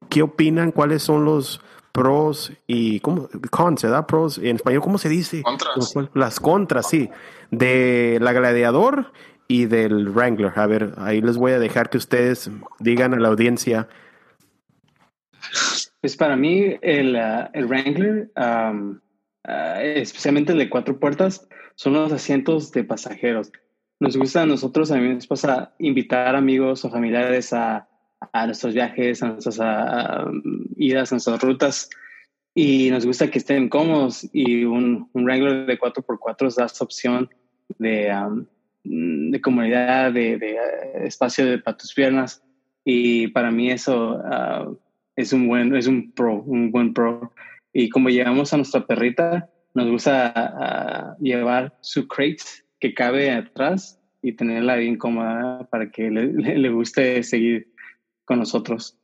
qué 0.08 0.22
opinan, 0.22 0.70
cuáles 0.70 1.02
son 1.02 1.24
los 1.24 1.60
pros 1.90 2.52
y 2.68 3.00
cómo 3.00 3.28
cons, 3.50 3.82
¿verdad? 3.82 4.06
Pros 4.06 4.38
en 4.38 4.54
español, 4.54 4.80
¿cómo 4.80 4.98
se 4.98 5.08
dice? 5.08 5.42
Contras. 5.42 5.94
Las 6.14 6.38
contras, 6.38 6.88
sí, 6.88 7.10
de 7.50 8.18
la 8.20 8.32
gladiador 8.32 9.12
y 9.48 9.66
del 9.66 10.08
Wrangler. 10.08 10.52
A 10.54 10.68
ver, 10.68 10.94
ahí 10.98 11.20
les 11.20 11.36
voy 11.36 11.50
a 11.50 11.58
dejar 11.58 11.90
que 11.90 11.98
ustedes 11.98 12.48
digan 12.78 13.12
a 13.12 13.18
la 13.18 13.26
audiencia. 13.26 13.88
Pues 16.00 16.16
para 16.16 16.36
mí 16.36 16.78
el, 16.80 17.16
uh, 17.16 17.48
el 17.52 17.66
Wrangler 17.66 18.30
Ah, 19.44 19.82
especialmente 19.82 20.52
el 20.52 20.58
de 20.58 20.70
cuatro 20.70 20.98
puertas, 20.98 21.48
son 21.74 21.94
los 21.94 22.12
asientos 22.12 22.72
de 22.72 22.84
pasajeros. 22.84 23.52
Nos 24.00 24.16
gusta 24.16 24.42
a 24.42 24.46
nosotros, 24.46 24.90
a 24.90 24.96
mí 24.96 25.14
nos 25.14 25.26
pasa 25.26 25.74
invitar 25.78 26.36
amigos 26.36 26.84
o 26.84 26.90
familiares 26.90 27.52
a, 27.52 27.88
a 28.32 28.46
nuestros 28.46 28.74
viajes, 28.74 29.22
a 29.22 29.28
nuestras 29.28 29.58
idas, 30.76 31.12
a 31.12 31.14
nuestras 31.14 31.40
rutas 31.40 31.90
y 32.54 32.90
nos 32.90 33.06
gusta 33.06 33.30
que 33.30 33.38
estén 33.38 33.68
cómodos 33.68 34.28
y 34.32 34.64
un, 34.64 35.08
un 35.12 35.24
Wrangler 35.24 35.66
de 35.66 35.78
4x4 35.78 36.56
da 36.56 36.66
esa 36.66 36.84
opción 36.84 37.30
de, 37.78 38.12
de 38.82 39.40
comodidad, 39.40 40.12
de, 40.12 40.38
de 40.38 40.58
espacio 41.04 41.46
de, 41.46 41.58
para 41.58 41.76
tus 41.76 41.94
piernas 41.94 42.42
y 42.84 43.28
para 43.28 43.50
mí 43.50 43.70
eso 43.70 44.16
uh, 44.16 44.76
es 45.14 45.32
un 45.32 45.46
buen, 45.46 45.76
es 45.76 45.86
un 45.86 46.10
pro, 46.12 46.42
un 46.42 46.72
buen 46.72 46.94
pro. 46.94 47.32
Y 47.78 47.90
como 47.90 48.08
llevamos 48.08 48.52
a 48.52 48.56
nuestra 48.56 48.84
perrita, 48.84 49.48
nos 49.72 49.88
gusta 49.88 51.16
llevar 51.20 51.78
su 51.80 52.08
crate 52.08 52.42
que 52.80 52.92
cabe 52.92 53.30
atrás 53.30 54.00
y 54.20 54.32
tenerla 54.32 54.74
bien 54.74 54.98
cómoda 54.98 55.68
para 55.70 55.88
que 55.88 56.10
le, 56.10 56.26
le, 56.58 56.68
guste 56.70 57.22
seguir 57.22 57.72
con 58.24 58.40
nosotros. 58.40 58.98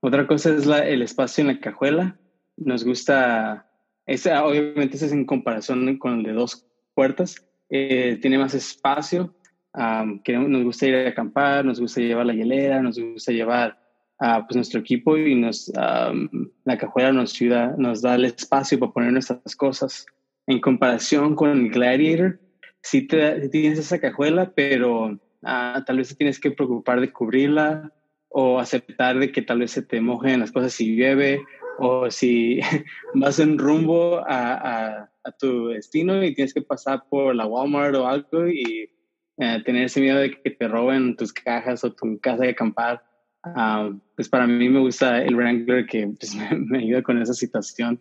otra 0.00 0.28
cosa 0.28 0.54
es 0.54 0.64
la, 0.64 0.86
el 0.86 1.02
espacio 1.02 1.42
en 1.42 1.48
la 1.48 1.58
cajuela. 1.58 2.20
Nos 2.56 2.84
gusta, 2.84 3.68
esa, 4.06 4.44
obviamente 4.44 4.94
ese 4.94 5.06
es 5.06 5.12
en 5.12 5.24
comparación 5.26 5.98
con 5.98 6.18
el 6.18 6.22
de 6.22 6.32
dos 6.34 6.68
puertas, 6.94 7.44
eh, 7.68 8.16
tiene 8.22 8.38
más 8.38 8.54
espacio. 8.54 9.34
nos 9.74 10.62
gusta 10.62 10.86
ir 10.86 10.94
a 10.94 11.08
acampar, 11.08 11.64
nos 11.64 11.80
gusta 11.80 12.00
llevar 12.00 12.26
la 12.26 12.34
hielera, 12.34 12.80
nos 12.80 12.96
gusta 12.96 13.32
llevar 13.32 13.79
a 14.20 14.46
pues, 14.46 14.54
nuestro 14.54 14.80
equipo 14.80 15.16
y 15.16 15.34
nos, 15.34 15.72
la 15.74 16.78
cajuela 16.78 17.12
nos 17.12 17.34
ayuda, 17.34 17.74
nos 17.78 18.02
da 18.02 18.14
el 18.14 18.26
espacio 18.26 18.78
para 18.78 18.92
poner 18.92 19.12
nuestras 19.12 19.56
cosas. 19.56 20.06
En 20.46 20.60
comparación 20.60 21.34
con 21.34 21.50
el 21.50 21.70
Gladiator, 21.70 22.38
sí, 22.82 23.06
te, 23.06 23.48
tienes 23.48 23.78
esa 23.78 23.98
cajuela, 23.98 24.52
pero 24.54 25.18
ah, 25.42 25.82
tal 25.86 25.98
vez 25.98 26.14
tienes 26.16 26.38
que 26.38 26.50
preocupar 26.50 27.00
de 27.00 27.12
cubrirla 27.12 27.92
o 28.28 28.58
aceptar 28.58 29.18
de 29.18 29.32
que 29.32 29.42
tal 29.42 29.60
vez 29.60 29.72
se 29.72 29.82
te 29.82 30.00
mojen 30.00 30.40
las 30.40 30.52
cosas 30.52 30.72
si 30.72 30.94
llueve 30.94 31.42
o 31.78 32.10
si 32.10 32.60
vas 33.14 33.38
en 33.38 33.58
rumbo 33.58 34.18
a, 34.18 35.08
a, 35.24 35.32
tu 35.38 35.68
destino 35.68 36.22
y 36.24 36.34
tienes 36.34 36.52
que 36.52 36.62
pasar 36.62 37.04
por 37.08 37.34
la 37.34 37.46
Walmart 37.46 37.94
o 37.94 38.06
algo 38.06 38.48
y 38.48 38.90
eh, 39.38 39.62
tener 39.64 39.84
ese 39.84 40.00
miedo 40.00 40.18
de 40.18 40.32
que 40.32 40.50
te 40.50 40.68
roben 40.68 41.16
tus 41.16 41.32
cajas 41.32 41.84
o 41.84 41.92
tu 41.92 42.18
casa 42.20 42.42
de 42.42 42.50
acampar. 42.50 43.02
Ah, 43.42 43.90
pues 44.16 44.28
para 44.28 44.46
mí 44.46 44.68
me 44.68 44.80
gusta 44.80 45.22
el 45.22 45.34
Wrangler 45.34 45.86
que 45.86 46.06
pues, 46.18 46.34
me, 46.52 46.78
ayuda 46.78 47.02
con 47.02 47.20
esa 47.20 47.34
situación. 47.34 48.00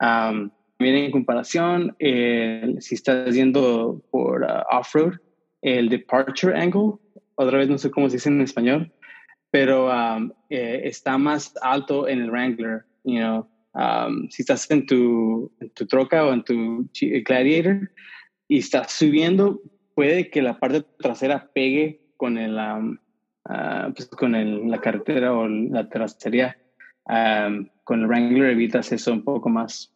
Um, 0.00 0.50
en 0.78 1.10
comparación, 1.10 1.94
si 1.98 2.94
estás 2.94 3.34
yendo 3.34 4.02
por 4.10 4.42
uh, 4.42 4.76
off-road, 4.76 5.14
el 5.60 5.90
departure 5.90 6.58
angle, 6.58 6.94
otra 7.34 7.58
vez 7.58 7.68
no 7.68 7.76
sé 7.76 7.90
cómo 7.90 8.08
se 8.08 8.16
dice 8.16 8.30
en 8.30 8.40
español, 8.40 8.90
pero 9.50 9.90
eh, 10.48 10.80
está 10.84 11.18
más 11.18 11.54
alto 11.60 12.08
en 12.08 12.22
el 12.22 12.30
Wrangler. 12.30 12.84
You 13.04 13.18
know, 13.18 13.48
si 14.30 14.42
estás 14.42 14.70
en 14.70 14.86
tu, 14.86 15.52
en 15.60 15.70
tu 15.70 15.86
troca 15.86 16.24
o 16.24 16.32
en 16.32 16.44
tu 16.44 16.88
Gladiator 17.26 17.90
y 18.48 18.58
estás 18.58 18.92
subiendo, 18.92 19.60
puede 19.94 20.30
que 20.30 20.42
la 20.42 20.58
parte 20.58 20.82
trasera 20.98 21.50
pegue 21.54 22.00
con 22.16 22.38
el, 22.38 22.58
uh, 23.50 23.92
pues 23.92 24.08
con 24.08 24.34
el, 24.34 24.68
la 24.68 24.80
carretera 24.80 25.32
o 25.32 25.48
la 25.48 25.88
trasería. 25.88 26.56
con 27.84 28.00
el 28.00 28.06
Wrangler 28.06 28.50
evitas 28.50 28.92
eso 28.92 29.12
un 29.12 29.24
poco 29.24 29.48
más. 29.48 29.92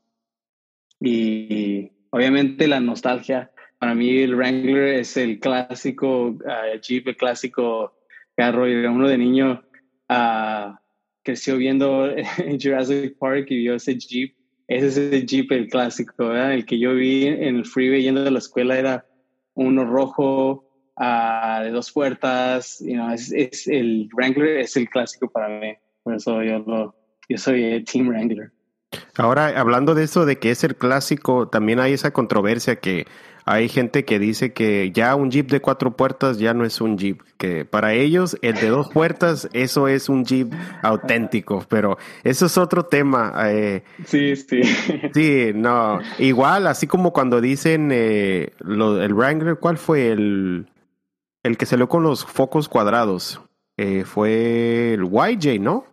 Y 1.00 1.90
obviamente 2.10 2.66
la 2.66 2.80
nostalgia. 2.80 3.50
Para 3.78 3.94
mí 3.94 4.18
el 4.18 4.34
Wrangler 4.34 4.94
es 4.94 5.16
el 5.16 5.38
clásico 5.38 6.28
uh, 6.28 6.80
Jeep, 6.80 7.08
el 7.08 7.16
clásico 7.16 7.94
carro. 8.36 8.64
Uno 8.64 9.08
de 9.08 9.18
niño 9.18 9.62
uh, 10.08 10.74
creció 11.22 11.56
viendo 11.56 12.08
en 12.38 12.60
Jurassic 12.60 13.16
Park 13.18 13.46
y 13.50 13.58
vio 13.58 13.74
ese 13.74 13.98
Jeep. 13.98 14.34
Ese 14.66 14.86
es 14.86 14.96
el 14.96 15.26
Jeep, 15.26 15.52
el 15.52 15.68
clásico, 15.68 16.32
El 16.32 16.64
que 16.64 16.78
yo 16.78 16.94
vi 16.94 17.26
en 17.26 17.56
el 17.56 17.66
freeway 17.66 18.02
yendo 18.02 18.24
de 18.24 18.30
la 18.30 18.38
escuela 18.38 18.78
era 18.78 19.06
uno 19.54 19.84
rojo 19.84 20.64
uh, 20.96 21.62
de 21.62 21.70
dos 21.70 21.92
puertas. 21.92 22.80
You 22.80 22.94
know, 22.94 23.10
es, 23.10 23.32
es, 23.32 23.66
el 23.66 24.08
Wrangler 24.14 24.58
es 24.58 24.76
el 24.76 24.88
clásico 24.88 25.30
para 25.30 25.48
mí. 25.48 25.74
Por 26.02 26.14
eso 26.14 26.42
yo, 26.42 26.58
lo, 26.60 26.94
yo 27.28 27.38
soy 27.38 27.64
el 27.64 27.84
Team 27.84 28.08
Wrangler. 28.08 28.50
Ahora, 29.16 29.58
hablando 29.58 29.94
de 29.94 30.04
eso 30.04 30.26
de 30.26 30.38
que 30.38 30.50
es 30.50 30.64
el 30.64 30.76
clásico, 30.76 31.48
también 31.48 31.80
hay 31.80 31.92
esa 31.92 32.12
controversia 32.12 32.76
que 32.76 33.06
hay 33.46 33.68
gente 33.68 34.04
que 34.04 34.18
dice 34.18 34.54
que 34.54 34.90
ya 34.92 35.14
un 35.14 35.30
Jeep 35.30 35.50
de 35.50 35.60
cuatro 35.60 35.94
puertas 35.96 36.38
ya 36.38 36.54
no 36.54 36.64
es 36.64 36.80
un 36.80 36.96
Jeep, 36.96 37.20
que 37.36 37.66
para 37.66 37.92
ellos 37.92 38.38
el 38.40 38.54
de 38.54 38.68
dos 38.68 38.88
puertas, 38.88 39.48
eso 39.52 39.86
es 39.86 40.08
un 40.08 40.24
Jeep 40.24 40.52
auténtico, 40.82 41.64
pero 41.68 41.98
eso 42.22 42.46
es 42.46 42.56
otro 42.56 42.84
tema. 42.84 43.34
Eh, 43.46 43.82
sí, 44.06 44.34
sí. 44.36 44.62
Sí, 45.14 45.52
no, 45.54 46.00
igual, 46.18 46.66
así 46.66 46.86
como 46.86 47.12
cuando 47.12 47.40
dicen 47.40 47.90
eh, 47.92 48.52
lo, 48.60 49.02
el 49.02 49.12
Wrangler, 49.12 49.56
¿cuál 49.56 49.76
fue 49.76 50.10
el, 50.10 50.66
el 51.44 51.56
que 51.56 51.66
salió 51.66 51.88
con 51.88 52.02
los 52.02 52.24
focos 52.24 52.68
cuadrados? 52.68 53.40
Eh, 53.76 54.04
fue 54.04 54.94
el 54.94 55.04
YJ, 55.04 55.60
¿no? 55.60 55.86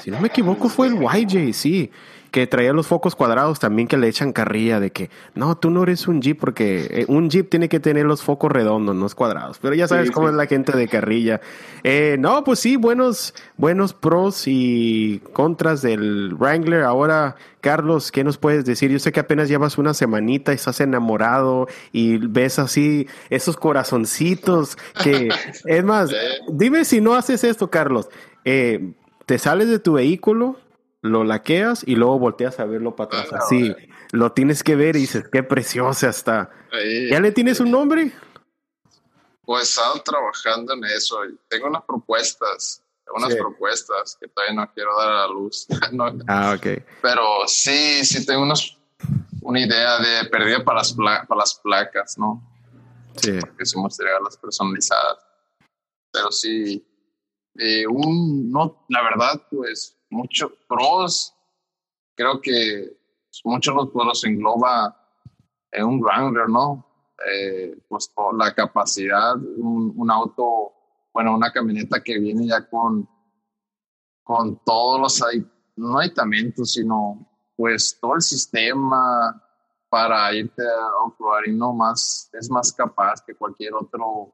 Si 0.00 0.10
no 0.10 0.20
me 0.20 0.28
equivoco, 0.28 0.68
fue 0.68 0.88
el 0.88 0.98
YJ, 0.98 1.54
sí. 1.54 1.90
Que 2.30 2.46
traía 2.46 2.72
los 2.72 2.86
focos 2.86 3.14
cuadrados 3.14 3.60
también 3.60 3.88
que 3.88 3.96
le 3.96 4.08
echan 4.08 4.32
carrilla 4.32 4.80
de 4.80 4.90
que 4.90 5.10
no, 5.34 5.56
tú 5.56 5.70
no 5.70 5.82
eres 5.82 6.08
un 6.08 6.22
Jeep 6.22 6.38
porque 6.38 6.86
eh, 6.90 7.04
un 7.08 7.28
Jeep 7.28 7.50
tiene 7.50 7.68
que 7.68 7.80
tener 7.80 8.06
los 8.06 8.22
focos 8.22 8.50
redondos, 8.50 8.94
no 8.96 9.06
cuadrados. 9.14 9.58
Pero 9.60 9.74
ya 9.74 9.88
sabes 9.88 10.10
cómo 10.10 10.28
es 10.28 10.34
la 10.34 10.46
gente 10.46 10.76
de 10.76 10.88
carrilla. 10.88 11.40
Eh, 11.82 12.16
no, 12.18 12.44
pues 12.44 12.60
sí, 12.60 12.76
buenos, 12.76 13.34
buenos 13.56 13.94
pros 13.94 14.44
y 14.46 15.22
contras 15.32 15.82
del 15.82 16.34
Wrangler. 16.34 16.82
Ahora, 16.82 17.36
Carlos, 17.60 18.10
¿qué 18.12 18.24
nos 18.24 18.38
puedes 18.38 18.64
decir? 18.64 18.90
Yo 18.90 18.98
sé 18.98 19.12
que 19.12 19.20
apenas 19.20 19.48
llevas 19.48 19.78
una 19.78 19.94
semanita 19.94 20.52
y 20.52 20.56
estás 20.56 20.80
enamorado 20.80 21.66
y 21.92 22.18
ves 22.18 22.58
así 22.58 23.06
esos 23.28 23.56
corazoncitos 23.56 24.76
que, 25.02 25.28
es 25.64 25.84
más, 25.84 26.10
dime 26.48 26.84
si 26.84 27.00
no 27.00 27.14
haces 27.14 27.44
esto, 27.44 27.70
Carlos. 27.70 28.08
Eh, 28.44 28.92
te 29.26 29.38
sales 29.38 29.68
de 29.68 29.78
tu 29.78 29.94
vehículo, 29.94 30.56
lo 31.02 31.24
laqueas 31.24 31.82
y 31.86 31.96
luego 31.96 32.18
volteas 32.18 32.60
a 32.60 32.64
verlo 32.64 32.94
para 32.96 33.08
atrás. 33.08 33.32
Ah, 33.32 33.38
así, 33.44 33.74
lo 34.12 34.32
tienes 34.32 34.62
que 34.62 34.76
ver 34.76 34.96
y 34.96 35.00
dices, 35.00 35.24
qué 35.30 35.42
preciosa 35.42 36.10
está. 36.10 36.50
¿Ya 37.10 37.20
le 37.20 37.32
tienes 37.32 37.60
un 37.60 37.70
nombre? 37.70 38.12
Pues 39.42 39.60
he 39.60 39.64
estado 39.64 40.02
trabajando 40.02 40.74
en 40.74 40.84
eso. 40.84 41.18
Tengo 41.48 41.68
unas 41.68 41.84
propuestas, 41.84 42.82
unas 43.14 43.34
propuestas 43.34 44.16
que 44.20 44.28
todavía 44.28 44.54
no 44.54 44.72
quiero 44.72 44.96
dar 44.96 45.08
a 45.08 45.14
la 45.20 45.26
luz. 45.28 45.66
ah, 46.28 46.54
ok. 46.56 46.66
Pero 47.02 47.22
sí, 47.46 48.04
sí 48.04 48.24
tengo 48.26 48.42
unos, 48.42 48.78
una 49.42 49.60
idea 49.60 49.98
de 49.98 50.28
pérdida 50.28 50.62
para 50.62 50.78
las, 50.78 50.92
para 50.92 51.38
las 51.38 51.54
placas, 51.54 52.18
¿no? 52.18 52.46
Sí. 53.16 53.38
Porque 53.40 53.66
somos 53.66 53.98
las 54.22 54.36
personalizadas. 54.36 55.18
Pero 56.12 56.30
sí, 56.30 56.84
eh, 57.56 57.86
un, 57.86 58.50
no, 58.50 58.84
la 58.88 59.02
verdad, 59.02 59.42
pues, 59.50 59.99
muchos 60.10 60.52
pros, 60.68 61.34
creo 62.14 62.40
que 62.40 62.96
muchos 63.44 63.74
los, 63.74 63.88
los 63.94 64.24
engloba 64.24 64.96
en 65.72 65.84
un 65.84 66.00
Wrangler, 66.00 66.48
¿no? 66.48 66.86
Eh, 67.32 67.78
pues 67.88 68.08
por 68.08 68.36
la 68.36 68.54
capacidad, 68.54 69.36
un, 69.36 70.10
auto, 70.10 70.72
bueno, 71.12 71.34
una 71.34 71.52
camioneta 71.52 72.02
que 72.02 72.18
viene 72.18 72.46
ya 72.46 72.66
con, 72.68 73.08
con 74.22 74.64
todos 74.64 75.00
los, 75.00 75.22
no 75.76 75.98
aditamentos, 75.98 76.72
sino 76.72 77.26
pues 77.56 77.98
todo 78.00 78.14
el 78.14 78.22
sistema 78.22 79.38
para 79.90 80.32
irte 80.34 80.62
a 80.62 81.04
off 81.04 81.14
no 81.48 81.74
más, 81.74 82.30
es 82.32 82.50
más 82.50 82.72
capaz 82.72 83.22
que 83.26 83.34
cualquier 83.34 83.74
otro, 83.74 84.32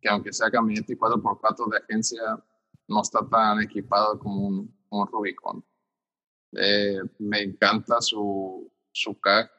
que 0.00 0.08
aunque 0.08 0.32
sea 0.32 0.50
camioneta 0.50 0.92
y 0.92 0.96
4x4 0.96 1.70
de 1.70 1.78
agencia, 1.78 2.44
no 2.88 3.00
está 3.00 3.20
tan 3.28 3.62
equipado 3.62 4.18
como 4.18 4.48
un, 4.48 4.73
Rubicon. 5.06 5.64
Eh, 6.56 7.00
me 7.18 7.42
encanta 7.42 8.00
su, 8.00 8.70
su 8.92 9.18
CAC. 9.20 9.52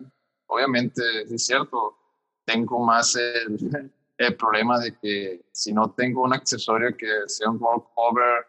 Obviamente, 0.47 1.01
es 1.23 1.45
cierto, 1.45 1.97
tengo 2.45 2.85
más 2.85 3.15
el, 4.17 4.35
problema 4.37 4.79
de 4.79 4.97
que 4.97 5.45
si 5.51 5.73
no 5.73 5.91
tengo 5.91 6.23
un 6.23 6.33
accesorio 6.33 6.95
que 6.95 7.07
sea 7.27 7.49
un 7.49 7.59
roll 7.59 7.83
cover 7.93 8.45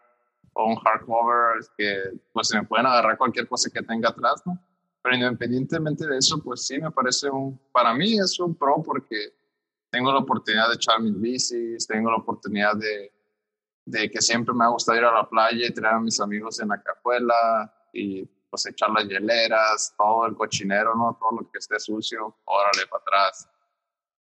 o 0.53 0.67
un 0.67 0.77
hard 0.83 1.05
cover, 1.05 1.59
que 1.77 2.19
pues 2.31 2.47
se 2.47 2.57
me 2.57 2.65
pueden 2.65 2.85
agarrar 2.85 3.17
cualquier 3.17 3.47
cosa 3.47 3.69
que 3.69 3.83
tenga 3.83 4.09
atrás, 4.09 4.41
¿no? 4.45 4.57
Pero 5.03 5.15
independientemente 5.15 6.07
de 6.07 6.17
eso, 6.17 6.41
pues 6.41 6.65
sí 6.65 6.79
me 6.79 6.91
parece 6.91 7.29
un, 7.29 7.59
para 7.71 7.93
mí 7.93 8.17
es 8.17 8.39
un 8.39 8.55
pro 8.55 8.81
porque 8.83 9.33
tengo 9.89 10.11
la 10.11 10.19
oportunidad 10.19 10.69
de 10.69 10.75
echar 10.75 11.01
mis 11.01 11.19
bicis, 11.19 11.87
tengo 11.87 12.09
la 12.09 12.17
oportunidad 12.17 12.75
de, 12.75 13.11
de 13.87 14.11
que 14.11 14.21
siempre 14.21 14.53
me 14.53 14.65
ha 14.65 14.67
gustado 14.67 14.97
ir 14.97 15.05
a 15.05 15.13
la 15.13 15.29
playa 15.29 15.65
y 15.65 15.73
traer 15.73 15.95
a 15.95 15.99
mis 15.99 16.19
amigos 16.19 16.59
en 16.59 16.67
la 16.67 16.83
cajuela 16.83 17.73
y 17.93 18.25
pues 18.49 18.65
echar 18.65 18.89
las 18.89 19.07
hieleras, 19.07 19.93
todo 19.97 20.25
el 20.25 20.35
cochinero, 20.35 20.93
¿no? 20.93 21.17
Todo 21.17 21.39
lo 21.39 21.49
que 21.49 21.59
esté 21.59 21.79
sucio, 21.79 22.37
órale 22.43 22.85
para 22.87 23.01
atrás. 23.01 23.49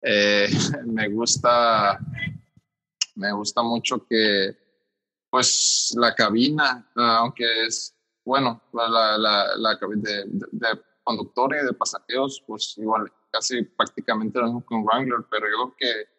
Eh, 0.01 0.49
me 0.87 1.07
gusta, 1.11 1.99
me 3.17 3.31
gusta 3.33 3.63
mucho 3.63 4.07
que, 4.07 4.57
pues, 5.29 5.95
la 5.99 6.15
cabina, 6.15 6.91
aunque 6.95 7.67
es, 7.67 7.95
bueno, 8.25 8.63
la, 8.73 9.19
la, 9.19 9.57
la 9.57 9.79
cabina 9.79 10.03
de, 10.03 10.25
de, 10.51 10.83
conductor 11.05 11.55
y 11.61 11.67
de 11.67 11.75
pasajeros, 11.75 12.43
pues 12.47 12.79
igual, 12.79 13.13
casi 13.31 13.63
prácticamente 13.63 14.39
lo 14.39 14.47
mismo 14.47 14.65
que 14.67 14.75
un 14.75 14.85
Wrangler, 14.85 15.27
pero 15.31 15.47
yo 15.47 15.75
creo 15.75 15.77
que 15.77 16.12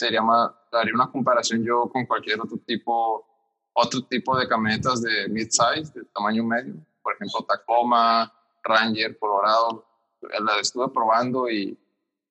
sería 0.00 0.22
más, 0.22 0.50
daría 0.72 0.94
una 0.94 1.10
comparación 1.10 1.62
yo 1.64 1.88
con 1.92 2.06
cualquier 2.06 2.40
otro 2.40 2.58
tipo 2.66 3.26
otro 3.72 4.02
tipo 4.02 4.36
de 4.36 4.48
camionetas 4.48 5.00
de 5.00 5.28
mid-size, 5.28 5.92
de 5.94 6.04
tamaño 6.14 6.44
medio, 6.44 6.74
por 7.02 7.14
ejemplo 7.14 7.46
Tacoma, 7.46 8.32
Ranger, 8.64 9.18
Colorado, 9.18 9.86
la 10.22 10.58
estuve 10.58 10.88
probando 10.88 11.48
y, 11.48 11.78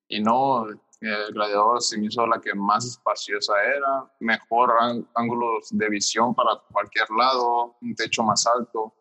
y 0.09 0.19
no, 0.21 0.67
el 0.67 1.33
Gladiador 1.33 1.81
se 1.81 1.97
me 1.97 2.07
hizo 2.07 2.27
la 2.27 2.41
que 2.41 2.53
más 2.53 2.85
espaciosa 2.85 3.53
era, 3.63 4.11
mejor 4.19 4.73
ángulos 5.15 5.69
de 5.71 5.89
visión 5.89 6.35
para 6.35 6.61
cualquier 6.71 7.09
lado, 7.11 7.77
un 7.81 7.95
techo 7.95 8.21
más 8.23 8.45
alto 8.45 8.93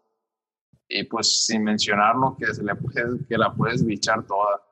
y 0.88 1.04
pues 1.04 1.44
sin 1.44 1.64
mencionarlo 1.64 2.36
que, 2.38 2.46
se 2.54 2.62
le 2.62 2.74
puede, 2.74 3.26
que 3.26 3.36
la 3.36 3.52
puedes 3.52 3.84
bichar 3.84 4.24
toda. 4.26 4.62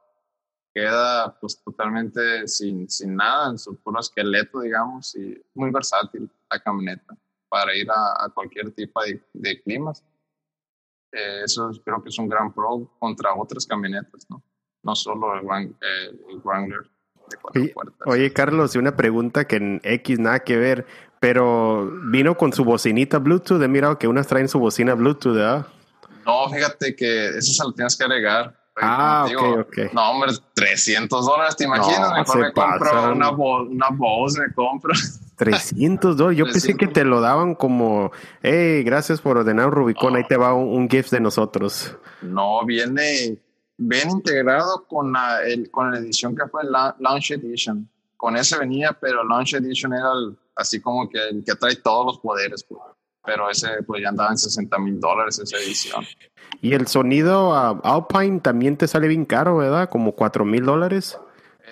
Queda 0.77 1.35
pues 1.41 1.59
totalmente 1.64 2.47
sin, 2.47 2.87
sin 2.91 3.16
nada, 3.16 3.49
en 3.49 3.59
su 3.59 3.77
puro 3.77 3.99
esqueleto, 3.99 4.61
digamos, 4.61 5.16
y 5.16 5.43
muy 5.55 5.70
versátil 5.70 6.31
la 6.51 6.61
camioneta 6.61 7.16
para 7.49 7.74
ir 7.74 7.89
a, 7.91 8.29
cualquier 8.35 8.70
tipo 8.72 9.03
de, 9.03 9.22
de 9.33 9.62
climas. 9.62 10.05
Eh, 11.12 11.41
eso 11.47 11.70
creo 11.83 12.03
que 12.03 12.11
es 12.11 12.18
un 12.18 12.29
gran 12.29 12.53
pro 12.53 12.91
contra 12.99 13.35
otras 13.35 13.64
camionetas, 13.64 14.27
¿no? 14.29 14.43
No 14.83 14.95
solo 14.95 15.33
el, 15.39 15.74
el 16.29 16.41
Wrangler. 16.45 16.91
Oye, 17.55 17.74
oye, 18.05 18.33
Carlos, 18.35 18.77
y 18.77 18.79
una 18.79 18.97
pregunta 18.97 19.47
que 19.47 19.57
en 19.57 19.81
X 19.83 20.18
nada 20.18 20.41
que 20.41 20.59
ver, 20.59 20.87
pero 21.20 21.91
vino 22.11 22.37
con 22.37 22.53
su 22.53 22.64
bocinita 22.66 23.16
Bluetooth. 23.16 23.62
He 23.62 23.68
mirado 23.68 23.99
que 23.99 24.09
unas 24.09 24.27
traen 24.27 24.51
su 24.51 24.59
bocina 24.59 24.93
Bluetooth, 24.93 25.37
¿verdad? 25.37 25.66
No, 26.27 26.51
fíjate 26.51 26.95
que 26.95 27.29
eso 27.29 27.51
se 27.51 27.64
lo 27.64 27.72
tienes 27.72 27.97
que 27.97 28.05
agregar. 28.05 28.66
Ah, 28.79 29.27
ok, 29.27 29.59
ok. 29.61 29.93
No, 29.93 30.11
hombre, 30.11 30.33
300 30.55 31.24
dólares, 31.24 31.57
¿te 31.57 31.64
imaginas? 31.64 32.12
Mejor 32.12 32.39
me 32.39 32.53
compro 32.53 33.12
una, 33.12 33.31
una 33.31 33.89
voz, 33.91 34.37
me 34.37 34.53
compro. 34.55 34.93
300 35.37 36.16
dólares. 36.16 36.39
Yo 36.39 36.45
pensé 36.45 36.77
que 36.77 36.87
te 36.87 37.05
lo 37.05 37.20
daban 37.20 37.55
como, 37.55 38.11
hey, 38.43 38.83
gracias 38.83 39.20
por 39.20 39.39
ordenar 39.39 39.66
un 39.66 39.72
Rubicon, 39.72 40.16
ahí 40.16 40.24
te 40.29 40.37
va 40.37 40.53
un, 40.55 40.89
gift 40.91 41.11
de 41.11 41.20
nosotros. 41.20 41.97
No, 42.20 42.64
viene, 42.66 43.39
bien 43.79 44.11
integrado 44.11 44.87
con 44.87 45.12
la, 45.12 45.43
el, 45.43 45.70
con 45.70 45.91
la 45.91 45.99
edición 45.99 46.37
que 46.37 46.47
fue 46.47 46.64
la 46.64 46.95
Launch 46.99 47.31
Edition. 47.31 47.89
Con 48.16 48.37
ese 48.37 48.59
venía, 48.59 48.97
pero 48.99 49.24
Launch 49.24 49.55
Edition 49.55 49.93
era 49.93 50.11
así 50.55 50.81
como 50.81 51.09
que 51.09 51.18
el 51.29 51.45
que 51.45 51.55
trae 51.55 51.77
todos 51.77 52.07
los 52.07 52.18
poderes. 52.18 52.64
Pues. 52.64 52.81
Pero 53.27 53.51
ese 53.51 53.83
pues 53.87 54.03
ya 54.03 54.11
andaba 54.11 54.31
en 54.31 54.39
60 54.39 54.79
mil 54.79 55.01
dólares 55.01 55.39
esa 55.39 55.57
edición. 55.59 56.05
Y 56.62 56.74
el 56.74 56.87
sonido 56.87 57.51
uh, 57.51 57.81
Alpine 57.83 58.41
también 58.41 58.77
te 58.77 58.89
sale 58.89 59.09
bien 59.09 59.24
caro, 59.24 59.59
¿verdad? 59.59 59.89
Como 59.89 60.12
4 60.12 60.45
mil 60.45 60.64
dólares. 60.64 61.18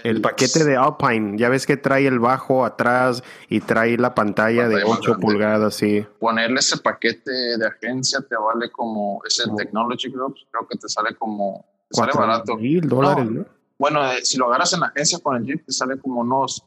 El 0.03 0.21
paquete 0.21 0.65
de 0.65 0.77
Alpine, 0.77 1.39
ya 1.39 1.49
ves 1.49 1.67
que 1.67 1.77
trae 1.77 2.07
el 2.07 2.19
bajo 2.19 2.65
atrás 2.65 3.23
y 3.49 3.61
trae 3.61 3.97
la 3.97 4.15
pantalla, 4.15 4.69
de 4.69 4.83
8 4.85 5.19
pulgadas, 5.21 5.77
sí. 5.77 6.05
Ponerle 6.19 6.59
ese 6.59 6.79
paquete 6.79 7.31
de 7.31 7.67
agencia 7.67 8.21
te 8.21 8.37
vale 8.37 8.71
como, 8.71 9.23
ese 9.25 9.45
Technology 9.57 10.11
Group, 10.11 10.35
creo 10.51 10.67
que 10.69 10.77
te 10.77 10.89
sale 10.89 11.15
como, 11.15 11.65
te 11.89 11.97
sale 11.97 12.13
barato. 12.13 12.57
mil 12.57 12.87
dólares, 12.89 13.31
¿no? 13.31 13.47
Bueno, 13.79 14.13
eh, 14.13 14.25
si 14.25 14.37
lo 14.37 14.47
agarras 14.47 14.73
en 14.73 14.81
la 14.81 14.87
agencia 14.87 15.19
con 15.21 15.37
el 15.37 15.45
Jeep, 15.45 15.65
te 15.65 15.73
sale 15.73 15.99
como 15.99 16.21
unos, 16.21 16.65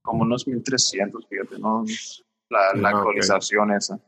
como 0.00 0.22
unos 0.22 0.46
1300, 0.46 1.26
fíjate, 1.28 1.58
¿no? 1.58 1.84
La, 2.48 2.72
la 2.74 2.88
ah, 2.88 2.92
actualización 2.92 3.72
esa. 3.72 3.98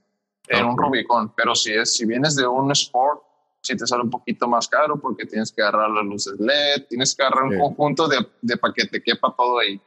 En 0.59 0.66
un 0.66 0.76
Rubicon, 0.76 1.32
pero 1.34 1.55
si, 1.55 1.72
es, 1.72 1.96
si 1.96 2.07
vienes 2.07 2.36
de 2.36 2.46
un 2.46 2.70
Sport, 2.72 3.22
si 3.62 3.76
te 3.76 3.86
sale 3.86 4.03
un 4.03 4.11
poquito 4.11 4.48
más 4.48 4.68
caro 4.68 4.98
porque 5.00 5.24
tienes 5.24 5.53
que 5.53 5.62
agarrar 5.62 5.90
las 5.90 6.05
luces 6.05 6.38
LED, 6.38 6.86
tienes 6.88 7.14
que 7.14 7.22
agarrar 7.22 7.44
un 7.44 7.59
conjunto 7.59 8.09
de, 8.09 8.26
de 8.40 8.57
para 8.57 8.74
que 8.74 8.86
te 8.86 9.03
quepa 9.03 9.34
todo 9.36 9.59
ahí. 9.59 9.80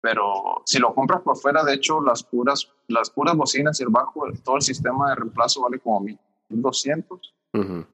Pero 0.00 0.62
si 0.64 0.78
lo 0.78 0.94
compras 0.94 1.22
por 1.22 1.36
fuera, 1.36 1.62
de 1.62 1.74
hecho, 1.74 2.00
las 2.00 2.22
puras, 2.22 2.70
las 2.88 3.10
puras 3.10 3.36
bocinas 3.36 3.80
y 3.80 3.82
el 3.82 3.90
bajo, 3.90 4.24
todo 4.44 4.56
el 4.56 4.62
sistema 4.62 5.10
de 5.10 5.16
reemplazo 5.16 5.62
vale 5.62 5.78
como 5.78 6.06
1200. 6.48 7.34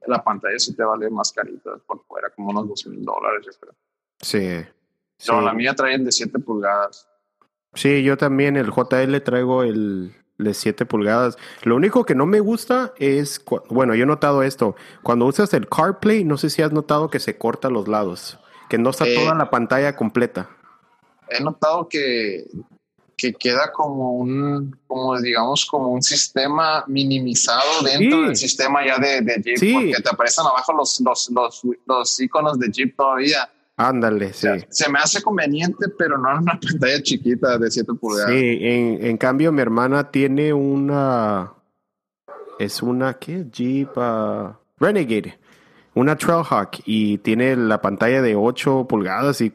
La 0.06 0.22
pantalla 0.22 0.58
sí 0.58 0.76
te 0.76 0.84
vale 0.84 1.08
más 1.10 1.32
carita 1.32 1.78
por 1.86 2.04
fuera, 2.06 2.30
como 2.30 2.50
unos 2.50 2.68
2000 2.68 3.04
dólares, 3.04 3.46
yo 3.46 3.52
creo. 3.58 3.74
Sí. 4.20 4.70
Pero 5.24 5.40
la 5.40 5.54
mía 5.54 5.74
trae 5.74 5.94
el 5.94 6.04
de 6.04 6.12
7 6.12 6.38
pulgadas. 6.40 7.08
Sí, 7.72 8.02
yo 8.02 8.16
también 8.16 8.56
el 8.56 8.70
JL 8.70 9.16
traigo 9.22 9.62
el, 9.62 10.14
de 10.38 10.54
7 10.54 10.86
pulgadas. 10.86 11.36
Lo 11.62 11.76
único 11.76 12.04
que 12.04 12.14
no 12.14 12.26
me 12.26 12.40
gusta 12.40 12.92
es, 12.98 13.42
bueno, 13.68 13.94
yo 13.94 14.04
he 14.04 14.06
notado 14.06 14.42
esto, 14.42 14.76
cuando 15.02 15.26
usas 15.26 15.52
el 15.54 15.68
CarPlay, 15.68 16.24
no 16.24 16.36
sé 16.36 16.50
si 16.50 16.62
has 16.62 16.72
notado 16.72 17.10
que 17.10 17.20
se 17.20 17.36
corta 17.38 17.70
los 17.70 17.88
lados, 17.88 18.38
que 18.68 18.78
no 18.78 18.90
está 18.90 19.04
toda 19.04 19.32
eh, 19.32 19.38
la 19.38 19.50
pantalla 19.50 19.96
completa. 19.96 20.50
He 21.28 21.42
notado 21.42 21.88
que, 21.88 22.46
que 23.16 23.32
queda 23.34 23.72
como 23.72 24.12
un, 24.12 24.78
como 24.86 25.18
digamos, 25.20 25.64
como 25.66 25.88
un 25.88 26.02
sistema 26.02 26.84
minimizado 26.86 27.82
dentro 27.82 28.22
del 28.22 28.36
sistema 28.36 28.86
ya 28.86 28.98
de, 28.98 29.22
de 29.22 29.42
Jeep, 29.42 29.72
porque 29.72 30.02
te 30.02 30.08
aparecen 30.10 30.46
abajo 30.46 30.72
los, 30.72 31.00
los, 31.00 31.30
los, 31.30 31.62
los 31.86 32.20
iconos 32.20 32.58
de 32.58 32.68
Jeep 32.70 32.96
todavía. 32.96 33.50
Ándale, 33.76 34.32
sí. 34.32 34.48
se 34.70 34.90
me 34.90 34.98
hace 34.98 35.22
conveniente, 35.22 35.88
pero 35.98 36.16
no 36.16 36.32
en 36.32 36.38
una 36.38 36.58
pantalla 36.60 37.02
chiquita 37.02 37.58
de 37.58 37.70
7 37.70 37.92
pulgadas. 38.00 38.30
Sí, 38.30 38.58
en, 38.60 39.04
en, 39.04 39.16
cambio 39.18 39.52
mi 39.52 39.60
hermana 39.60 40.10
tiene 40.10 40.52
una... 40.52 41.52
Es 42.58 42.82
una, 42.82 43.14
¿qué? 43.14 43.44
Jeep 43.52 43.96
uh, 43.98 44.54
Renegade. 44.78 45.38
Una 45.94 46.16
Trailhawk 46.16 46.80
y 46.86 47.18
tiene 47.18 47.54
la 47.54 47.82
pantalla 47.82 48.22
de 48.22 48.34
8 48.34 48.86
pulgadas 48.88 49.42
y 49.42 49.52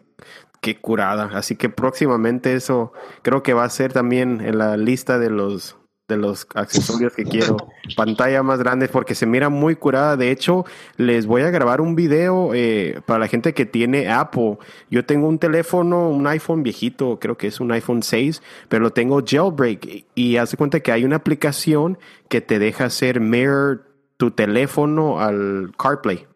qué 0.61 0.79
curada. 0.79 1.31
Así 1.33 1.55
que 1.55 1.69
próximamente 1.69 2.53
eso 2.53 2.93
creo 3.23 3.41
que 3.41 3.53
va 3.53 3.63
a 3.63 3.69
ser 3.69 3.91
también 3.91 4.39
en 4.41 4.59
la 4.59 4.77
lista 4.77 5.17
de 5.17 5.31
los 5.31 5.77
de 6.11 6.17
los 6.17 6.45
accesorios 6.53 7.13
que 7.13 7.23
quiero. 7.23 7.57
Pantalla 7.95 8.43
más 8.43 8.59
grande 8.59 8.87
porque 8.87 9.15
se 9.15 9.25
mira 9.25 9.49
muy 9.49 9.75
curada. 9.75 10.17
De 10.17 10.29
hecho, 10.29 10.65
les 10.97 11.25
voy 11.25 11.41
a 11.41 11.49
grabar 11.49 11.81
un 11.81 11.95
video 11.95 12.53
eh, 12.53 13.01
para 13.05 13.19
la 13.19 13.27
gente 13.27 13.53
que 13.53 13.65
tiene 13.65 14.11
Apple. 14.11 14.57
Yo 14.89 15.05
tengo 15.05 15.27
un 15.27 15.39
teléfono, 15.39 16.09
un 16.09 16.27
iPhone 16.27 16.63
viejito, 16.63 17.19
creo 17.19 17.37
que 17.37 17.47
es 17.47 17.59
un 17.59 17.71
iPhone 17.71 18.03
6, 18.03 18.41
pero 18.69 18.83
lo 18.83 18.91
tengo 18.91 19.23
jailbreak 19.25 20.05
y 20.13 20.37
hace 20.37 20.57
cuenta 20.57 20.81
que 20.81 20.91
hay 20.91 21.05
una 21.05 21.15
aplicación 21.17 21.97
que 22.29 22.41
te 22.41 22.59
deja 22.59 22.85
hacer 22.85 23.19
mirror 23.19 23.85
tu 24.17 24.31
teléfono 24.31 25.19
al 25.19 25.71
CarPlay. 25.77 26.27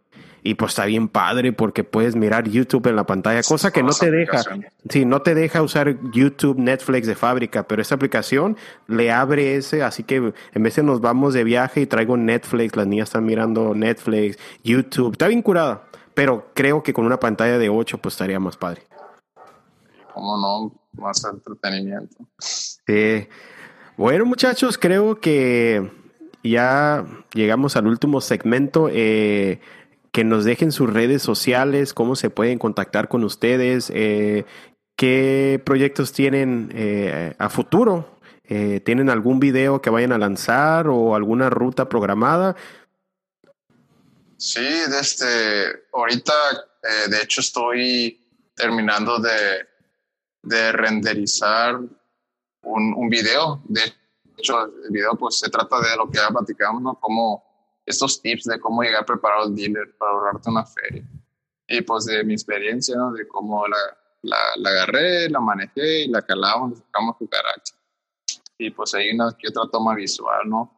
Y 0.47 0.53
pues 0.53 0.73
está 0.73 0.85
bien 0.85 1.07
padre 1.07 1.53
porque 1.53 1.83
puedes 1.83 2.15
mirar 2.15 2.47
YouTube 2.47 2.85
en 2.85 2.95
la 2.95 3.07
pantalla, 3.07 3.41
cosa 3.41 3.71
que 3.71 3.81
no 3.81 3.91
te 3.93 4.11
deja. 4.11 4.43
Sí, 4.87 5.03
no 5.03 5.23
te 5.23 5.33
deja 5.33 5.63
usar 5.63 5.97
YouTube, 6.11 6.59
Netflix 6.59 7.07
de 7.07 7.15
fábrica, 7.15 7.67
pero 7.67 7.81
esta 7.81 7.95
aplicación 7.95 8.55
le 8.87 9.11
abre 9.11 9.55
ese, 9.55 9.81
así 9.81 10.03
que 10.03 10.17
en 10.53 10.63
vez 10.63 10.75
de 10.75 10.83
nos 10.83 11.01
vamos 11.01 11.33
de 11.33 11.43
viaje 11.43 11.81
y 11.81 11.87
traigo 11.87 12.15
Netflix, 12.15 12.75
las 12.75 12.85
niñas 12.85 13.09
están 13.09 13.25
mirando 13.25 13.73
Netflix, 13.73 14.37
YouTube, 14.63 15.13
está 15.13 15.29
bien 15.29 15.41
curada, 15.41 15.85
pero 16.13 16.51
creo 16.53 16.83
que 16.83 16.93
con 16.93 17.07
una 17.07 17.19
pantalla 17.19 17.57
de 17.57 17.69
8 17.69 17.97
pues 17.97 18.13
estaría 18.13 18.39
más 18.39 18.55
padre. 18.55 18.83
¿Cómo 20.13 20.37
no? 20.37 20.79
Más 21.01 21.25
entretenimiento. 21.25 22.17
Sí. 22.37 23.27
Bueno, 23.97 24.25
muchachos, 24.27 24.77
creo 24.77 25.19
que 25.19 25.89
ya 26.43 27.03
llegamos 27.33 27.75
al 27.77 27.87
último 27.87 28.21
segmento. 28.21 28.89
Eh, 28.91 29.59
que 30.16 30.24
nos 30.24 30.45
dejen 30.45 30.72
sus 30.72 30.89
redes 30.89 31.22
sociales, 31.22 31.93
cómo 31.93 32.16
se 32.16 32.30
pueden 32.30 32.57
contactar 32.57 33.09
con 33.09 33.26
ustedes, 33.26 33.91
eh, 33.93 34.45
qué 34.95 35.61
proyectos 35.66 36.13
tienen 36.13 36.72
eh, 36.74 37.36
a 37.38 37.49
futuro. 37.49 38.18
Eh, 38.45 38.80
¿Tienen 38.80 39.09
algún 39.09 39.41
video 39.41 39.82
que 39.82 39.89
vayan 39.89 40.13
a 40.13 40.18
lanzar 40.18 40.88
o 40.88 41.16
alguna 41.16 41.49
ruta 41.49 41.89
programada? 41.89 42.55
Sí, 44.38 44.66
desde 44.89 45.84
ahorita, 45.91 46.34
de 47.09 47.22
hecho, 47.22 47.41
estoy 47.41 48.26
terminando 48.55 49.20
de, 49.20 49.68
de 50.43 50.72
renderizar 50.72 51.76
un, 51.76 52.93
un, 52.95 53.09
video. 53.09 53.61
De 53.66 53.82
hecho, 54.38 54.63
el 54.63 54.91
video 54.91 55.18
pues 55.18 55.39
se 55.39 55.49
trata 55.49 55.82
de 55.82 55.97
lo 55.97 56.09
que 56.09 56.20
ya 56.20 56.30
platicamos, 56.30 56.82
¿no? 56.82 56.97
Cómo 57.01 57.44
estos 57.86 58.21
tips 58.21 58.45
de 58.45 58.59
cómo 58.59 58.81
llegar 58.81 59.05
preparado 59.05 59.43
al 59.43 59.55
dealer 59.55 59.95
para 59.97 60.11
ahorrarte 60.11 60.49
una 60.49 60.65
feria. 60.65 61.03
Y 61.67 61.81
pues 61.81 62.05
de 62.05 62.23
mi 62.23 62.33
experiencia, 62.33 62.95
¿no? 62.95 63.11
De 63.11 63.27
cómo 63.27 63.67
la, 63.67 63.77
la, 64.21 64.38
la 64.57 64.69
agarré, 64.69 65.29
la 65.29 65.39
manejé 65.39 66.03
y 66.03 66.07
la 66.09 66.21
calamos, 66.21 66.71
le 66.71 66.77
sacamos 66.77 67.17
cucaracha. 67.17 67.75
Y 68.57 68.69
pues 68.71 68.93
hay 68.93 69.11
una 69.11 69.36
que 69.38 69.49
otra 69.49 69.63
toma 69.71 69.95
visual, 69.95 70.47
¿no? 70.47 70.71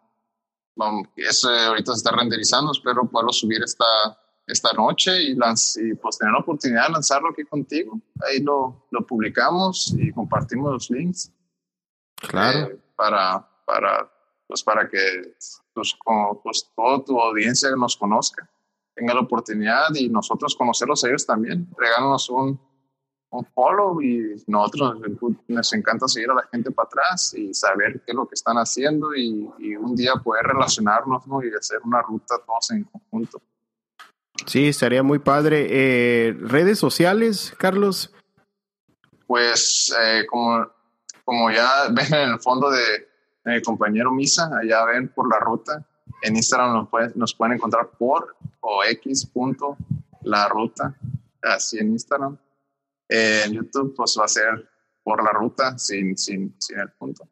Eso 1.16 1.50
ahorita 1.50 1.94
se 1.94 1.98
está 1.98 2.12
renderizando, 2.12 2.72
espero 2.72 3.10
poderlo 3.10 3.34
subir 3.34 3.64
esta, 3.64 3.86
esta 4.46 4.74
noche 4.74 5.12
y, 5.24 5.32
y 5.32 5.94
pues 5.96 6.18
tener 6.18 6.34
la 6.34 6.40
oportunidad 6.40 6.88
de 6.88 6.94
lanzarlo 6.94 7.30
aquí 7.30 7.44
contigo. 7.44 8.00
Ahí 8.22 8.42
lo, 8.42 8.88
lo 8.92 9.06
publicamos 9.06 9.94
y 9.98 10.12
compartimos 10.12 10.72
los 10.72 10.90
links. 10.92 11.32
Claro. 12.16 12.68
Eh, 12.68 12.80
para, 12.96 13.48
para, 13.66 14.12
pues 14.48 14.64
para 14.64 14.88
que 14.88 15.34
pues, 15.78 15.96
como, 16.04 16.42
pues 16.42 16.72
toda 16.76 17.04
tu 17.04 17.22
audiencia 17.22 17.70
nos 17.78 17.96
conozca, 17.96 18.50
tenga 18.96 19.14
la 19.14 19.20
oportunidad 19.20 19.94
y 19.94 20.10
nosotros 20.10 20.56
conocerlos 20.56 21.04
a 21.04 21.10
ellos 21.10 21.24
también. 21.24 21.68
Regálanos 21.78 22.28
un, 22.32 22.60
un 23.30 23.46
follow 23.54 24.02
y 24.02 24.44
nosotros 24.48 24.98
nos 25.48 25.74
encanta 25.74 26.08
seguir 26.08 26.32
a 26.32 26.34
la 26.34 26.48
gente 26.52 26.72
para 26.72 26.88
atrás 26.88 27.32
y 27.36 27.54
saber 27.54 28.02
qué 28.04 28.12
es 28.12 28.16
lo 28.16 28.28
que 28.28 28.34
están 28.34 28.58
haciendo 28.58 29.16
y, 29.16 29.48
un 29.76 29.96
día 29.96 30.16
poder 30.16 30.46
relacionarnos 30.48 31.24
y 31.44 31.56
hacer 31.56 31.78
una 31.84 32.02
ruta 32.02 32.40
todos 32.44 32.72
en 32.72 32.84
conjunto. 32.86 33.40
Sí, 34.48 34.70
estaría 34.70 35.04
muy 35.04 35.20
padre. 35.20 35.68
Eh, 35.70 36.34
¿Redes 36.40 36.80
sociales, 36.80 37.54
Carlos? 37.60 38.12
Pues 39.28 39.96
eh, 40.02 40.26
como, 40.28 40.68
como 41.24 41.52
ya 41.52 41.70
ven 41.92 42.14
en 42.16 42.30
el 42.32 42.40
fondo 42.40 42.72
de, 42.72 43.07
mi 43.54 43.62
compañero 43.62 44.12
Misa, 44.12 44.50
allá 44.62 44.86
ven 44.86 45.10
por 45.10 45.30
la 45.30 45.40
ruta. 45.40 45.86
En 46.22 46.36
Instagram 46.36 46.88
nos, 47.16 47.36
pueden 47.36 47.54
encontrar 47.54 47.90
por 47.98 48.36
o 48.62 48.84
x 48.84 49.26
punto 49.26 49.78
la 50.24 50.48
ruta, 50.48 50.96
así 51.42 51.78
en 51.78 51.92
Instagram 51.92 52.38
en 53.10 53.54
YouTube 53.54 53.94
pues 53.96 54.18
va 54.20 54.26
a 54.26 54.28
ser 54.28 54.70
por 55.04 55.24
la 55.24 55.32
ruta 55.32 55.78
sin, 55.78 56.18
sin, 56.18 56.56
sin 56.60 56.80
el 56.80 56.92
punto. 56.92 57.28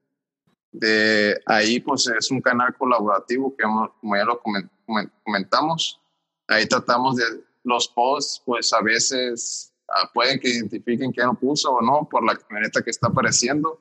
De 0.72 1.41
ahí 1.45 1.80
pues 1.80 2.07
es 2.07 2.32
un 2.32 2.41
canal 2.41 2.76
colaborativo 2.78 3.55
que 3.55 3.63
como 3.63 4.16
ya 4.16 4.26
lo 4.26 4.41
comentamos, 5.24 6.01
ahí 6.47 6.68
tratamos 6.68 7.16
de 7.16 7.24
los 7.63 7.88
posts 7.88 8.41
pues 8.45 8.72
a 8.74 8.82
veces 8.82 9.74
ah, 9.89 10.09
pueden 10.13 10.39
que 10.39 10.49
identifiquen 10.49 11.11
quién 11.11 11.28
lo 11.28 11.34
puso 11.34 11.74
o 11.74 11.82
no 11.82 12.07
por 12.09 12.26
la 12.26 12.36
camioneta 12.36 12.82
que 12.82 12.91
está 12.91 13.07
apareciendo, 13.07 13.80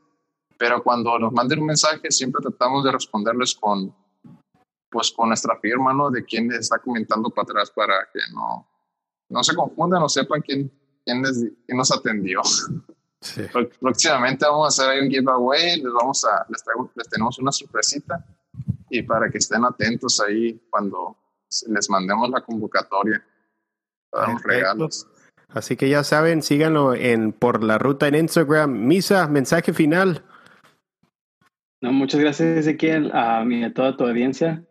pero 0.65 0.83
cuando 0.83 1.19
nos 1.19 1.31
manden 1.31 1.61
un 1.61 1.67
mensaje 1.67 2.11
siempre 2.11 2.41
tratamos 2.41 2.83
de 2.85 2.93
responderles 2.93 3.55
con 3.55 3.95
pues 4.91 5.12
con 5.12 5.29
nuestra 5.29 5.59
firma, 5.61 5.93
¿no? 5.93 6.11
De 6.11 6.25
quién 6.25 6.51
está 6.53 6.79
comentando 6.79 7.29
para 7.29 7.43
atrás 7.43 7.71
para 7.71 8.09
que 8.11 8.21
no, 8.33 8.67
no 9.29 9.45
se 9.45 9.55
confundan 9.55 10.03
o 10.03 10.09
sepan 10.09 10.41
quién, 10.41 10.73
quién, 11.05 11.23
nos 11.69 11.93
atendió. 11.93 12.41
Próximamente 13.79 14.47
vamos 14.47 14.65
a 14.65 14.69
hacer 14.69 14.95
ahí 14.95 15.07
un 15.07 15.11
giveaway, 15.11 15.83
les 15.83 15.93
vamos 15.93 16.25
a, 16.25 16.47
les, 16.49 16.62
les 16.95 17.09
tenemos 17.11 17.39
una 17.39 17.53
sorpresita 17.53 18.25
y 18.89 19.03
para 19.03 19.29
que 19.31 19.37
estén 19.37 19.67
atentos 19.67 20.19
ahí 20.21 20.59
cuando 20.71 21.15
les 21.69 21.91
mandemos 21.91 22.31
la 22.31 22.41
convocatoria 22.41 23.23
para 24.09 24.33
los 24.33 24.43
regalos. 24.43 25.07
Así 25.49 25.77
que 25.77 25.91
ya 25.91 26.05
saben, 26.05 26.43
síganlo 26.43 26.95
en 26.95 27.33
por 27.35 27.62
la 27.62 27.77
ruta 27.77 28.09
en 28.09 28.15
Instagram. 28.15 28.87
Misa, 28.87 29.29
mensaje 29.29 29.75
final. 29.75 30.25
No, 31.85 31.93
muchas 31.93 32.18
gracias, 32.18 32.61
Ezequiel, 32.61 33.11
a, 33.12 33.43
a 33.43 33.72
toda 33.74 33.95
tu 33.95 34.05
audiencia. 34.05 34.64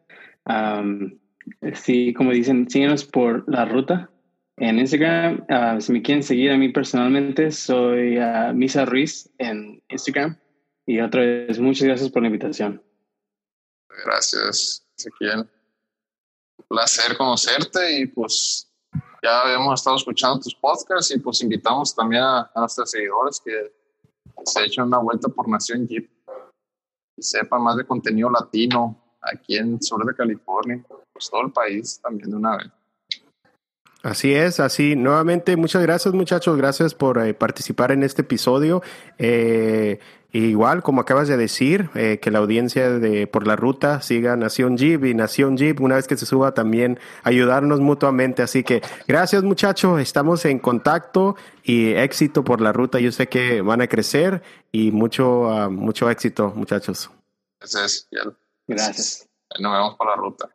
sí, 1.75 2.11
como 2.15 2.31
dicen, 2.31 2.67
síguenos 2.67 3.05
por 3.05 3.47
la 3.47 3.65
ruta 3.65 4.09
en 4.57 4.79
Instagram. 4.79 5.45
Ah, 5.47 5.77
si 5.79 5.91
me 5.91 6.01
quieren 6.01 6.23
seguir 6.23 6.49
a 6.49 6.57
mí 6.57 6.69
personalmente, 6.69 7.51
soy 7.51 8.17
uh, 8.17 8.51
Misa 8.55 8.85
Ruiz 8.85 9.29
en 9.37 9.79
Instagram. 9.89 10.39
Y 10.87 11.01
otra 11.01 11.21
vez, 11.21 11.59
muchas 11.59 11.83
gracias 11.85 12.09
por 12.09 12.23
la 12.23 12.29
invitación. 12.29 12.81
Gracias, 14.05 14.83
Ezequiel. 14.97 15.41
Un 16.57 16.65
placer 16.67 17.15
conocerte 17.15 17.99
y 17.99 18.07
pues 18.07 18.73
ya 19.21 19.53
hemos 19.53 19.79
estado 19.79 19.97
escuchando 19.97 20.39
tus 20.39 20.55
podcasts 20.55 21.15
y 21.15 21.19
pues 21.19 21.43
invitamos 21.43 21.93
también 21.93 22.23
a, 22.23 22.51
nuestros 22.55 22.89
seguidores 22.89 23.39
que 23.39 23.71
se 24.45 24.63
echen 24.63 24.85
una 24.85 24.97
vuelta 24.97 25.27
por 25.27 25.47
Nación 25.47 25.87
Jeep 25.87 26.09
sepan 27.21 27.61
más 27.61 27.77
de 27.77 27.85
contenido 27.85 28.29
latino 28.29 28.97
aquí 29.21 29.57
en 29.57 29.73
el 29.73 29.81
sur 29.81 30.05
de 30.05 30.15
California, 30.15 30.83
pues 31.13 31.29
todo 31.29 31.41
el 31.41 31.51
país 31.51 31.99
también 32.01 32.29
de 32.29 32.35
una 32.35 32.57
vez. 32.57 32.67
Así 34.03 34.33
es, 34.33 34.59
así. 34.59 34.97
Nuevamente, 34.97 35.55
muchas 35.55 35.81
gracias 35.81 36.13
muchachos, 36.13 36.57
gracias 36.57 36.93
por 36.93 37.25
eh, 37.25 37.33
participar 37.33 37.93
en 37.93 38.03
este 38.03 38.23
episodio. 38.23 38.83
Eh, 39.17 39.99
igual, 40.39 40.81
como 40.81 41.01
acabas 41.01 41.27
de 41.27 41.37
decir, 41.37 41.89
eh, 41.95 42.19
que 42.19 42.31
la 42.31 42.39
audiencia 42.39 42.89
de 42.89 43.27
Por 43.27 43.47
la 43.47 43.55
Ruta 43.55 44.01
siga 44.01 44.35
Nación 44.35 44.77
Jeep 44.77 45.05
y 45.05 45.13
Nación 45.13 45.57
Jeep, 45.57 45.79
una 45.79 45.95
vez 45.95 46.07
que 46.07 46.17
se 46.17 46.25
suba 46.25 46.53
también, 46.53 46.99
ayudarnos 47.23 47.79
mutuamente. 47.79 48.41
Así 48.41 48.63
que 48.63 48.81
gracias 49.07 49.43
muchachos, 49.43 50.01
estamos 50.01 50.45
en 50.45 50.59
contacto 50.59 51.35
y 51.63 51.91
éxito 51.93 52.43
por 52.43 52.61
la 52.61 52.73
ruta. 52.73 52.99
Yo 52.99 53.11
sé 53.11 53.27
que 53.27 53.61
van 53.61 53.81
a 53.81 53.87
crecer 53.87 54.41
y 54.71 54.91
mucho, 54.91 55.49
ah, 55.49 55.69
mucho 55.69 56.09
éxito 56.09 56.51
muchachos. 56.55 57.09
Gracias. 57.59 58.07
Gracias. 58.67 59.29
Nos 59.59 59.71
vemos 59.71 59.95
por 59.95 60.07
la 60.07 60.15
ruta. 60.15 60.49